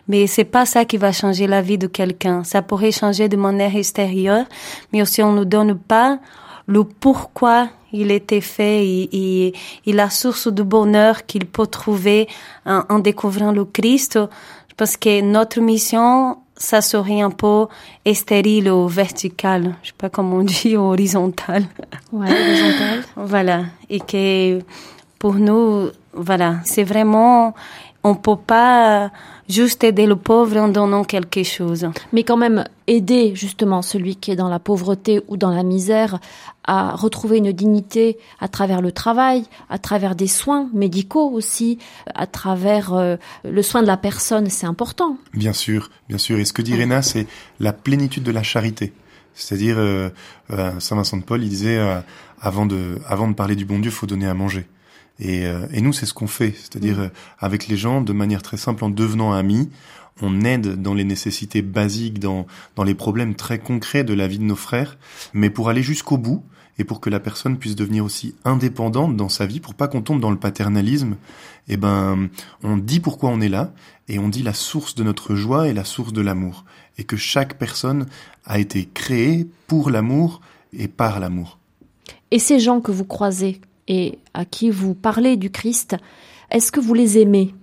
Mais 0.09 0.27
c'est 0.27 0.45
pas 0.45 0.67
ça 0.67 0.85
qui 0.85 0.97
va 0.97 1.13
changer 1.13 1.47
la 1.47 1.63
vie 1.63 1.79
de 1.79 1.87
quelqu'un. 1.87 2.43
Ça 2.43 2.63
pourrait 2.63 2.91
changer 2.91 3.29
de 3.29 3.37
manière 3.37 3.77
extérieure, 3.77 4.45
mais 4.93 5.05
si 5.05 5.23
on 5.23 5.33
ne 5.33 5.45
donne 5.45 5.79
pas 5.79 6.19
le 6.67 6.85
pourquoi 6.85 7.69
il 7.93 8.11
était 8.11 8.41
fait 8.41 8.87
et, 8.87 9.09
et, 9.13 9.55
et 9.87 9.93
la 9.93 10.11
source 10.11 10.49
de 10.49 10.63
bonheur 10.63 11.27
qu'il 11.27 11.47
peut 11.47 11.67
trouver 11.67 12.29
en, 12.67 12.83
en 12.89 12.99
découvrant 12.99 13.53
le 13.53 13.65
Christ, 13.65 14.19
je 14.69 14.75
pense 14.77 14.97
que 14.97 15.21
notre 15.21 15.61
mission, 15.61 16.39
ça 16.57 16.81
serait 16.81 17.21
un 17.21 17.31
peu 17.31 17.67
stérile 18.13 18.71
ou 18.71 18.89
vertical, 18.89 19.77
je 19.83 19.89
sais 19.89 19.95
pas 19.97 20.09
comment 20.09 20.37
on 20.39 20.43
dit, 20.43 20.77
horizontal. 20.77 21.65
Ouais, 22.13 22.29
horizontal. 22.29 23.05
Voilà. 23.17 23.65
Et 23.89 24.01
que 24.01 24.61
pour 25.19 25.35
nous, 25.35 25.91
voilà, 26.13 26.57
c'est 26.65 26.83
vraiment, 26.85 27.55
on 28.03 28.15
peut 28.15 28.37
pas 28.37 29.11
juste 29.49 29.85
aider 29.85 30.07
le 30.07 30.17
pauvre 30.17 30.57
en 30.57 30.69
donnant 30.69 31.05
quelque 31.05 31.43
chose. 31.43 31.89
Mais 32.13 32.25
quand 32.25 32.37
même 32.37 32.65
aider 32.87 33.35
justement 33.35 33.83
celui 33.83 34.17
qui 34.17 34.31
est 34.31 34.37
dans 34.37 34.49
la 34.49 34.59
pauvreté 34.59 35.23
ou 35.29 35.37
dans 35.37 35.51
la 35.51 35.63
misère 35.63 36.19
à 36.65 36.95
retrouver 36.97 37.39
une 37.39 37.53
dignité 37.53 38.19
à 38.41 38.49
travers 38.49 38.81
le 38.81 38.93
travail, 38.93 39.45
à 39.69 39.79
travers 39.79 40.15
des 40.15 40.27
soins 40.27 40.69
médicaux 40.73 41.31
aussi, 41.31 41.79
à 42.15 42.27
travers 42.27 42.95
euh, 42.95 43.17
le 43.45 43.63
soin 43.63 43.83
de 43.83 43.87
la 43.87 43.97
personne, 43.97 44.49
c'est 44.49 44.67
important. 44.67 45.19
Bien 45.35 45.53
sûr, 45.53 45.91
bien 46.09 46.19
sûr. 46.19 46.39
Et 46.39 46.45
ce 46.45 46.53
que 46.53 46.63
dit 46.63 46.75
Réna, 46.75 47.03
c'est 47.03 47.27
la 47.61 47.73
plénitude 47.73 48.23
de 48.23 48.33
la 48.33 48.43
charité. 48.43 48.93
C'est-à-dire, 49.35 49.77
euh, 49.79 50.11
euh, 50.51 50.79
Saint 50.81 50.97
Vincent 50.97 51.17
de 51.17 51.25
Paul, 51.25 51.43
il 51.43 51.49
disait, 51.49 51.77
euh, 51.77 52.01
avant 52.41 52.67
de, 52.67 52.99
avant 53.07 53.29
de 53.29 53.35
parler 53.35 53.57
du 53.57 53.65
bon 53.65 53.79
Dieu, 53.79 53.91
faut 53.91 54.07
donner 54.07 54.27
à 54.27 54.35
manger. 54.35 54.67
Et, 55.21 55.47
euh, 55.47 55.67
et 55.73 55.81
nous, 55.81 55.93
c'est 55.93 56.07
ce 56.07 56.15
qu'on 56.15 56.27
fait. 56.27 56.55
C'est-à-dire, 56.57 57.01
euh, 57.01 57.09
avec 57.39 57.69
les 57.69 57.77
gens, 57.77 58.01
de 58.01 58.13
manière 58.13 58.43
très 58.43 58.57
simple, 58.57 58.85
en 58.85 58.91
devenant 58.91 59.33
amis, 59.33 59.71
on 60.21 60.43
aide 60.43 60.81
dans 60.81 60.95
les 60.95 61.05
nécessités 61.05 61.63
basiques, 61.63 62.19
dans, 62.19 62.47
dans 62.77 62.85
les 62.85 62.95
problèmes 62.95 63.35
très 63.35 63.59
concrets 63.59 64.05
de 64.05 64.15
la 64.15 64.29
vie 64.29 64.39
de 64.39 64.45
nos 64.45 64.57
frères, 64.57 64.97
mais 65.33 65.51
pour 65.51 65.69
aller 65.69 65.83
jusqu'au 65.83 66.19
bout, 66.19 66.45
et 66.79 66.85
pour 66.85 67.01
que 67.01 67.11
la 67.11 67.21
personne 67.21 67.59
puisse 67.59 67.77
devenir 67.77 68.05
aussi 68.05 68.35
indépendante 68.45 69.17
dans 69.17 69.29
sa 69.29 69.47
vie, 69.47 69.61
pour 69.61 69.75
pas 69.75 69.89
qu'on 69.89 70.03
tombe 70.03 70.21
dans 70.21 70.31
le 70.31 70.39
paternalisme, 70.39 71.17
eh 71.69 71.77
ben, 71.77 72.29
on 72.63 72.77
dit 72.77 73.01
pourquoi 73.01 73.31
on 73.31 73.41
est 73.41 73.49
là, 73.49 73.73
et 74.09 74.19
on 74.19 74.29
dit 74.29 74.43
la 74.43 74.55
source 74.55 74.95
de 74.95 75.05
notre 75.05 75.35
joie 75.35 75.69
et 75.69 75.73
la 75.73 75.85
source 75.85 76.13
de 76.13 76.21
l'amour, 76.21 76.65
et 76.99 77.05
que 77.05 77.17
chaque 77.17 77.59
personne 77.59 78.07
a 78.45 78.59
été 78.59 78.89
créée 78.93 79.47
pour 79.67 79.91
l'amour 79.91 80.41
et 80.77 80.89
par 80.89 81.21
l'amour. 81.21 81.59
Et 82.31 82.39
ces 82.39 82.59
gens 82.59 82.81
que 82.81 82.91
vous 82.91 83.05
croisez 83.05 83.61
et 83.89 84.19
à 84.33 84.45
qui 84.45 84.71
vous 84.71 84.95
parlez 84.95 85.37
du 85.37 85.51
Christ, 85.51 85.97
est-ce 86.51 86.73
que 86.73 86.81
vous 86.81 86.95
les 86.95 87.19
aimez? 87.19 87.55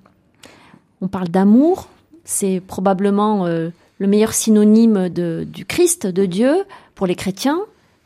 On 1.02 1.08
parle 1.08 1.30
d'amour, 1.30 1.90
c'est 2.24 2.62
probablement 2.66 3.46
euh, 3.46 3.70
le 3.98 4.08
meilleur 4.08 4.34
synonyme 4.34 5.10
de, 5.10 5.48
du 5.52 5.66
Christ, 5.66 6.08
de 6.08 6.26
Dieu, 6.26 6.64
pour 6.96 7.08
les 7.08 7.16
chrétiens. 7.16 7.60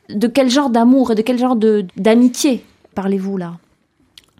De 0.09 0.27
quel 0.27 0.49
genre 0.49 0.69
d'amour 0.69 1.11
et 1.11 1.15
de 1.15 1.21
quel 1.21 1.39
genre 1.39 1.57
d'amitié 1.97 2.63
parlez-vous 2.93 3.37
là? 3.37 3.57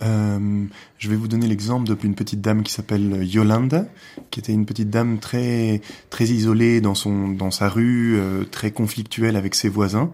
Euh, 0.03 0.65
je 0.97 1.09
vais 1.09 1.15
vous 1.15 1.29
donner 1.29 1.47
l'exemple 1.47 1.95
d'une 1.95 2.15
petite 2.15 2.41
dame 2.41 2.63
qui 2.63 2.73
s'appelle 2.73 3.23
Yolanda, 3.23 3.85
qui 4.29 4.41
était 4.41 4.51
une 4.51 4.65
petite 4.65 4.89
dame 4.89 5.19
très 5.19 5.81
très 6.09 6.25
isolée 6.25 6.81
dans 6.81 6.95
son 6.95 7.29
dans 7.29 7.51
sa 7.51 7.69
rue, 7.69 8.17
euh, 8.17 8.43
très 8.43 8.71
conflictuelle 8.71 9.37
avec 9.37 9.55
ses 9.55 9.69
voisins. 9.69 10.11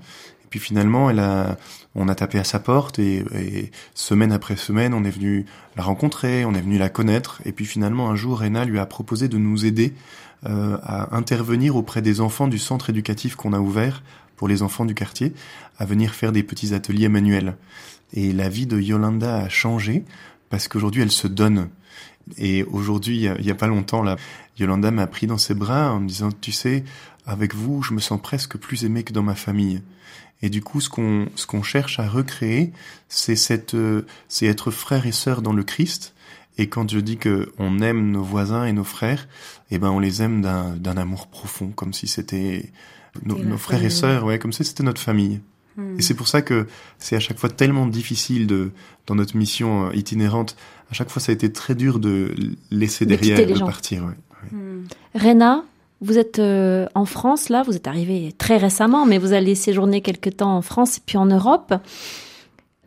Puis 0.52 0.60
finalement, 0.60 1.10
elle 1.10 1.20
a, 1.20 1.58
on 1.96 2.10
a 2.10 2.14
tapé 2.14 2.38
à 2.38 2.44
sa 2.44 2.60
porte 2.60 3.00
et, 3.00 3.72
semaine 3.96 4.34
après 4.34 4.58
semaine, 4.58 4.94
on 4.94 5.04
est 5.06 5.10
venu 5.10 5.46
la 5.78 5.84
rencontrer, 5.84 6.44
on 6.46 6.54
est 6.54 6.62
venu 6.62 6.78
la 6.78 6.90
connaître. 6.90 7.42
Et 7.46 7.54
puis 7.54 7.66
finalement, 7.66 8.10
un 8.10 8.16
jour, 8.16 8.42
Rena 8.42 8.66
lui 8.66 8.78
a 8.78 8.86
proposé 8.86 9.30
de 9.30 9.38
nous 9.38 9.66
aider 9.66 9.94
euh, 10.46 10.78
à 10.84 11.16
intervenir 11.16 11.78
auprès 11.78 12.02
des 12.02 12.20
enfants 12.20 12.50
du 12.50 12.60
centre 12.60 12.90
éducatif 12.90 13.36
qu'on 13.36 13.54
a 13.54 13.60
ouvert 13.60 14.04
pour 14.36 14.50
les 14.50 14.62
enfants 14.62 14.84
du 14.86 14.94
quartier, 14.94 15.34
à 15.80 15.86
venir 15.86 16.14
faire 16.14 16.34
des 16.34 16.44
petits 16.44 16.74
ateliers 16.74 17.08
manuels. 17.08 17.56
Et 18.14 18.34
la 18.34 18.50
vie 18.50 18.66
de 18.66 18.78
Yolanda 18.78 19.38
a 19.38 19.50
changé 19.50 20.04
parce 20.50 20.68
qu'aujourd'hui 20.68 21.02
elle 21.02 21.12
se 21.12 21.28
donne. 21.28 21.70
Et 22.38 22.64
aujourd'hui, 22.64 23.16
il 23.40 23.46
y 23.46 23.52
a- 23.52 23.56
pas 23.56 23.68
longtemps, 23.68 24.04
Yolanda 24.60 24.92
m'a 24.92 25.08
pris 25.08 25.28
dans 25.28 25.38
ses 25.38 25.54
bras 25.54 25.94
en 25.94 26.02
me 26.02 26.08
disant, 26.08 26.30
tu 26.42 26.52
sais, 26.52 26.84
avec 27.26 27.56
vous, 27.56 27.82
je 27.84 27.94
me 27.94 28.00
sens 28.00 28.22
presque 28.22 28.58
plus 28.58 28.84
aimé 28.84 29.04
que 29.04 29.14
dans 29.14 29.24
ma 29.24 29.36
famille. 29.36 29.82
Et 30.44 30.50
du 30.50 30.62
coup, 30.62 30.82
ce 30.82 30.90
qu'on 30.90 31.28
ce 31.36 31.46
qu'on 31.46 31.64
cherche 31.64 32.00
à 32.00 32.08
recréer, 32.08 32.72
c'est 33.10 33.36
cette 33.36 33.76
euh, 33.76 34.06
c'est 34.28 34.48
être 34.48 34.72
frère 34.72 35.06
et 35.06 35.12
sœur 35.12 35.42
dans 35.42 35.54
le 35.54 35.64
Christ. 35.64 36.14
Et 36.58 36.68
quand 36.68 36.90
je 36.92 37.00
dis 37.00 37.18
que 37.18 37.52
on 37.58 37.80
aime 37.80 38.12
nos 38.12 38.24
voisins 38.24 38.66
et 38.66 38.74
nos 38.74 38.84
frères, 38.84 39.28
eh 39.70 39.78
ben 39.78 39.90
on 39.90 40.00
les 40.00 40.22
aime 40.22 40.42
d'un 40.42 40.76
d'un 40.76 40.98
amour 40.98 41.28
profond, 41.28 41.70
comme 41.70 41.94
si 41.94 42.08
c'était 42.08 42.72
nos, 43.26 43.58
frères 43.58 43.84
et 43.84 43.90
sœurs, 43.90 44.26
ouais, 44.26 44.40
comme 44.40 44.54
si 44.54 44.64
c'était 44.64 44.84
notre 44.84 45.02
famille. 45.02 45.42
Hmm. 45.78 45.98
Et 45.98 46.02
c'est 46.02 46.14
pour 46.14 46.28
ça 46.28 46.42
que 46.42 46.68
c'est 46.98 47.16
à 47.16 47.20
chaque 47.20 47.38
fois 47.38 47.50
tellement 47.50 47.88
difficile 47.88 48.48
de 48.48 48.72
dans 49.08 49.16
notre 49.16 49.38
mission 49.38 49.88
euh, 49.88 49.96
itinérante. 49.96 50.56
À 50.90 50.94
chaque 50.94 51.10
fois, 51.10 51.22
ça 51.22 51.32
a 51.32 51.34
été 51.34 51.52
très 51.54 51.76
dur 51.76 52.00
de 52.00 52.34
laisser 52.70 53.06
derrière, 53.06 53.38
de 53.48 53.60
partir. 53.60 54.04
Ouais. 54.04 54.52
Hmm. 54.52 54.86
Rena, 55.16 55.64
vous 56.02 56.18
êtes 56.18 56.40
euh, 56.40 56.88
en 56.96 57.06
France 57.06 57.50
là, 57.50 57.64
vous 57.64 57.76
êtes 57.76 57.88
arrivée 57.88 58.34
très 58.38 58.58
récemment, 58.58 59.06
mais 59.06 59.18
vous 59.18 59.34
allez 59.34 59.56
séjourner 59.56 60.02
quelque 60.02 60.30
temps 60.30 60.56
en 60.58 60.62
France 60.62 61.00
puis 61.06 61.18
en 61.18 61.26
Europe. 61.28 61.74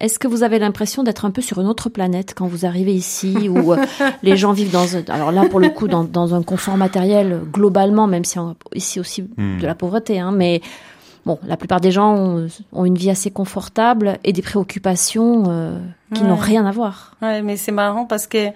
Est-ce 0.00 0.18
que 0.18 0.26
vous 0.26 0.42
avez 0.42 0.58
l'impression 0.58 1.04
d'être 1.04 1.24
un 1.24 1.30
peu 1.30 1.40
sur 1.40 1.60
une 1.60 1.68
autre 1.68 1.88
planète 1.88 2.34
quand 2.36 2.46
vous 2.48 2.66
arrivez 2.66 2.92
ici, 2.92 3.48
où 3.48 3.72
euh, 3.72 3.76
les 4.22 4.36
gens 4.36 4.52
vivent 4.52 4.72
dans 4.72 4.96
un, 4.96 5.04
alors 5.08 5.30
là 5.32 5.48
pour 5.48 5.60
le 5.60 5.68
coup 5.70 5.86
dans, 5.88 6.02
dans 6.04 6.34
un 6.34 6.42
confort 6.42 6.76
matériel 6.76 7.40
globalement, 7.52 8.06
même 8.06 8.24
si 8.24 8.38
on, 8.38 8.56
ici 8.74 8.98
aussi 9.00 9.22
Hmm. 9.36 9.58
de 9.60 9.66
la 9.66 9.74
pauvreté, 9.76 10.18
hein, 10.18 10.32
mais 10.32 10.60
bon, 11.24 11.38
la 11.46 11.56
plupart 11.56 11.80
des 11.80 11.92
gens 11.92 12.14
ont, 12.16 12.48
ont 12.72 12.84
une 12.84 12.96
vie 12.98 13.08
assez 13.10 13.30
confortable 13.30 14.18
et 14.24 14.32
des 14.32 14.42
préoccupations 14.42 15.44
euh, 15.48 15.78
qui 16.12 16.22
Ouais. 16.22 16.28
n'ont 16.28 16.36
rien 16.36 16.66
à 16.66 16.72
voir. 16.72 17.14
Ouais, 17.22 17.40
mais 17.42 17.56
c'est 17.56 17.72
marrant 17.72 18.04
parce 18.04 18.26
que 18.26 18.48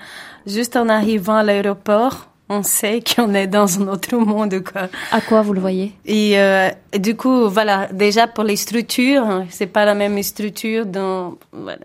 juste 0.47 0.77
en 0.77 0.89
arrivant 0.89 1.37
à 1.37 1.43
l'aéroport, 1.45 2.29
on 2.49 2.62
sait 2.62 3.03
qu'on 3.03 3.34
est 3.34 3.46
dans 3.46 3.80
un 3.80 3.88
autre 3.88 4.16
monde, 4.16 4.62
quoi. 4.64 4.88
À 5.12 5.20
quoi 5.20 5.42
vous 5.42 5.53
le 5.53 5.61
voyez? 5.61 5.92
Et, 6.07 6.38
euh, 6.38 6.70
du 6.99 7.16
coup, 7.16 7.49
voilà, 7.49 7.88
déjà 7.92 8.26
pour 8.26 8.44
les 8.44 8.57
structures, 8.57 9.22
hein, 9.22 9.46
c'est 9.51 9.66
pas 9.66 9.84
la 9.84 9.94
même 9.94 10.22
structure 10.22 10.86
dans, 10.86 11.36
voilà. 11.53 11.84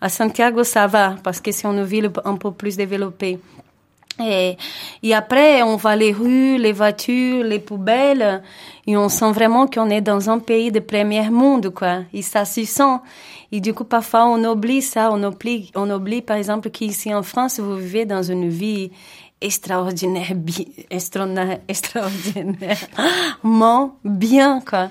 À 0.00 0.08
Santiago, 0.08 0.64
ça 0.64 0.86
va, 0.86 1.16
parce 1.22 1.40
que 1.40 1.52
c'est 1.52 1.66
une 1.66 1.84
ville 1.84 2.10
un 2.24 2.36
peu 2.36 2.50
plus 2.50 2.76
développée. 2.76 3.38
Et, 4.22 4.56
et 5.02 5.14
après, 5.14 5.62
on 5.62 5.76
voit 5.76 5.96
les 5.96 6.12
rues, 6.12 6.58
les 6.58 6.72
voitures, 6.72 7.42
les 7.42 7.58
poubelles, 7.58 8.42
et 8.86 8.96
on 8.96 9.08
sent 9.08 9.32
vraiment 9.32 9.66
qu'on 9.66 9.88
est 9.88 10.02
dans 10.02 10.28
un 10.28 10.38
pays 10.38 10.70
de 10.70 10.80
premier 10.80 11.30
monde, 11.30 11.70
quoi. 11.70 12.00
Et 12.12 12.22
ça 12.22 12.44
s'y 12.44 12.66
sent. 12.66 12.98
Et 13.52 13.60
du 13.60 13.72
coup, 13.72 13.84
parfois, 13.84 14.26
on 14.26 14.44
oublie 14.44 14.82
ça, 14.82 15.10
on 15.12 15.22
oublie, 15.22 15.70
on 15.74 15.90
oublie, 15.90 16.20
par 16.20 16.36
exemple, 16.36 16.70
qu'ici 16.70 17.14
en 17.14 17.22
France, 17.22 17.60
vous 17.60 17.76
vivez 17.76 18.04
dans 18.04 18.22
une 18.22 18.48
vie 18.48 18.90
extraordinaire, 19.40 20.34
bi- 20.34 20.68
extraordinaire, 20.90 21.60
extraordinairement 21.68 23.96
bien, 24.04 24.60
quoi. 24.60 24.90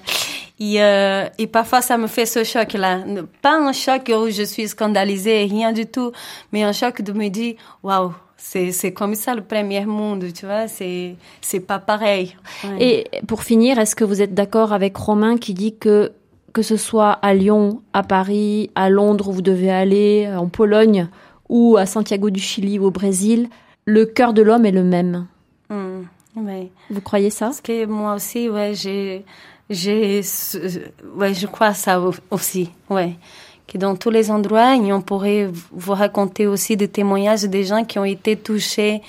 Et, 0.60 0.82
euh, 0.84 1.26
et 1.38 1.48
parfois, 1.48 1.82
ça 1.82 1.98
me 1.98 2.08
fait 2.08 2.26
ce 2.26 2.44
choc-là. 2.44 3.00
Pas 3.42 3.58
un 3.58 3.72
choc 3.72 4.12
où 4.14 4.30
je 4.30 4.44
suis 4.44 4.68
scandalisée, 4.68 5.46
rien 5.46 5.72
du 5.72 5.86
tout, 5.86 6.12
mais 6.52 6.64
un 6.64 6.74
choc 6.74 7.02
de 7.02 7.14
me 7.14 7.30
dire, 7.30 7.56
waouh, 7.82 8.12
c'est, 8.36 8.92
comme 8.94 9.16
ça 9.16 9.36
le 9.36 9.42
premier 9.42 9.86
monde, 9.86 10.26
tu 10.34 10.46
vois, 10.46 10.68
c'est, 10.68 11.16
c'est 11.42 11.62
pas 11.62 11.80
pareil. 11.80 12.36
Et 12.80 13.06
pour 13.28 13.44
finir, 13.44 13.80
est-ce 13.80 13.96
que 13.96 14.04
vous 14.04 14.22
êtes 14.22 14.34
d'accord 14.34 14.74
avec 14.74 14.98
Romain 14.98 15.38
qui 15.38 15.54
dit 15.54 15.76
que 15.78 16.12
que 16.52 16.64
ce 16.64 16.78
soit 16.78 17.12
à 17.12 17.36
Lyon, 17.36 17.84
à 17.94 18.02
Paris, 18.02 18.72
à 18.74 18.90
Londres 18.90 19.30
où 19.30 19.34
vous 19.34 19.44
devez 19.44 19.70
aller, 19.70 20.28
en 20.36 20.48
Pologne 20.50 21.08
ou 21.48 21.78
à 21.78 21.86
Santiago 21.86 22.32
du 22.32 22.40
Chili 22.40 22.80
ou 22.80 22.86
au 22.86 22.92
Brésil, 22.92 23.50
le 23.90 24.06
cœur 24.06 24.34
de 24.34 24.42
l'homme 24.42 24.66
est 24.66 24.72
le 24.72 24.84
même. 24.84 25.26
Hmm, 25.70 26.04
ouais. 26.36 26.72
Vous 26.90 27.02
croyez 27.02 27.30
ça? 27.30 27.48
Parce 27.48 27.62
que 27.62 27.86
moi 27.86 28.16
aussi, 28.16 28.48
ouais, 28.50 28.74
j'ai, 28.76 29.26
j'ai, 29.70 30.22
ouais, 31.16 31.34
je 31.34 31.48
crois 31.48 31.74
ça 31.74 32.00
au- 32.00 32.14
aussi, 32.32 32.70
ouais. 32.90 33.16
Que 33.68 33.78
dans 33.78 33.96
tous 33.96 34.10
les 34.10 34.32
endroits, 34.32 34.76
et 34.76 34.92
on 34.94 35.02
pourrait 35.02 35.50
vous 35.72 35.94
raconter 35.94 36.48
aussi 36.48 36.76
des 36.76 36.88
témoignages 36.88 37.44
des 37.44 37.64
gens 37.64 37.84
qui 37.84 38.00
ont 38.00 38.06
été 38.06 38.36
touchés 38.36 39.02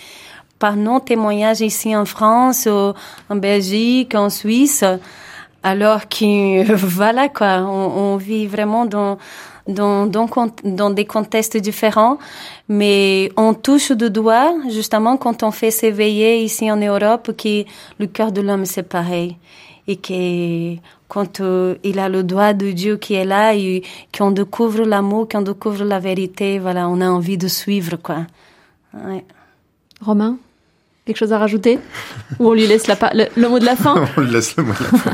par 0.58 0.76
nos 0.76 1.00
témoignages 1.00 1.62
ici 1.62 1.96
en 1.96 2.04
France, 2.04 2.66
en 2.66 3.36
Belgique, 3.36 4.14
en 4.14 4.28
Suisse, 4.28 4.84
alors 5.62 6.08
que 6.08 6.72
voilà 6.74 7.28
quoi, 7.30 7.62
on, 7.62 8.12
on 8.12 8.16
vit 8.16 8.46
vraiment 8.46 8.84
dans 8.84 9.16
dans, 9.70 10.06
dans, 10.06 10.28
dans, 10.64 10.90
des 10.90 11.04
contextes 11.04 11.56
différents, 11.56 12.18
mais 12.68 13.30
on 13.36 13.54
touche 13.54 13.92
de 13.92 14.08
doigt, 14.08 14.54
justement, 14.70 15.16
quand 15.16 15.42
on 15.42 15.50
fait 15.50 15.70
s'éveiller 15.70 16.42
ici 16.42 16.70
en 16.70 16.76
Europe, 16.76 17.32
que 17.36 17.64
le 17.98 18.06
cœur 18.06 18.32
de 18.32 18.40
l'homme, 18.40 18.66
c'est 18.66 18.82
pareil. 18.82 19.36
Et 19.88 19.96
que 19.96 20.76
quand 21.08 21.40
euh, 21.40 21.74
il 21.82 21.98
a 21.98 22.08
le 22.08 22.22
doigt 22.22 22.52
de 22.52 22.70
Dieu 22.70 22.96
qui 22.96 23.14
est 23.14 23.24
là, 23.24 23.54
et 23.54 23.82
qu'on 24.16 24.30
découvre 24.30 24.82
l'amour, 24.84 25.28
qu'on 25.28 25.42
découvre 25.42 25.84
la 25.84 25.98
vérité, 25.98 26.58
voilà, 26.58 26.88
on 26.88 27.00
a 27.00 27.08
envie 27.08 27.38
de 27.38 27.48
suivre, 27.48 27.96
quoi. 27.96 28.26
Ouais. 28.94 29.24
Romain 30.00 30.36
Quelque 31.04 31.16
chose 31.16 31.32
à 31.32 31.38
rajouter? 31.38 31.78
Ou 32.38 32.50
on 32.50 32.52
lui 32.52 32.66
laisse 32.66 32.86
la 32.86 32.96
le, 33.14 33.48
mot 33.48 33.58
de 33.58 33.64
la 33.64 33.74
fin? 33.74 34.04
On 34.16 34.20
lui 34.20 34.30
laisse 34.30 34.54
le 34.56 34.62
mot 34.62 34.72
de 34.72 34.84
la 34.84 34.98
fin. 34.98 35.12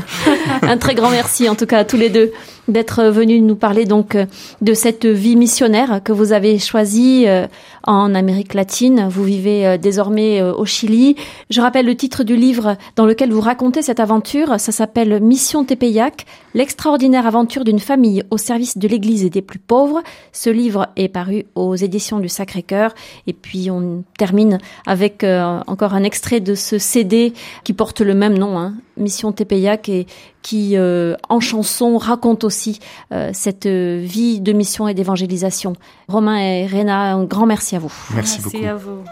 Un 0.67 0.77
très 0.77 0.95
grand 0.95 1.09
merci 1.09 1.49
en 1.49 1.55
tout 1.55 1.65
cas 1.65 1.79
à 1.79 1.85
tous 1.85 1.97
les 1.97 2.09
deux 2.09 2.31
d'être 2.67 3.03
venus 3.05 3.41
nous 3.41 3.55
parler 3.55 3.85
donc 3.85 4.15
euh, 4.15 4.25
de 4.61 4.73
cette 4.73 5.05
vie 5.05 5.35
missionnaire 5.35 6.01
que 6.03 6.11
vous 6.11 6.33
avez 6.33 6.59
choisie 6.59 7.25
euh, 7.27 7.47
en 7.83 8.13
Amérique 8.13 8.53
latine. 8.53 9.07
Vous 9.09 9.23
vivez 9.23 9.65
euh, 9.65 9.77
désormais 9.77 10.41
au 10.41 10.65
Chili. 10.65 11.15
Je 11.49 11.61
rappelle 11.61 11.85
le 11.85 11.95
titre 11.95 12.23
du 12.23 12.35
livre 12.35 12.77
dans 12.95 13.05
lequel 13.05 13.31
vous 13.31 13.41
racontez 13.41 13.81
cette 13.81 13.99
aventure. 13.99 14.59
Ça 14.59 14.71
s'appelle 14.71 15.21
Mission 15.21 15.63
Tepeyac, 15.63 16.25
l'extraordinaire 16.53 17.25
aventure 17.25 17.63
d'une 17.63 17.79
famille 17.79 18.23
au 18.29 18.37
service 18.37 18.77
de 18.77 18.87
l'Église 18.87 19.23
et 19.23 19.29
des 19.29 19.41
plus 19.41 19.59
pauvres. 19.59 20.01
Ce 20.31 20.49
livre 20.49 20.87
est 20.95 21.07
paru 21.07 21.45
aux 21.55 21.75
éditions 21.75 22.19
du 22.19 22.29
Sacré-Cœur. 22.29 22.93
Et 23.27 23.33
puis 23.33 23.69
on 23.71 24.03
termine 24.17 24.59
avec 24.85 25.23
encore 25.23 25.93
un 25.93 26.03
extrait 26.03 26.39
de 26.39 26.55
ce 26.55 26.77
CD 26.77 27.33
qui 27.63 27.73
porte 27.73 28.01
le 28.01 28.13
même 28.13 28.37
nom, 28.37 28.57
hein, 28.57 28.73
Mission 28.97 29.31
Tepeyac, 29.31 29.89
et 29.89 30.07
qui 30.47 30.77
euh, 30.77 31.15
en 31.27 31.41
chanson 31.41 31.97
raconte 31.97 32.45
aussi 32.45 32.79
euh, 33.11 33.31
cette 33.33 33.67
vie 33.67 34.39
de 34.39 34.53
mission 34.53 34.87
et 34.87 34.93
d'évangélisation. 34.93 35.73
Romain 36.07 36.37
et 36.37 36.65
Réna, 36.65 37.11
un 37.15 37.25
grand 37.25 37.45
merci 37.45 37.75
à 37.75 37.79
vous. 37.79 37.91
Merci, 38.15 38.39
merci 38.41 38.65
à 38.65 38.75
vous. 38.75 39.03